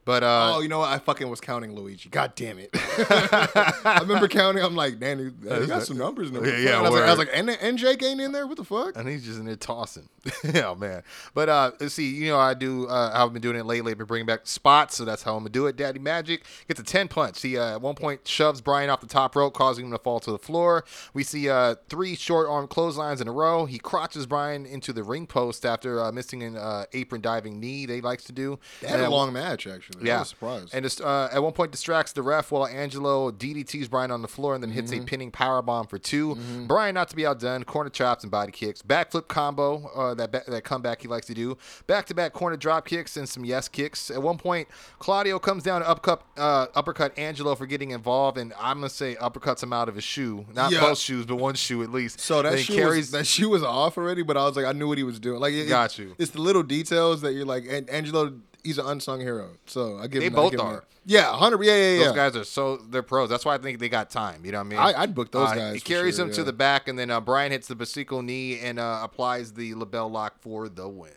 [0.06, 0.88] But uh, oh, you know what?
[0.88, 2.08] I fucking was counting Luigi.
[2.08, 2.70] God damn it!
[2.74, 4.62] I remember counting.
[4.62, 6.46] I'm like, damn, he, got some numbers in there.
[6.46, 8.46] Yeah, yeah, I was, like, I was like, and, and Jake ain't in there.
[8.46, 8.96] What the fuck?
[8.96, 10.08] and he's just in there tossing.
[10.54, 11.02] yeah, man.
[11.34, 12.86] But uh, see, you know, I do.
[12.86, 13.90] Uh, I've been doing it lately.
[13.90, 15.74] I've been bringing back spots, so that's how I'm gonna do it.
[15.74, 17.42] Daddy Magic gets a ten punch.
[17.42, 20.20] He uh, at one point shoves Bryan off the top rope, causing him to fall
[20.20, 20.84] to the floor.
[21.14, 23.66] We see uh, three short arm clotheslines in a row.
[23.66, 27.86] He crotches Bryan into the ring post after uh, missing an uh, apron diving knee.
[27.86, 28.60] They likes to do.
[28.80, 29.95] They had And a long match actually.
[30.02, 30.74] Was surprised.
[30.74, 34.28] and just, uh, at one point distracts the ref while Angelo DDTs Bryan on the
[34.28, 35.02] floor and then hits Mm-hmm.
[35.02, 36.36] a pinning power bomb for 2
[36.66, 40.42] Bryan not to be outdone, corner chops and body kicks, backflip combo, uh, that ba-
[40.46, 41.56] that comeback he likes to do,
[41.86, 44.10] back to back corner drop kicks and some yes kicks.
[44.10, 44.68] At one point,
[44.98, 49.14] Claudio comes down to upcut uh, uppercut Angelo for getting involved, and I'm gonna say
[49.16, 50.80] uppercuts him out of his shoe, not Yeah.
[50.80, 52.20] both shoes, but one shoe at least.
[52.20, 52.96] So that shoe carries.
[53.06, 55.18] was, that shoe was off already, but I was like, I knew what he was
[55.18, 55.40] doing.
[55.40, 56.14] Like, it, Got you.
[56.18, 58.32] It's the little details that you're like, and Angelo,
[58.66, 59.50] he's an unsung hero.
[59.66, 60.34] So I give They him.
[60.34, 60.72] I both give are.
[60.74, 60.84] that.
[61.06, 61.62] Yeah, hundred.
[61.64, 62.04] Yeah, yeah, yeah.
[62.06, 63.28] Those guys are so they're pros.
[63.30, 64.44] That's why I think they got time.
[64.44, 64.78] You know what I mean?
[64.78, 67.10] I- I'd book those Uh, guys He carries sure, him to the back, and then
[67.10, 71.12] uh, Bryan hits the Basico knee and uh, applies the LeBell Lock for the win.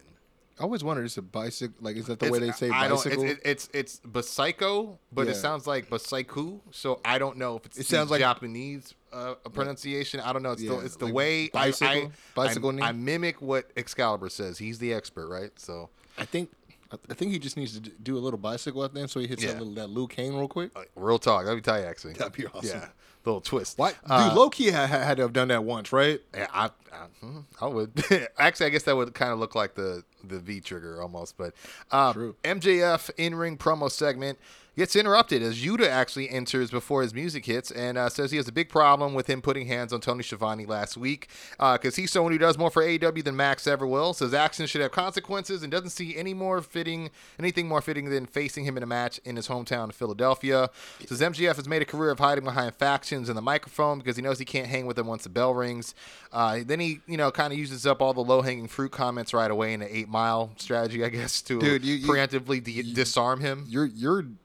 [0.60, 1.74] I always wondered, is it bicycle?
[1.80, 2.98] Like, is that the way they say I don't.
[2.98, 3.24] bicycle?
[3.24, 5.32] It's it's, it's Basico, but Yeah.
[5.32, 6.60] it sounds like Basiku.
[6.72, 10.20] So I don't know if it's It sounds like- Japanese uh, pronunciation.
[10.20, 10.52] I don't know.
[10.52, 11.88] It's the it's the like way I- bicycle?
[12.08, 12.82] I, Bicycle I, knee?
[12.84, 14.58] I mimic what Excalibur says.
[14.60, 15.52] He's the expert, right?
[15.58, 16.52] So I think.
[16.92, 19.20] I think he just needs to d- do a little bicycle at the end, so
[19.20, 19.54] he hits Yeah.
[19.54, 20.72] that little that Luke Kane real quick.
[20.76, 21.46] uh, real talk.
[21.46, 22.80] That'd tell you, actually, That'd be awesome.
[22.80, 22.88] Yeah,
[23.26, 23.78] little twist.
[23.78, 24.00] Why, dude?
[24.10, 26.20] Uh, low key had, had to have done that once, right?
[26.34, 27.92] Yeah, I, I, hmm, I would
[28.40, 28.66] actually.
[28.66, 31.38] I guess that would kind of look like the the V trigger almost.
[31.38, 31.54] But
[31.92, 32.36] uh, True.
[32.44, 34.40] MJF in ring promo segment
[34.80, 38.48] gets interrupted as Yuta actually enters before his music hits and uh, says he has
[38.48, 41.28] a big problem with him putting hands on Tony Schiavone last week
[41.58, 44.14] because he's someone who does more for AEW than Max ever will.
[44.14, 48.26] Says actions should have consequences and doesn't see any more fitting anything more fitting than
[48.26, 50.70] facing him in a match in his hometown of Philadelphia.
[51.06, 54.22] Says MJF has made a career of hiding behind factions and the microphone because he
[54.22, 55.94] knows he can't hang with them once the bell rings.
[56.32, 59.34] Uh, then he, you know, kind of uses up all the low hanging fruit comments
[59.34, 62.94] right away in an eight mile strategy, I guess, to Dude, you- you- preemptively de-
[62.94, 63.66] disarm him.
[63.68, 64.24] You're you're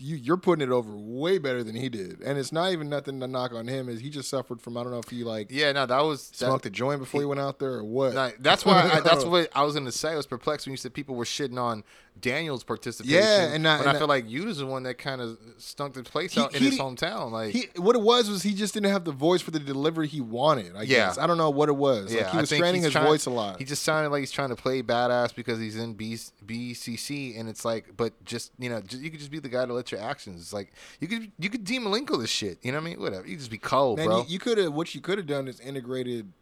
[0.00, 3.20] you, you're putting it over way better than he did, and it's not even nothing
[3.20, 3.88] to knock on him.
[3.88, 6.30] Is he just suffered from I don't know if he like Yeah, no, that was
[6.30, 8.14] that- smoked a joint before he went out there or what?
[8.14, 8.90] Nah, that's why.
[8.90, 10.12] I, that's what I was to say.
[10.12, 11.84] I was perplexed when you said people were shitting on
[12.20, 13.16] Daniel's participation.
[13.22, 15.94] Yeah, and I- and I I- feel like Yuta's the one that kind of stunk
[15.94, 17.30] the place He- out in he- his hometown.
[17.30, 20.08] Like, He, what it was was he just didn't have the voice for the delivery
[20.08, 20.74] he wanted.
[20.76, 21.06] I Yeah.
[21.08, 22.12] guess I don't know what it was.
[22.12, 23.58] yeah, like he was straining his trying- voice a lot.
[23.58, 27.48] He just sounded like he's trying to play badass because he's in B, BCC, and
[27.48, 29.87] it's like, but just you know, just, you could just be the guy to let
[29.92, 30.40] your actions.
[30.40, 32.58] It's Like, you could you could Dean Malenko this shit.
[32.62, 33.00] You know what I mean?
[33.00, 33.26] Whatever.
[33.26, 34.18] You just be cold, Man, bro.
[34.20, 36.32] you, you could have what you could have done is integrated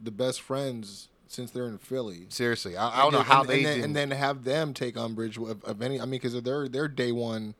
[0.00, 2.26] the best friends since they're in Philly.
[2.28, 4.72] Seriously, I, I don't And know how and, they and then, and then have them
[4.74, 5.96] take umbrage of, of any.
[6.00, 7.54] I mean, because they're they're day one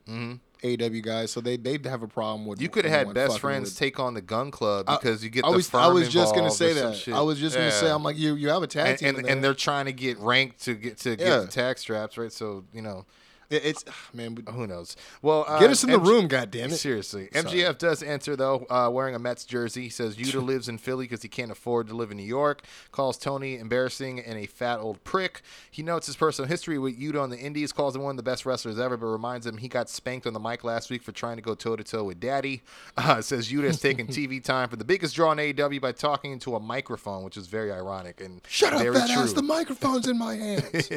[0.64, 2.58] AW guys, so they they'd have a problem with.
[2.58, 2.62] Mm-hmm.
[2.62, 5.30] You could have had best friends with- take on the Gunn Club I- because you
[5.30, 7.08] get I the was I was just gonna say that.
[7.12, 9.26] I was just gonna say I'm like you you have a tag and, team and,
[9.28, 11.38] and they're trying to get ranked to get to get Yeah.
[11.40, 12.32] the tag straps right.
[12.32, 13.04] So you know,
[13.50, 14.34] it's man.
[14.34, 14.96] but who knows?
[15.22, 16.72] Well, uh, Get us in the MG room, goddammit.
[16.72, 17.44] Seriously, Sorry.
[17.44, 19.82] MJF does answer though, uh, wearing a Mets jersey.
[19.84, 22.62] He says Yuta lives in Philly because he can't afford to live in New York.
[22.92, 25.42] Calls Tony embarrassing and a fat old prick.
[25.70, 27.72] He notes his personal history with Yuta on the Indies.
[27.72, 30.32] Calls him one of the best wrestlers ever, but reminds him he got spanked on
[30.32, 32.62] the mic last week for trying to go toe to toe with Daddy.
[32.98, 36.32] Uh, says Yuta has taken TV time for the biggest draw in AEW by talking
[36.32, 39.22] into a microphone, which is very ironic and Shut up, very fat true.
[39.22, 39.32] ass!
[39.34, 40.90] The microphone's in my hands.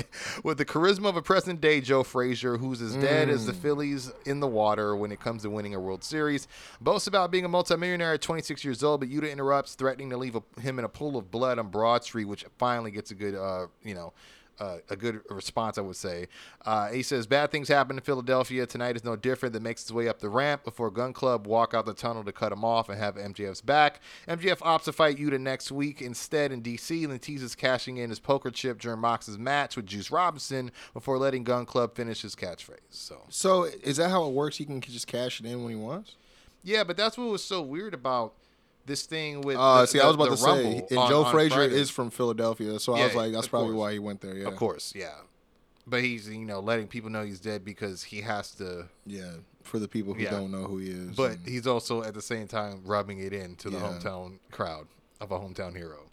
[0.43, 3.45] with the charisma of a present day Joe Frazier, who's as dead as Mm.
[3.47, 6.47] the Phillies in the water when it comes to winning a World Series.
[6.81, 10.35] Boasts about being a multimillionaire at 26 years old, but Yuta interrupts, threatening to leave
[10.35, 13.35] a, him in a pool of blood on Broad Street, which finally gets a good,
[13.35, 14.13] uh, you know.
[14.59, 16.27] Uh, a good response, I would say.
[16.65, 18.65] Uh, he says bad things happen in Philadelphia.
[18.65, 19.53] Tonight is no different.
[19.53, 22.31] That makes its way up the ramp before Gunn Club walk out the tunnel to
[22.31, 24.01] cut him off and have MJF's back.
[24.27, 28.09] MJF opts to fight Yuta next week instead in DC, and then teases cashing in
[28.09, 32.35] his poker chip during Mox's match with Juice Robinson before letting Gunn Club finish his
[32.35, 32.79] catchphrase.
[32.89, 34.57] So so is that how it works?
[34.57, 36.15] He can just cash it in when he wants.
[36.63, 38.33] yeah, but that's what was so weird about
[38.89, 39.55] this thing with.
[39.55, 41.55] Uh, the, see, I was about the to say, Rumble and on- Joe on Frazier
[41.55, 41.75] Friday.
[41.75, 43.79] is from Philadelphia, so I was like, that's probably course.
[43.79, 44.35] why he went there.
[44.35, 45.15] Yeah, Of course, yeah.
[45.87, 48.87] But he's you know letting people know he's dead because he has to.
[49.05, 49.31] Yeah,
[49.63, 50.31] for the people who Yeah.
[50.31, 51.15] don't know who he is.
[51.15, 53.83] But and- he's also at the same time rubbing it in to the Yeah.
[53.99, 54.87] hometown crowd
[55.21, 56.09] of a hometown hero.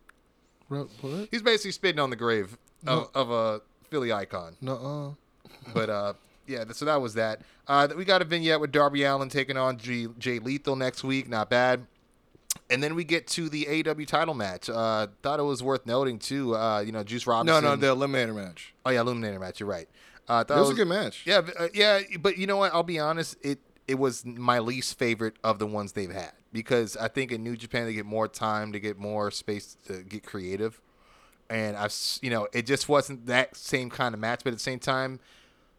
[0.68, 0.88] What?
[1.30, 4.56] He's basically spitting on the grave of, of a Philly icon.
[4.60, 5.16] No,
[5.46, 6.12] uh But uh,
[6.46, 7.42] yeah, so that was that.
[7.68, 11.28] Uh, we got a vignette with Darby Allin taking on G- Jay Lethal next week.
[11.28, 11.86] Not bad.
[12.68, 14.68] And then we get to the AW title match.
[14.68, 16.56] Uh, thought it was worth noting too.
[16.56, 17.62] Uh, you know, Juice Robinson.
[17.62, 18.74] no, no, the eliminator match.
[18.84, 19.60] oh yeah, eliminator match.
[19.60, 19.88] You're right.
[20.28, 21.22] Uh, thought It was a good match.
[21.24, 22.74] Yeah, uh, yeah, but you know what?
[22.74, 23.36] I'll be honest.
[23.42, 27.44] It it was my least favorite of the ones they've had because I think in
[27.44, 30.80] New Japan they get more time to get more space to get creative,
[31.48, 34.40] and I've you know it just wasn't that same kind of match.
[34.42, 35.20] But at the same time,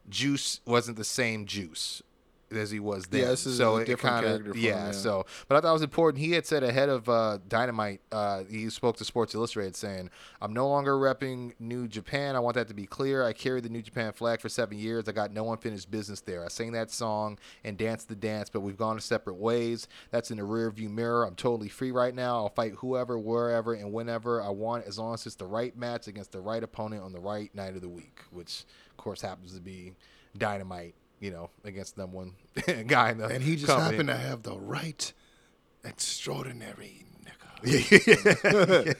[0.07, 2.01] Juice wasn't the same Juice
[2.51, 3.29] as he was then.
[3.29, 4.91] Yeah, so a it different kinda, character for him, yeah, yeah.
[4.91, 6.23] So, but I thought it was important.
[6.23, 10.09] He had said ahead of uh, Dynamite, uh, he spoke to Sports Illustrated saying,
[10.41, 12.35] "I'm no longer repping New Japan.
[12.35, 13.23] I want that to be clear.
[13.23, 15.07] I carried the New Japan flag for seven years.
[15.07, 16.43] I got no unfinished business there.
[16.45, 19.87] I sang that song and danced the dance, but we've gone separate ways.
[20.11, 21.25] That's in the rearview mirror.
[21.25, 22.37] I'm totally free right now.
[22.37, 26.07] I'll fight whoever, wherever, and whenever I want, as long as it's the right match
[26.07, 29.53] against the right opponent on the right night of the week, which of course happens
[29.53, 29.93] to be
[30.37, 32.33] Dynamite." You know, against number one
[32.87, 33.91] guy in the And he just company.
[33.91, 35.11] happened to have the right
[35.83, 37.06] extraordinary
[37.63, 38.97] nigga.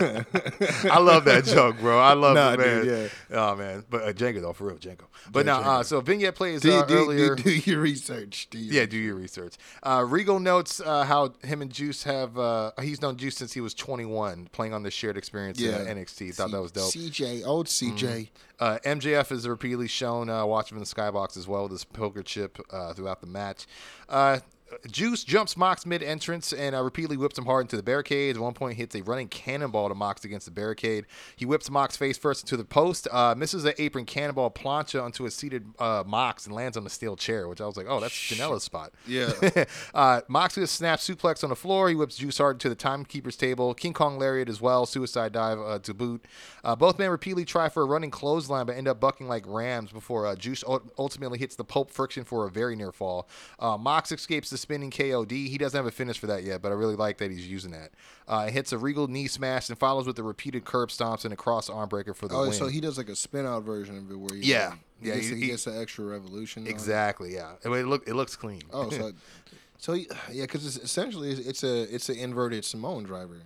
[0.90, 1.98] I love that joke, bro.
[1.98, 2.84] I love Nah, it, man.
[2.84, 5.04] dude, Oh man, but uh, Django though, for real, Django.
[5.30, 7.34] But Yeah, now, uh, so vignette plays Do, uh, do, earlier.
[7.34, 8.48] do, do your research.
[8.50, 9.56] Do your yeah, do your research.
[9.82, 12.38] Uh, Regal notes uh, how him and Juice have.
[12.38, 15.80] Uh, he's known Juice since he was 21, playing on the shared experience Yeah.
[15.82, 16.34] in NXT.
[16.34, 16.92] Thought that was dope.
[16.92, 17.24] Mm-hmm.
[17.40, 18.28] CJ, old CJ.
[18.60, 22.22] Uh, MJF is repeatedly shown uh, watching from the skybox as well with his poker
[22.24, 23.66] chip uh, throughout the match.
[24.08, 24.40] Uh,
[24.90, 28.36] Juice jumps Mox mid entrance and uh, repeatedly whips him hard into the barricade.
[28.36, 31.06] At one point, hits a running cannonball to Mox against the barricade.
[31.36, 35.26] He whips Mox face first into the post, uh, misses an apron cannonball plancha onto
[35.26, 38.00] a seated uh, Mox and lands on the steel chair, which I was like, oh,
[38.00, 38.92] that's Janela's spot.
[39.06, 39.32] Yeah.
[39.94, 41.88] uh, Mox with a snap suplex on the floor.
[41.88, 43.74] He whips Juice hard to the timekeeper's table.
[43.74, 44.86] King Kong lariat as well.
[44.86, 46.26] Suicide dive uh, to boot.
[46.62, 49.92] Uh, both men repeatedly try for a running clothesline, but end up bucking like rams
[49.92, 50.62] before uh, Juice
[50.98, 53.28] ultimately hits the Pulp Friction for a very near fall.
[53.58, 55.30] Uh, Mox escapes the spinning KOD.
[55.30, 57.70] He doesn't have a finish for that yet, but I really like that he's using
[57.70, 57.90] that.
[58.26, 61.36] Uh, hits a regal knee smash and follows with the repeated curb stomps and a
[61.36, 62.52] cross arm breaker for the Oh, win.
[62.52, 64.74] so he does like a spin out version of it where he Yeah.
[65.00, 66.66] he Yeah, gets, he- he, gets an extra revolution.
[66.66, 67.52] exactly, yeah.
[67.64, 68.62] I mean, it look it looks clean.
[68.72, 69.12] Oh, so
[69.78, 73.36] so he- yeah, because it's essentially it's a it's an inverted Samoan driver.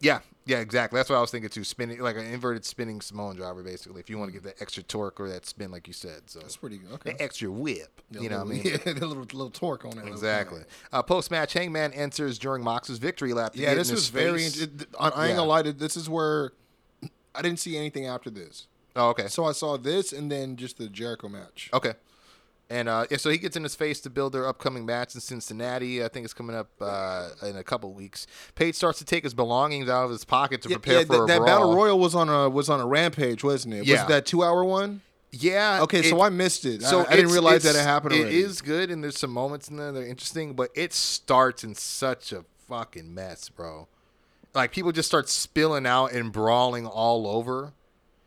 [0.00, 0.98] Yeah, Yeah, exactly.
[0.98, 1.62] That's what I was thinking too.
[1.62, 4.00] Spinning like an inverted spinning Samoan driver, basically.
[4.00, 6.40] If you want to get that extra torque or that spin, like you said, so
[6.40, 6.92] That's pretty good.
[6.94, 7.12] Okay.
[7.12, 8.00] the extra whip.
[8.10, 8.62] Yeah, you know what I mean?
[8.64, 10.08] Yeah, the little little torque on it.
[10.08, 10.62] Exactly.
[10.90, 13.52] Uh, Post match, Hangman enters during Mox's victory lap.
[13.54, 14.42] Yeah, this his was very.
[14.44, 15.36] It, I, I ain't Yeah.
[15.36, 15.62] gonna lie.
[15.62, 16.52] This is where
[17.34, 18.68] I didn't see anything after this.
[18.96, 19.28] Oh, okay.
[19.28, 21.68] So I saw this and then just the Jericho match.
[21.74, 21.92] Okay.
[22.70, 25.22] And uh, yeah, so he gets in his face to build their upcoming match in
[25.22, 26.04] Cincinnati.
[26.04, 28.26] I think it's coming up uh, in a couple weeks.
[28.56, 31.24] Page starts to take his belongings out of his pocket to Yeah, prepare yeah, for
[31.24, 31.46] a that brawl.
[31.46, 33.86] battle royal was on a was on a rampage, wasn't it?
[33.86, 34.02] Yeah.
[34.02, 35.00] Was that two hour one?
[35.30, 35.80] Yeah.
[35.82, 36.82] Okay, so I missed it.
[36.82, 38.38] So I, I didn't realize that it happened It already.
[38.38, 41.74] is good, and there's some moments in there that are interesting, but it starts in
[41.74, 43.88] such a fucking mess, bro.
[44.54, 47.72] Like people just start spilling out and brawling all over.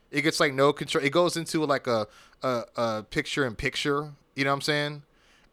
[0.09, 1.03] It gets like no control.
[1.03, 2.07] It goes into like a
[2.41, 4.13] a, a picture in picture.
[4.35, 5.03] You know what I'm saying?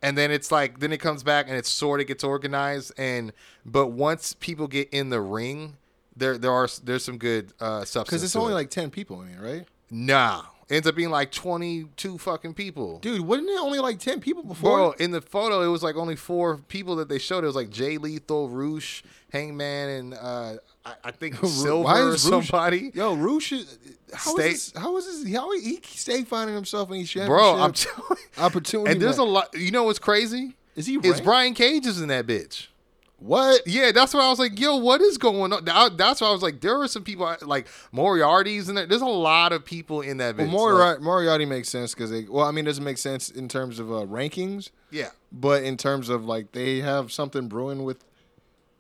[0.01, 2.93] And then it's like then it comes back and it sort of gets organized.
[2.99, 3.33] And
[3.67, 5.77] but once people get in the ring,
[6.17, 8.05] there there are there's some good uh, substance.
[8.05, 8.57] because it's only it.
[8.57, 9.67] like ten people in here, right?
[9.91, 10.43] nah.
[10.71, 12.99] Ends up being like 22 fucking people.
[12.99, 14.77] Dude, wasn't it only like ten people before?
[14.77, 17.43] Bro, in the photo, it was like only four people that they showed.
[17.43, 20.55] It was like Jay Lethal, Roosh, Hangman, and uh,
[20.85, 22.91] I, I think Silver Why or is Roosh- somebody.
[22.93, 23.79] Yo, Roosh is
[24.13, 25.35] how Stay- is this, how is this?
[25.35, 28.43] How he, he stay finding himself in these Bro, I'm telling you.
[28.43, 28.91] opportunity.
[28.93, 29.55] And there's a lot.
[29.59, 30.55] You know what's crazy?
[30.77, 31.25] Is he Is ranked?
[31.25, 32.67] Brian Cage is in that bitch.
[33.19, 33.67] What?
[33.67, 35.65] Yeah, that's why I was like, yo, what is going on?
[35.65, 38.87] That- That's why I was like, there are some people like Moriarty's in there.
[38.87, 40.47] There's a lot of people in that Well.
[40.47, 42.25] Moriarty, Moriarty makes sense because they.
[42.25, 45.09] Well, I mean, it doesn't make sense in terms of uh, rankings, yeah.
[45.33, 48.05] but in terms of like they have something brewing with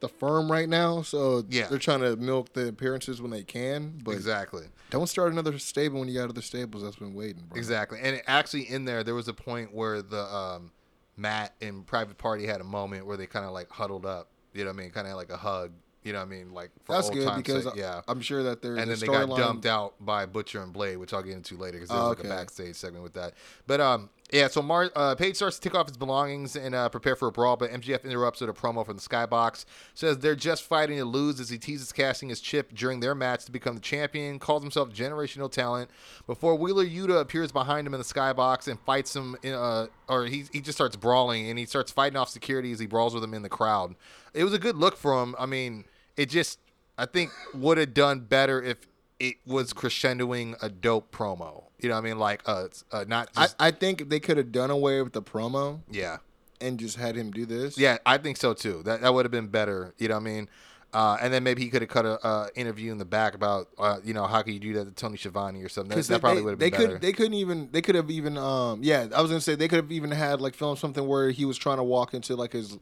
[0.01, 1.67] the firm right now, so Yeah.
[1.67, 3.99] they're trying to milk the appearances when they can.
[4.05, 4.67] But Exactly.
[4.91, 7.43] don't start another stable when you got other stables that's been waiting.
[7.49, 7.59] Bro.
[7.59, 7.99] Exactly.
[8.01, 10.71] And actually, in there, there was a point where the um,
[11.19, 14.31] Matt and Private Party had a moment where they kind of like huddled up.
[14.55, 14.91] You know what I mean?
[14.91, 15.73] Kind of like a hug.
[16.05, 16.55] You know what I mean?
[16.55, 18.01] Like for That's old good time's because sake, yeah.
[18.09, 20.97] I'm sure that there's and then they got storyline- dumped out by Butcher and Blade,
[20.97, 23.35] which I'll get into later because there's Oh, like a backstage segment with that.
[23.67, 24.49] But um, yeah.
[24.49, 27.33] So Mar- uh, Page starts to take off his belongings and uh, prepare for a
[27.33, 29.65] brawl, but MJF interrupts with a promo from the Skybox.
[29.95, 33.45] Says they're just fighting to lose as he teases casting his chip during their match
[33.47, 34.39] to become the champion.
[34.39, 35.91] Calls himself generational talent.
[36.27, 40.27] Before Wheeler Yuta appears behind him in the Skybox and fights him, in, uh, or
[40.27, 43.25] he he just starts brawling and he starts fighting off security as he brawls with
[43.25, 43.95] him in the crowd.
[44.35, 45.35] It was a good look for him.
[45.39, 45.85] I mean,
[46.17, 46.59] it just
[46.99, 48.87] I think would have done better if
[49.19, 51.68] it was crescendoing a dope promo.
[51.81, 52.19] You know what I mean?
[52.19, 55.23] Like uh, uh not I, just I think they could have done away with the
[55.23, 56.19] promo yeah.
[56.61, 57.79] and just had him do this.
[57.79, 58.83] Yeah, I think so too.
[58.85, 59.95] That that would have been better.
[59.99, 60.49] You know what I mean?
[60.93, 63.69] Uh, and then maybe he could have cut a uh, interview in the back about
[63.79, 65.91] uh, you know how could you do that to Tony Schiavone or something.
[65.91, 66.93] That, Because that probably would have been they better.
[66.93, 69.69] could they couldn't even they could have even um yeah I was gonna say they
[69.69, 72.53] could have even had like filmed something where he was trying to walk into like
[72.53, 72.79] his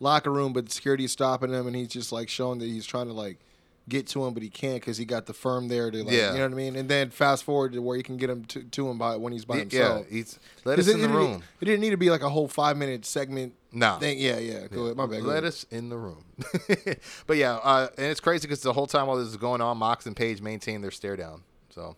[0.00, 3.06] locker room but security is stopping him and he's just like showing that he's trying
[3.06, 3.38] to like
[3.88, 6.32] get to him but he can't because he got the firm there to like Yeah.
[6.32, 8.44] you know what I mean and then fast forward to where you can get him
[8.46, 10.06] to, to him by when he's by yeah, himself.
[10.08, 11.42] he's let us it, in the it, room.
[11.60, 13.54] It, didn't need to be like a whole five minute segment.
[13.72, 13.98] No.
[13.98, 14.18] thing.
[14.18, 14.66] Yeah, yeah.
[14.68, 14.96] Go ahead.
[14.96, 15.22] My bad.
[15.22, 16.24] Let us in the room.
[17.26, 19.76] but yeah, uh, and it's crazy because the whole time while this is going on,
[19.76, 21.42] Mox and Page maintain their stare down.
[21.68, 21.96] So,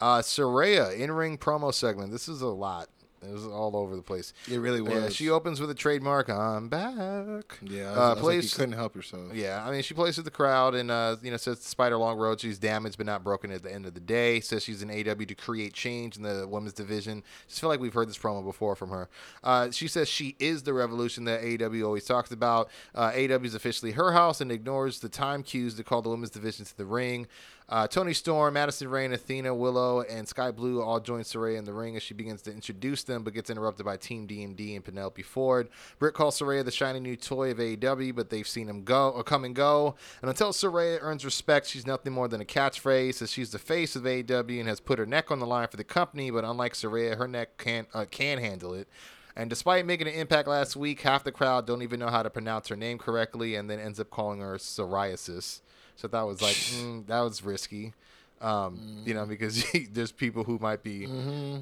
[0.00, 2.10] uh, Saraya in ring promo segment.
[2.10, 2.88] This is a lot.
[3.22, 4.32] It was all over the place.
[4.50, 5.16] It really Yeah, was.
[5.16, 6.28] she opens with a trademark.
[6.28, 7.58] I'm back.
[7.62, 9.34] Yeah, I was, uh, was like, you couldn't help yourself.
[9.34, 11.98] Yeah, I mean, she plays with the crowd and, uh, you know, says despite her
[11.98, 14.40] long road, she's damaged but not broken at the end of the day.
[14.40, 17.22] Says she's an AW to create change in the women's division.
[17.48, 19.08] Just feel like we've heard this promo before from her.
[19.42, 22.68] Uh, she says she is the revolution that AW always talks about.
[22.94, 26.30] Uh, AW is officially her house and ignores the time cues to call the women's
[26.30, 27.26] division to the ring.
[27.68, 31.72] Uh, Toni Storm, Madison Rayne, Athena, Willow, and Skye Blue all join Saraya in the
[31.72, 35.22] ring as she begins to introduce them, but gets interrupted by Team DMD and Penelope
[35.22, 35.68] Ford.
[35.98, 39.24] Britt calls Saraya the shiny new toy of AEW, but they've seen him go or
[39.24, 39.96] come and go.
[40.20, 43.14] And until Saraya earns respect, she's nothing more than a catchphrase.
[43.14, 45.76] Says she's the face of AEW and has put her neck on the line for
[45.76, 48.86] the company, but unlike Saraya, her neck can uh, can handle it.
[49.34, 52.30] And despite making an impact last week, half the crowd don't even know how to
[52.30, 55.62] pronounce her name correctly, and then ends up calling her psoriasis.
[55.96, 57.92] So that was like mm, that was risky,
[58.40, 61.06] um, you know, because there's people who might be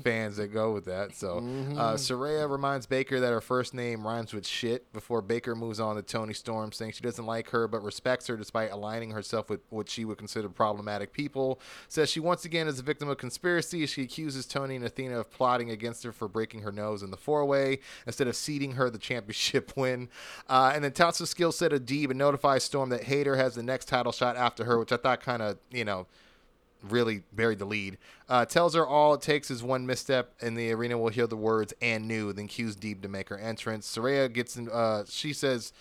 [0.03, 1.15] fans that go with that.
[1.15, 5.79] So uh, Saraya reminds Baker that her first name rhymes with shit before Baker moves
[5.79, 9.49] on to Toni Storm, saying she doesn't like her but respects her despite aligning herself
[9.49, 11.61] with what she would consider problematic people.
[11.89, 13.87] Says she once again is a victim of conspiracy.
[13.87, 17.17] She accuses Toni and Athena of plotting against her for breaking her nose in the
[17.17, 20.09] four way instead of ceding her the championship win.
[20.49, 23.55] Uh, and then touts the skill set of Deeb and notifies Storm that Hayter has
[23.55, 26.07] the next title shot after her, which I thought kind of, you know,
[26.89, 27.99] really buried the lead.
[28.29, 31.37] Uh, tells her all it takes is one misstep and the arena will hear the
[31.37, 33.93] words and new, then cues Deeb to make her entrance.
[33.93, 35.73] Saraya gets in, uh, she says,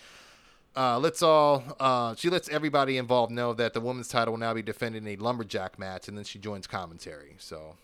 [0.76, 4.54] uh, let's all uh, she lets everybody involved know that the women's title will now
[4.54, 7.36] be defended in a lumberjack match, and then she joins commentary.
[7.38, 7.76] So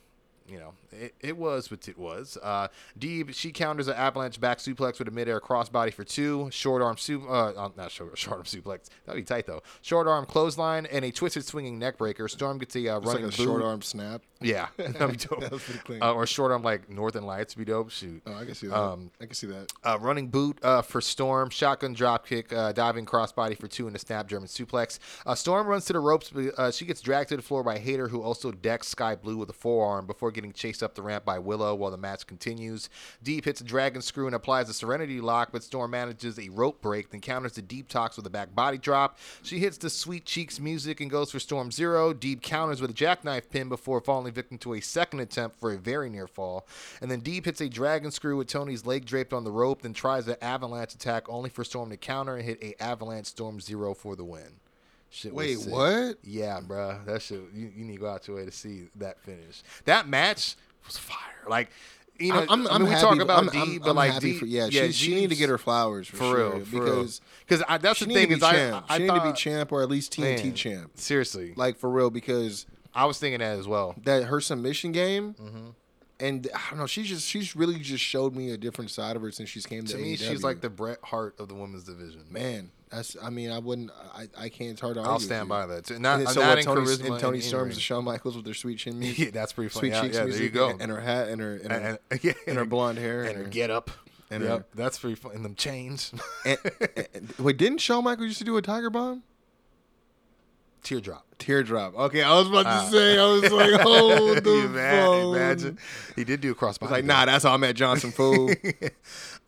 [0.50, 2.38] you know, it, it was what it was.
[2.42, 2.68] Uh,
[2.98, 6.50] Deeb, she counters an avalanche back suplex with a midair crossbody for two.
[6.52, 8.90] Short arm su- uh, uh, not short, short arm suplex.
[9.06, 9.62] That'd be tight though.
[9.82, 12.28] Short arm clothesline and a twisted swinging neck breaker.
[12.28, 14.24] Storm gets a uh, It's running like a short arm snap.
[14.42, 15.40] Yeah, that'd be dope.
[15.50, 16.04] That pretty clean.
[16.04, 17.92] Uh, or short arm like Northern Lights would be dope.
[17.92, 18.22] Shoot.
[18.26, 18.78] Oh, I can see that.
[18.78, 19.72] Um, I can see that.
[19.84, 23.96] Uh, running boot uh, for Storm, shotgun drop kick, uh, diving crossbody for two, and
[23.96, 25.00] a snap German suplex.
[25.26, 27.78] Uh, Storm runs to the ropes, but uh, she gets dragged to the floor by
[27.80, 31.26] Hayter, who also decks Skye Blue with a forearm before getting chased up the ramp
[31.26, 32.90] by Willow while the match continues.
[33.24, 36.82] Deeb hits a dragon screw and applies a Serenity lock, but Storm manages a rope
[36.82, 39.18] break, then counters the Deeb Tox with a back body drop.
[39.44, 42.14] She hits the Sweet Cheeks music and goes for Storm Zero.
[42.14, 45.78] Deeb counters with a jackknife pin before falling victim to a second attempt for a
[45.78, 46.66] very near fall.
[47.02, 49.94] And then Deeb hits a dragon screw with Toni's leg draped on the rope, then
[49.94, 53.94] tries an avalanche attack only for Storm to counter and hit a avalanche Storm Zero
[53.94, 54.60] for the win.
[55.12, 56.18] Shit Wait, what?
[56.24, 57.04] Yeah, bruh.
[57.06, 57.42] That shit.
[57.54, 59.64] You, you need to go out your way to see that finish.
[59.86, 60.56] That match
[60.86, 61.18] was fire.
[61.48, 61.70] Like,
[62.20, 63.96] you know, I'm, I I'm mean, we happy, talk about I'm, D, I'm, but I'm
[63.96, 64.70] like happy D, for yeah.
[64.70, 68.00] she she need to get her flowers for, for sure, real, for because Because that's
[68.02, 68.82] the thing is I.
[68.90, 70.92] I she thought, need to be champ or at least TNT man, champ.
[70.96, 73.96] Seriously, Like for real, because I was thinking that as well.
[74.04, 75.34] that her submission game.
[75.36, 75.68] Mm-hmm.
[76.22, 76.86] And I don't know.
[76.86, 79.86] She's just she's really just showed me a different side of her since she's came
[79.86, 82.26] to, To me, she's like the Bret Hart of the women's division.
[82.30, 82.72] man.
[82.92, 85.90] That's I mean I wouldn't I I can't it's hard to I'll stand by that.
[86.00, 88.36] Not, And uh, so not in Toni charisma and Toni in Storms and Shawn Michaels
[88.36, 89.26] with their sweet chin music.
[89.26, 89.90] Yeah, that's pretty funny.
[89.90, 90.70] Sweet Yeah, cheeks yeah, there you go.
[90.70, 93.24] And, and her hat and her and her, and, and, yeah, and her blonde hair
[93.24, 93.92] and her her- get up.
[94.32, 95.34] and yep, her- that's pretty fun.
[95.36, 96.14] And them chains,
[96.46, 96.58] and-
[97.14, 99.22] and- wait, didn't Shawn Michaels used to do a Tiger Bomb?
[100.84, 101.26] teardrop.
[101.40, 101.96] Teardrop.
[101.98, 102.90] Okay, I was about to Ah.
[102.92, 103.18] say.
[103.18, 105.36] I was like, hold the you phone.
[105.36, 105.80] imagine
[106.16, 106.88] he did do a crossbody.
[106.88, 108.52] I like, nah, that's how I met Johnson Fool.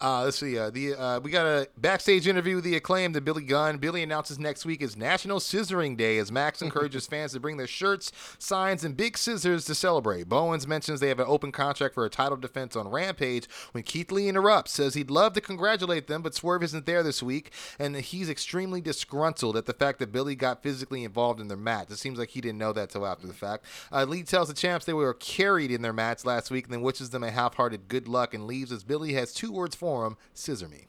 [0.04, 0.58] Uh, let's see.
[0.58, 3.78] Uh, the uh, we got a backstage interview with the acclaimed and Billy Gunn.
[3.78, 7.68] Billy announces next week is National Scissoring Day as Max encourages fans to bring their
[7.68, 10.28] shirts, signs, and big scissors to celebrate.
[10.28, 14.12] Bowens mentions they have an open contract for a title defense on Rampage when Keith
[14.12, 17.96] Lee interrupts, says he'd love to congratulate them, but Swerve isn't there this week, and
[17.98, 21.81] he's extremely disgruntled at the fact that Billy got physically involved in their match.
[21.90, 23.66] It seems like he didn't know that till after the fact.
[23.92, 26.82] Uh, Lee tells the champs they were carried in their match last week, and then
[26.82, 30.18] wishes them a half-hearted good luck and leaves as Billy has two words for him:
[30.34, 30.88] scissor me.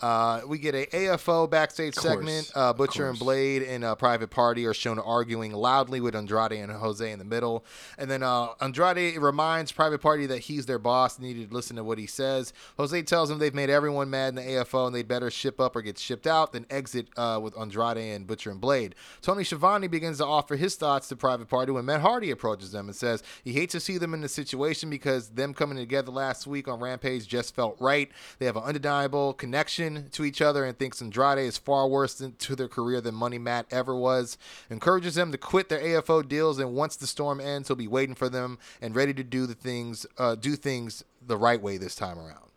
[0.00, 2.50] Uh, we get a AFO backstage segment.
[2.54, 3.18] Uh, Butcher and.
[3.18, 7.24] Blade in a private party are shown arguing loudly with Andrade and Jose in the
[7.24, 7.64] middle.
[7.96, 11.76] And then uh, Andrade reminds Private Party that he's their boss and needed to listen
[11.76, 12.52] to what he says.
[12.76, 15.74] Jose tells him they've made everyone mad in the AFO and they'd better ship up
[15.74, 18.94] or get shipped out, then exit uh, with Andrade and Butcher and Blade.
[19.20, 22.86] Tony Schiavone begins to offer his thoughts to Private Party when Matt Hardy approaches them
[22.88, 26.46] and says he hates to see them in this situation because them coming together last
[26.46, 28.10] week on Rampage just felt right.
[28.38, 32.34] They have an undeniable connection to each other and thinks Andrade is far worse than,
[32.36, 34.38] to their career than Money Matt ever was.
[34.70, 38.14] Encourages them to quit their AFO deals and once the storm ends, he'll be waiting
[38.14, 41.94] for them and ready to do the things, uh, do things the right way this
[41.94, 42.48] time around.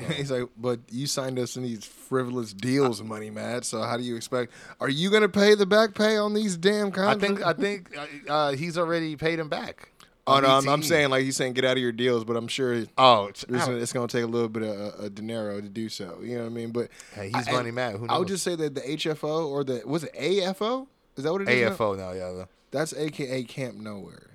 [0.16, 3.64] He's like, but you signed us in these frivolous deals, money, Matt.
[3.64, 4.52] So how do you expect?
[4.80, 7.24] Are you gonna pay the back pay on these damn contracts?
[7.24, 9.90] I think I think uh, uh, he's already paid him back.
[10.30, 12.48] Oh no, I'm, I'm saying like he's saying get out of your deals, but I'm
[12.48, 15.68] sure it's, Oh, it's, it's gonna take a little bit of uh, a dinero to
[15.68, 16.18] do so.
[16.22, 16.70] You know what I mean?
[16.70, 17.96] But Hey, he's I- money mad.
[17.96, 20.86] Who I would just say that the HFO or the was it AFO?
[21.16, 21.70] Is that what it is?
[21.76, 22.44] AFO now, yeah.
[22.70, 24.30] That's AKA Camp Nowhere,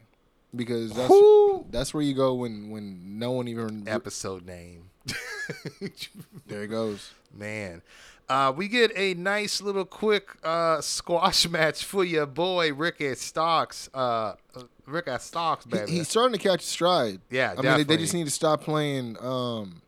[0.56, 1.66] because that's Who?
[1.72, 4.90] that's where you go when when no one even Episode name.
[6.48, 7.12] there it goes.
[7.34, 7.82] Man.
[8.28, 13.88] Uh, we get a nice little quick uh, squash match for your boy Ricky Starks.
[13.94, 14.34] Uh,
[14.86, 17.20] Ricky Starks, He- he's starting to catch stride.
[17.30, 19.82] Yeah, I mean they, they just need to stop playing um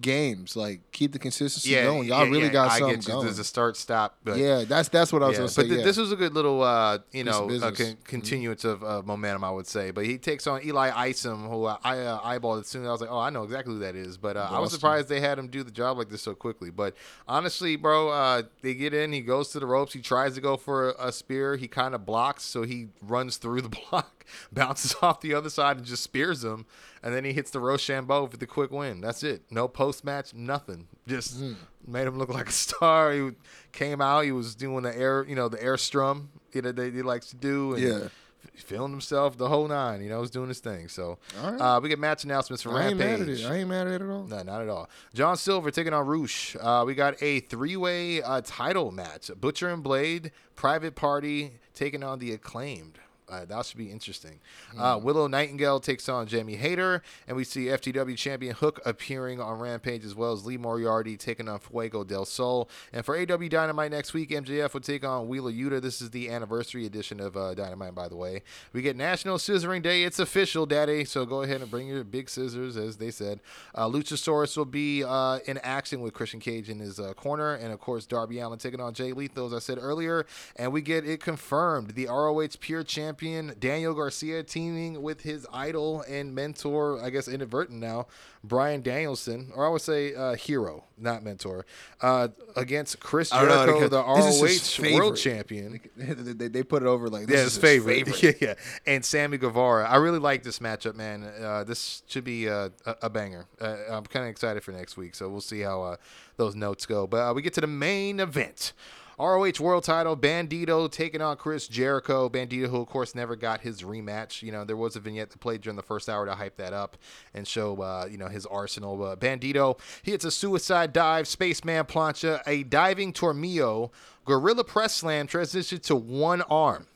[0.00, 0.56] games.
[0.56, 2.08] Like keep the consistency yeah, going.
[2.08, 3.24] Y'all yeah, really yeah, got I something going.
[3.24, 4.16] There's a start stop.
[4.24, 5.62] But yeah, that's that's what I was gonna say.
[5.62, 9.44] but th- this was a good little, uh, you know, con- continuance of uh, momentum,
[9.44, 9.90] I would say.
[9.90, 12.92] But he takes on Eli Isom, who I, I uh, eyeballed as soon as I
[12.92, 14.16] was like, oh, I know exactly who that is.
[14.16, 16.70] But uh, I was surprised they had him do the job like this so quickly.
[16.70, 16.94] But
[17.28, 20.56] honestly, bro, uh, they get in, he goes to the ropes, he tries to go
[20.56, 24.19] for a, a spear, he kind of blocks, so he runs through the block,
[24.52, 26.66] bounces off the other side, and just spears him.
[27.02, 29.00] And then he hits the Roshambo for the quick win.
[29.00, 29.42] That's it.
[29.50, 30.86] No post match, nothing.
[31.06, 31.52] Just Hmm.
[31.86, 33.12] made him look like a star.
[33.12, 33.30] He
[33.72, 34.24] came out.
[34.24, 37.28] He was doing the air, you know, the air strum you know, that he likes
[37.30, 37.74] to do.
[37.74, 38.08] And Yeah.
[38.56, 40.88] Feeling himself the whole nine, you know, he's doing his thing.
[40.88, 41.58] So, right.
[41.60, 43.20] uh, we get match announcements from I ain't Rampage.
[43.20, 43.46] mad at it.
[43.46, 44.24] I ain't mad at it at all.
[44.24, 44.90] No, not at all.
[45.14, 46.56] John Silver taking on Roosh.
[46.60, 52.18] Uh, we got a three-way uh, title match: Butcher and Blade, Private Party taking on
[52.18, 52.98] the Acclaimed.
[53.30, 54.40] Uh, that should be interesting.
[54.76, 59.58] Uh, Willow Nightingale takes on Jamie Hayter, and we see FTW champion Hook appearing on
[59.58, 62.68] Rampage as well as Lee Moriarty taking on Fuego del Sol.
[62.92, 65.80] And for AW Dynamite next week, MJF will take on Wheeler Yuta.
[65.80, 68.42] This is the anniversary edition of uh, Dynamite, by the way.
[68.72, 70.02] We get National Scissoring Day.
[70.02, 71.04] It's official, Daddy.
[71.04, 73.40] So go ahead and bring your big scissors, as they said.
[73.74, 77.72] Uh, Luchasaurus will be uh, in action with Christian Cage in his uh, corner, and
[77.72, 80.26] of course Darby Allin taking on Jay Lethal, as I said earlier.
[80.56, 83.19] And we get it confirmed: the ROH Pure Champion
[83.58, 88.06] Daniel Garcia teaming with his idol and mentor, I guess inadvertent now,
[88.42, 91.66] Bryan Danielson, or I would say uh, hero, not mentor,
[92.00, 95.16] uh, against Chris don't know, Jericho, the ROH World.
[95.16, 95.80] Champion.
[95.96, 98.22] they, they put it over like this Yeah, is his favorite.
[98.22, 98.54] yeah, yeah.
[98.86, 99.86] And Sammy Guevara.
[99.88, 101.24] I really like this matchup, man.
[101.24, 102.72] Uh, this should be a,
[103.02, 103.46] a banger.
[103.60, 105.96] Uh, I'm kind of excited for next week, so we'll see how uh,
[106.36, 107.06] those notes go.
[107.06, 108.72] But uh, we get to the main event.
[109.20, 112.30] ROH World Title, Bandito taking on Chris Jericho.
[112.30, 114.40] Bandito, who of course never got his rematch.
[114.40, 116.72] You know, there was a vignette that played during the first hour to hype that
[116.72, 116.96] up
[117.34, 119.04] and show, uh, you know, his arsenal.
[119.04, 123.90] Uh, Bandito, he hits a suicide dive, spaceman plancha, a diving tornillo,
[124.24, 126.86] gorilla press slam, transition to one arm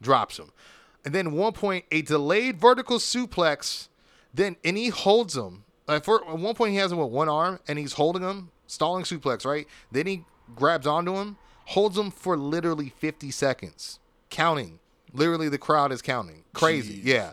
[0.00, 0.52] drops him.
[1.04, 3.88] And then one point, a delayed vertical suplex.
[4.32, 5.64] Then and he holds him.
[5.86, 9.44] At one point, he has him with one arm, and he's holding him, stalling suplex.
[9.44, 9.68] Right.
[9.92, 10.24] Then he
[10.54, 11.36] grabs onto him,
[11.66, 13.98] holds him for literally 50 seconds,
[14.30, 14.78] counting.
[15.12, 16.44] Literally, the crowd is counting.
[16.52, 17.00] Crazy.
[17.02, 17.32] Yeah.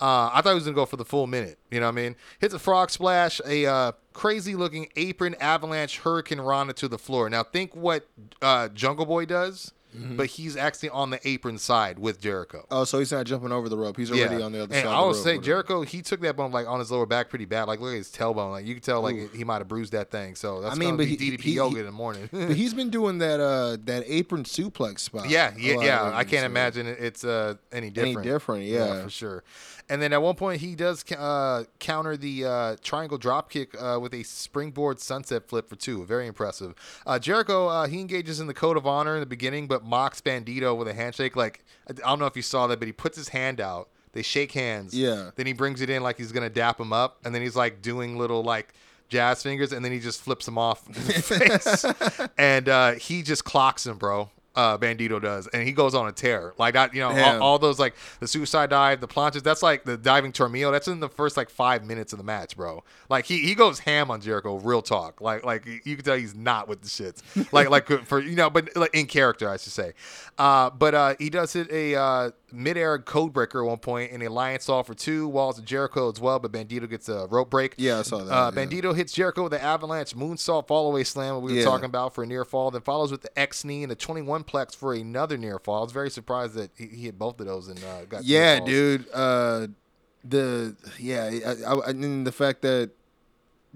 [0.00, 1.58] Uh, I thought he was gonna go for the full minute.
[1.70, 2.16] You know what I mean?
[2.40, 7.30] Hits a frog splash, a uh, crazy looking apron avalanche hurricanrana to the floor.
[7.30, 8.06] Now think what
[8.42, 12.66] uh, Jungle Boy does, but he's actually on the apron side with Jericho.
[12.70, 13.96] Oh, so he's not jumping over the rope.
[13.96, 14.94] He's already on the other and side.
[14.94, 15.38] I would say.
[15.38, 17.64] Jericho, he took that bump like on his lower back pretty bad.
[17.64, 18.50] Like look at his tailbone.
[18.50, 20.34] Like you can tell like he might have bruised that thing.
[20.34, 22.28] So that's I mean, but he- DDP he- yoga he- in the morning.
[22.32, 25.28] But he's been doing that uh that apron suplex spot.
[25.28, 26.10] Yeah, yeah, yeah.
[26.14, 28.18] I can't imagine it's uh, any different.
[28.18, 29.02] Any different, yeah.
[29.02, 29.44] for sure.
[29.88, 33.98] And then at one point he does uh, counter the uh, triangle drop kick uh,
[34.00, 36.04] with a springboard sunset flip for two.
[36.04, 36.74] Very impressive.
[37.06, 40.20] Uh, Jericho uh, he engages in the code of honor in the beginning, but mocks
[40.20, 41.36] Bandito with a handshake.
[41.36, 43.88] Like I don't know if you saw that, but he puts his hand out.
[44.12, 44.94] They shake hands.
[44.94, 45.30] Yeah.
[45.34, 47.82] Then he brings it in like he's gonna dap him up, and then he's like
[47.82, 48.72] doing little like
[49.08, 51.00] jazz fingers, and then he just flips him off in the
[52.20, 54.30] face, and uh, he just clocks him, bro.
[54.56, 56.94] Uh, Bandito does, and he goes on a tear like that.
[56.94, 59.42] You know, all, all those like the suicide dive, the planches.
[59.42, 60.70] That's like the diving tornillo.
[60.70, 62.84] That's in the first like five minutes of the match, bro.
[63.08, 64.56] Like he, he goes ham on Jericho.
[64.56, 65.20] Real talk.
[65.20, 67.22] Like like you can tell he's not with the shits.
[67.52, 69.92] Like like for you know, but like in character, I should say.
[70.38, 74.22] Uh, but uh, he does hit a uh, mid-air code breaker at one point, and
[74.22, 76.38] the Lionsault for two walls of Jericho as well.
[76.38, 77.74] But Bandito gets a rope break.
[77.76, 78.64] Yeah, I saw that, Uh, yeah.
[78.64, 81.64] Bandito hits Jericho with the avalanche moonsault fallaway slam we were Yeah.
[81.64, 82.70] talking about for a near fall.
[82.70, 85.80] Then follows with the X knee and the 21 plex for another near fall.
[85.80, 88.24] I was very surprised that he, he hit both of those and uh, got.
[88.24, 89.06] Yeah, dude.
[89.12, 89.68] Uh,
[90.24, 91.30] the yeah,
[91.66, 92.90] I, I, and the fact that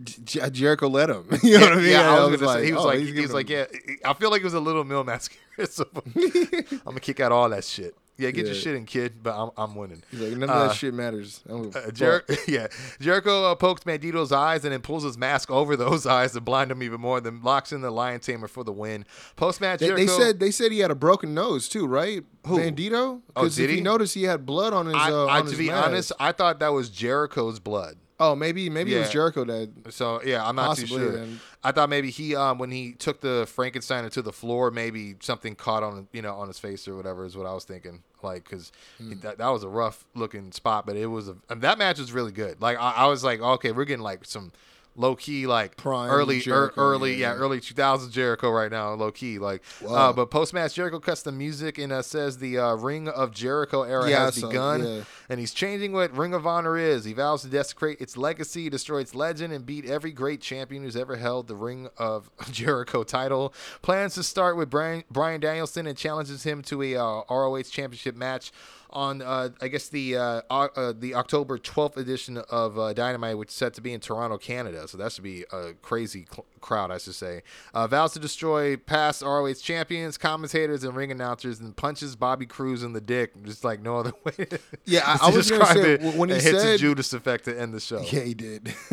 [0.03, 1.27] J- Jericho let him.
[1.43, 1.91] You know what I mean?
[1.91, 3.67] Yeah, I was, gonna say he was oh, like he was like yeah.
[4.05, 5.67] I feel like it was a little Mil mascara.
[5.67, 7.97] So I'm gonna kick out all that shit.
[8.19, 9.23] Yeah, get your shit in, kid.
[9.23, 10.03] But I'm I'm winning.
[10.11, 11.41] He's like, none of Uh, that shit matters.
[11.47, 11.91] I don't give a Uh.
[11.93, 12.67] Jer- yeah,
[13.01, 16.71] Jericho uh, pokes Bandito's eyes and then pulls his mask over those eyes to blind
[16.73, 17.21] him even more.
[17.21, 19.05] Then locks in the Lion Tamer for the win.
[19.37, 20.05] Post match, They, Jericho.
[20.07, 22.25] they said they said he had a broken nose too, right?
[22.47, 22.59] Who?
[22.59, 22.93] Bandito?
[22.95, 23.77] Oh, Because did if he?
[23.77, 24.97] you notice, he had blood on his.
[24.97, 25.87] I, uh, I- to his be mask.
[25.87, 27.99] honest, I thought that was Jericho's blood.
[28.21, 29.71] Oh, maybe maybe it was Jericho that.
[29.91, 31.13] So yeah, I'm not too sure.
[31.13, 31.41] then.
[31.65, 35.57] I thought maybe he, um, when he took the Frankenstein to the floor, maybe something
[35.57, 38.03] caught on, you know, on his face or whatever is what I was thinking.
[38.23, 39.21] Like, because Hmm.
[39.21, 42.13] that, that was a rough looking spot, but it was a and that match was
[42.13, 42.61] really good.
[42.61, 44.53] Like, I, I was like, okay, we're getting like some
[44.99, 47.33] low key, like Prime early, er, early, yeah.
[47.33, 47.39] yeah.
[47.39, 49.39] early 2000s Jericho right now, low key.
[49.39, 53.09] Like, uh, but post match Jericho cuts the music and uh, says the uh, Ring
[53.09, 55.03] of Jericho era Yeah, has begun yeah.
[55.29, 57.05] and he's changing what Ring of Honor is.
[57.05, 60.97] He vows to desecrate its legacy, destroy its legend, and beat every great champion who's
[60.97, 63.55] ever held the Ring of Jericho title.
[63.83, 68.17] Plans to start with Bryan, Bryan Danielson and challenges him to a uh, ROH championship
[68.17, 68.51] match
[68.91, 73.49] on, uh, I guess the uh, uh, the October 12th edition of uh, Dynamite, which
[73.51, 74.89] is set to be in Toronto, Canada.
[74.89, 77.43] So that should be a crazy cl- crowd, I should say.
[77.75, 82.83] Uh, vows to destroy past ROH champions, commentators, and ring announcers, and punches Bobby Cruise
[82.83, 84.47] in the dick, just like no other way.
[84.85, 87.59] Yeah, I- I was describe say, it, when he and hits a Judas effect to
[87.61, 88.01] end the show.
[88.01, 88.75] Yeah, he did,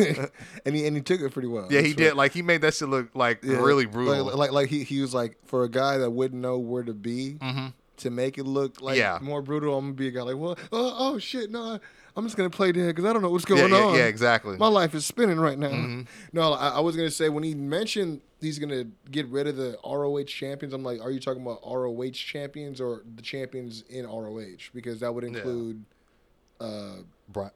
[0.66, 1.68] and he and he took it pretty well.
[1.70, 2.08] Yeah, he did.
[2.08, 2.16] right.
[2.18, 3.58] Like he made that shit look like Yeah.
[3.58, 4.26] really brutal.
[4.26, 6.94] Like, like, like he, he was like for a guy that wouldn't know where to
[6.94, 7.38] be
[7.98, 9.24] to make it look like Mm-hmm.
[9.24, 9.30] Yeah.
[9.30, 9.78] more brutal.
[9.78, 11.80] I'm gonna be a guy like, well, oh, oh shit, no,
[12.16, 13.96] I'm just gonna play dead because I don't know what's going yeah, on.
[13.96, 14.58] yeah, exactly.
[14.58, 16.04] My life is spinning right now.
[16.32, 19.78] No, I, I was gonna say when he mentioned he's gonna get rid of the
[19.86, 24.70] ROH champions, I'm like, are you talking about ROH champions or the champions in ROH?
[24.74, 25.84] Because that would include
[26.62, 26.98] uh,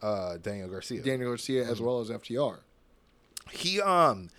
[0.02, 1.02] uh, Daniel Garcia.
[1.02, 2.58] Daniel Garcia as well as FTR.
[3.52, 4.30] he um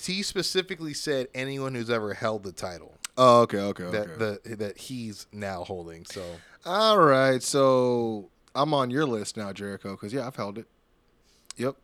[0.00, 4.78] he specifically said anyone who's ever held the title Oh, okay, okay, that the that
[4.78, 6.04] he's now holding.
[6.04, 6.22] So
[6.64, 10.66] All right, so I'm on your list now, Jericho, because yeah, I've held it.
[11.56, 11.74] Yep,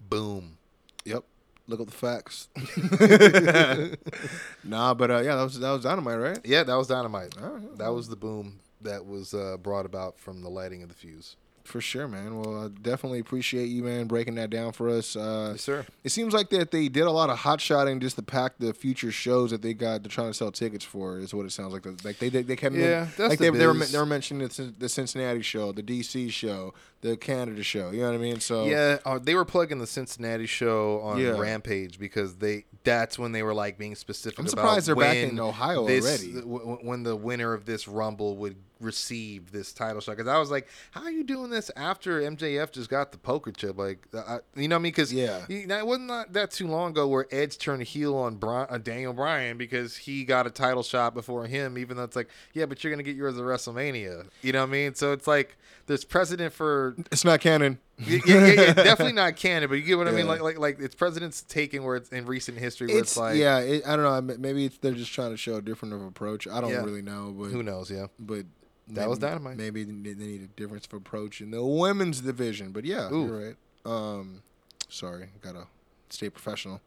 [0.00, 0.58] boom.
[1.04, 1.24] yep.
[1.66, 2.48] Look up the facts.
[4.64, 6.38] nah, but uh, yeah, that was that was dynamite, right?
[6.44, 7.34] Yeah, that was dynamite.
[7.42, 10.94] Alright, that was the boom that was uh, brought about from the lighting of the
[10.94, 11.36] fuse.
[11.66, 12.38] For sure, man.
[12.40, 15.16] Well, I definitely appreciate you, man, breaking that down for us.
[15.16, 15.84] Uh, Yes, sir.
[16.04, 18.72] It seems like that they did a lot of hot shotting just to pack the
[18.72, 20.02] future shows that they got.
[20.02, 21.18] They're trying to sell tickets for.
[21.18, 21.84] Is what it sounds like.
[22.04, 24.46] Like they they, they kept Yeah, that's like the they, they were they were mentioning
[24.48, 27.90] the, the Cincinnati show, the DC show, the Canada show.
[27.90, 28.40] You know what I mean?
[28.40, 31.38] So Yeah, uh, they were plugging the Cincinnati show on Yeah.
[31.38, 34.38] Rampage because they that's when they were like being specific.
[34.38, 36.40] I'm surprised they're back in Ohio this- already.
[36.40, 40.16] w- when the winner of this Rumble would receive this title shot.
[40.16, 43.52] Because I was like, how are you doing this after MJF just got the poker
[43.52, 43.78] chip?
[43.78, 44.92] Like, I, you know what I mean?
[44.92, 45.44] Because Yeah.
[45.48, 49.56] it wasn't not that too long ago where Edge turned heel on uh, Daniel Bryan
[49.58, 51.78] because he got a title shot before him.
[51.78, 54.26] Even though it's like, yeah, but you're gonna get yours at WrestleMania.
[54.42, 54.94] You know what I mean?
[54.94, 57.78] So it's like there's precedent for it's not canon.
[57.98, 60.26] Yeah, yeah, yeah, definitely not canon, but you get what I mean.
[60.26, 63.36] Like, like, like it's presidents taking where it's in recent history where it's, It's like,
[63.36, 63.58] yeah.
[63.58, 64.36] It, I don't know.
[64.38, 66.46] Maybe it's, they're just trying to show a different of approach.
[66.46, 67.90] I don't really know, but who knows?
[67.90, 68.44] Yeah, but
[68.88, 69.56] That was Dynamite.
[69.56, 72.72] Maybe they they need a difference of approach in the women's division.
[72.72, 73.26] But yeah, Ooh.
[73.26, 73.56] you're right.
[73.84, 74.42] Um,
[74.88, 75.66] sorry, gotta
[76.10, 76.80] stay professional.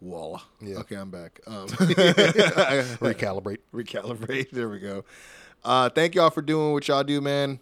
[0.00, 0.42] Walla.
[0.60, 0.76] Yeah.
[0.76, 1.40] Okay, I'm back.
[1.46, 3.58] Um, recalibrate.
[3.74, 4.50] recalibrate.
[4.50, 5.04] There we go.
[5.64, 7.60] Uh, thank y'all for doing what y'all do, man.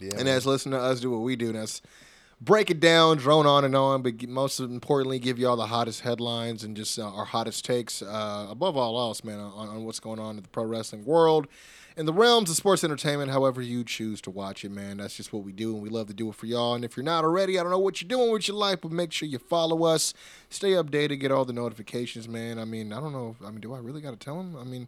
[0.00, 0.36] Yeah, and man.
[0.36, 1.82] as listen to us do what we do, and that's
[2.40, 6.62] break it down, drone on and on, but most importantly, give y'all the hottest headlines
[6.64, 10.20] and just uh, our hottest takes, uh, above all else, man, on, on what's going
[10.20, 11.48] on in the pro wrestling world.
[11.96, 15.32] In the realms of sports entertainment, however you choose to watch it, man, that's just
[15.32, 16.74] what we do, and we love to do it for y'all.
[16.74, 18.92] And if you're not already, I don't know what you're doing with your life, but
[18.92, 20.14] make sure you follow us,
[20.48, 22.60] stay updated, get all the notifications, man.
[22.60, 23.34] I mean, I don't know.
[23.44, 24.56] I mean, do I really got to tell them?
[24.56, 24.86] I mean,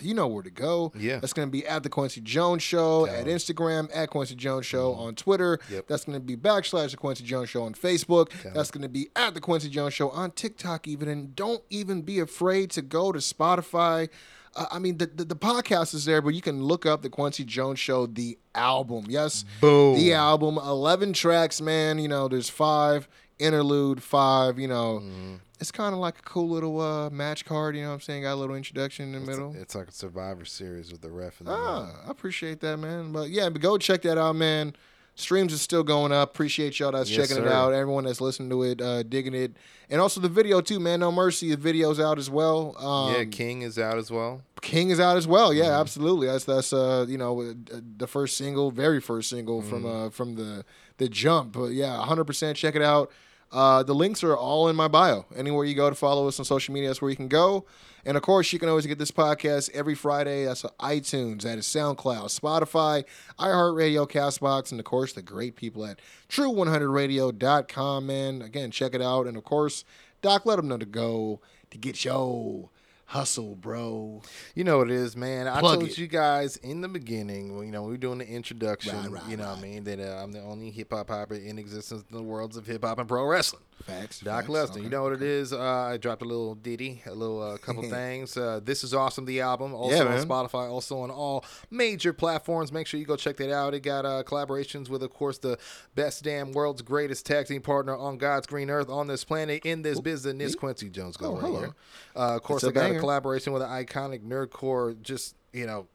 [0.00, 0.92] you know where to go.
[0.96, 1.18] Yeah.
[1.18, 4.92] That's going to be at the Quincy Jones Show at Instagram, at Quincy Jones Show
[4.94, 5.58] on Twitter.
[5.58, 5.74] Mm-hmm.
[5.74, 5.86] Yep.
[5.88, 8.30] That's going to be backslash the Quincy Jones Show on Facebook.
[8.54, 11.08] That's going to be at the Quincy Jones Show on TikTok, even.
[11.08, 14.08] And don't even be afraid to go to Spotify.
[14.54, 17.10] Uh, I mean, the, the the podcast is there, but you can look up the
[17.10, 19.04] Quincy Jones Show, the album.
[19.08, 19.96] Yes, Boom.
[19.96, 21.98] the album, eleven tracks, man.
[21.98, 23.06] You know, there's five
[23.38, 24.58] interlude, five.
[24.58, 25.34] You know, Mm-hmm.
[25.58, 27.76] It's kind of like a cool little uh, match card.
[27.76, 29.54] You know, what I'm saying, got a little introduction in the middle.
[29.56, 31.90] It's like a Survivor Series with the ref in the Ah.
[32.06, 33.12] I appreciate that, man.
[33.12, 34.74] But yeah, but go check that out, man.
[35.18, 36.28] Streams is still going up.
[36.34, 37.72] Appreciate y'all that's Yes, checking it out.
[37.72, 39.56] Everyone that's listening to it, uh, digging it,
[39.88, 41.00] and also the video too, man.
[41.00, 42.76] No mercy, the video's out as well.
[42.76, 44.42] Um, yeah, King is out as well.
[44.60, 45.54] King is out as well.
[45.54, 45.80] Yeah, Mm-hmm.
[45.80, 46.26] absolutely.
[46.26, 47.54] That's that's uh you know uh,
[47.96, 50.06] the first single, very first single from Mm-hmm.
[50.06, 50.66] uh from the
[50.98, 51.52] the jump.
[51.52, 53.10] But yeah, 100% check it out.
[53.52, 55.24] Uh, the links are all in my bio.
[55.34, 57.64] Anywhere you go to follow us on social media, that's where you can go.
[58.04, 60.44] And of course, you can always get this podcast every Friday.
[60.44, 63.04] That's iTunes, that is SoundCloud, Spotify,
[63.38, 68.06] iHeartRadio, Castbox, and of course, the great people at True100Radio.com.
[68.06, 69.26] Man, again, check it out.
[69.26, 69.84] And of course,
[70.22, 71.40] Doc, let them know to go
[71.70, 72.70] to get your
[73.06, 74.20] hustle, bro.
[74.54, 75.48] You know what it is, man.
[75.48, 75.98] I told it.
[75.98, 78.96] you guys in the beginning, you know, we were doing the introduction.
[78.96, 79.84] Right, right, you know what I mean?
[79.84, 82.84] That uh, I'm the only hip hop hopper in existence in the worlds of hip
[82.84, 83.62] hop and pro wrestling.
[83.84, 84.20] Facts.
[84.20, 84.70] Doc facts.
[84.72, 84.80] Okay.
[84.80, 85.52] You know what it is?
[85.52, 88.36] Uh, I dropped a little ditty, a little uh, couple things.
[88.36, 89.24] Uh, this is awesome.
[89.26, 90.26] The album, also Yeah, on.
[90.26, 92.72] Spotify, also on all major platforms.
[92.72, 93.74] Make sure you go check that out.
[93.74, 95.58] It got uh, collaborations with, of course, the
[95.94, 99.82] best damn world's greatest tag team partner on God's green earth on this planet in
[99.82, 101.16] this business, Quincy Jones.
[101.16, 101.58] Go Oh, right hello.
[101.60, 101.74] here.
[102.16, 102.96] Uh, of course, It's I got banger.
[102.96, 105.00] a collaboration with an iconic nerdcore.
[105.02, 105.86] Just you know.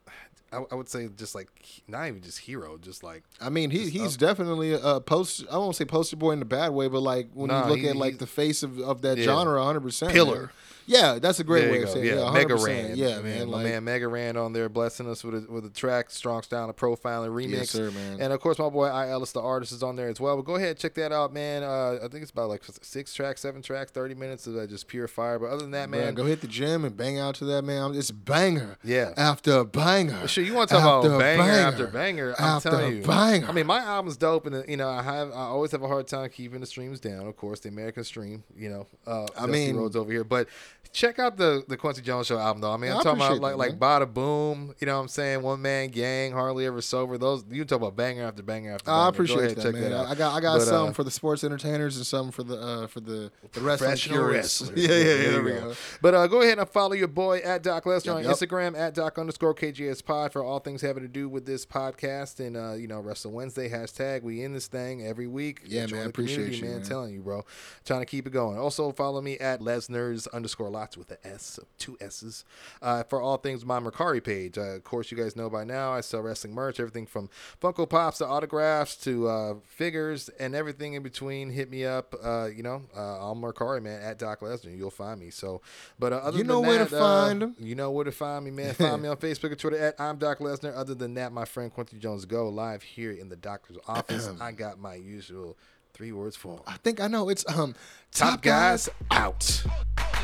[0.52, 1.48] I, I would say just like
[1.88, 5.46] not even just hero, just like I mean, he he's definitely a post.
[5.52, 7.80] I won't say poster boy in a bad way, but like when Nah, you look
[7.80, 9.26] he- at like the face of, of that Yeah.
[9.26, 10.52] genre, hundred percent Pillar.
[10.92, 12.06] Yeah, that's a great way of saying.
[12.06, 12.10] it.
[12.16, 12.66] Yeah, Yeah, Mega 100%.
[12.66, 12.96] Ran.
[12.98, 13.24] Yeah, man.
[13.24, 13.48] man.
[13.50, 16.44] My Like, man Mega Ran on there blessing us with a, with a track, Strong
[16.44, 17.50] Style, a profiling remix.
[17.52, 18.20] Yes, sir, man.
[18.22, 20.36] And of course, my boy I Ellis, the artist, is on there as well.
[20.36, 21.64] But go ahead, check that out, man.
[21.64, 24.88] Uh, I think it's about like six tracks, seven tracks, 30 minutes of uh, just
[24.88, 25.40] pure fire.
[25.40, 27.64] But other than that, man, man, go hit the gym and bang out to that
[27.64, 27.94] man.
[27.96, 28.78] It's banger.
[28.84, 29.14] Yeah.
[29.18, 30.28] after banger.
[30.28, 32.36] Sure, you want to talk about banger, banger, after banger?
[32.38, 33.48] I'm after telling you, banger.
[33.48, 35.88] I mean, my album's dope, and uh, you know, I have, I always have a
[35.88, 37.28] hard time keeping the streams down.
[37.28, 40.48] Of course, the American stream, you know, uh, I mean- roads over here, but
[40.94, 42.74] Check out the the Quincy Jones Show album though.
[42.74, 44.76] I mean, I'm I talking about like that, like Bada Boom.
[44.82, 45.42] You know what I'm saying?
[45.42, 47.18] One Man Gang, Hardly Ever Sober.
[47.18, 48.88] Those you talk about banger after banger after.
[48.88, 48.98] Banger.
[48.98, 49.94] I appreciate ahead, that, man.
[49.94, 50.08] out.
[50.08, 52.58] I got I got But, some uh, for the sports entertainers and some for the
[52.60, 54.72] uh, for the the wrestling wrestlers.
[54.76, 55.04] Yeah, yeah, yeah.
[55.04, 55.60] There There we go.
[55.70, 55.74] go.
[56.02, 58.32] But uh, go ahead and follow your boy at Doc Lesnar Yep, on yep.
[58.34, 62.46] Instagram at Doc underscore KJS Pod for all things having to do with this podcast
[62.46, 64.24] and uh, you know Wrestle Wednesday hashtag.
[64.24, 65.62] We in this thing every week.
[65.66, 66.80] Yeah, Join man, appreciate you, man.
[66.80, 66.84] man.
[66.84, 67.46] Telling you, bro.
[67.86, 68.58] Trying to keep it going.
[68.58, 72.44] Also follow me at Lesnar's underscore lots with a S, so two S's.
[72.82, 74.58] Uh, for all things my Mercari page.
[74.58, 77.30] Uh, of course, you guys know by now I sell wrestling merch, everything from
[77.62, 81.50] Funko Pops to autographs to uh, figures and everything in between.
[81.50, 82.16] Hit me up.
[82.24, 84.76] Uh, you know, uh, on Mercari, man, at Doc Lesnar.
[84.78, 85.30] You'll find me.
[85.30, 85.62] So,
[86.00, 87.56] but uh, other You than know where to that, uh, find 'em.
[87.60, 88.74] You know where to find me, man.
[88.74, 90.76] Find me on Facebook and Twitter at I'm Doc Lesnar.
[90.76, 94.30] Other than that, my friend Quincy Jones go live here in the doctor's office.
[94.40, 95.58] I got my usual
[95.94, 96.62] three words for him.
[96.66, 97.28] I think I know.
[97.30, 97.76] It's um
[98.12, 99.64] Top guys out.
[100.00, 100.21] Hold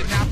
[0.00, 0.06] yeah.
[0.08, 0.29] now.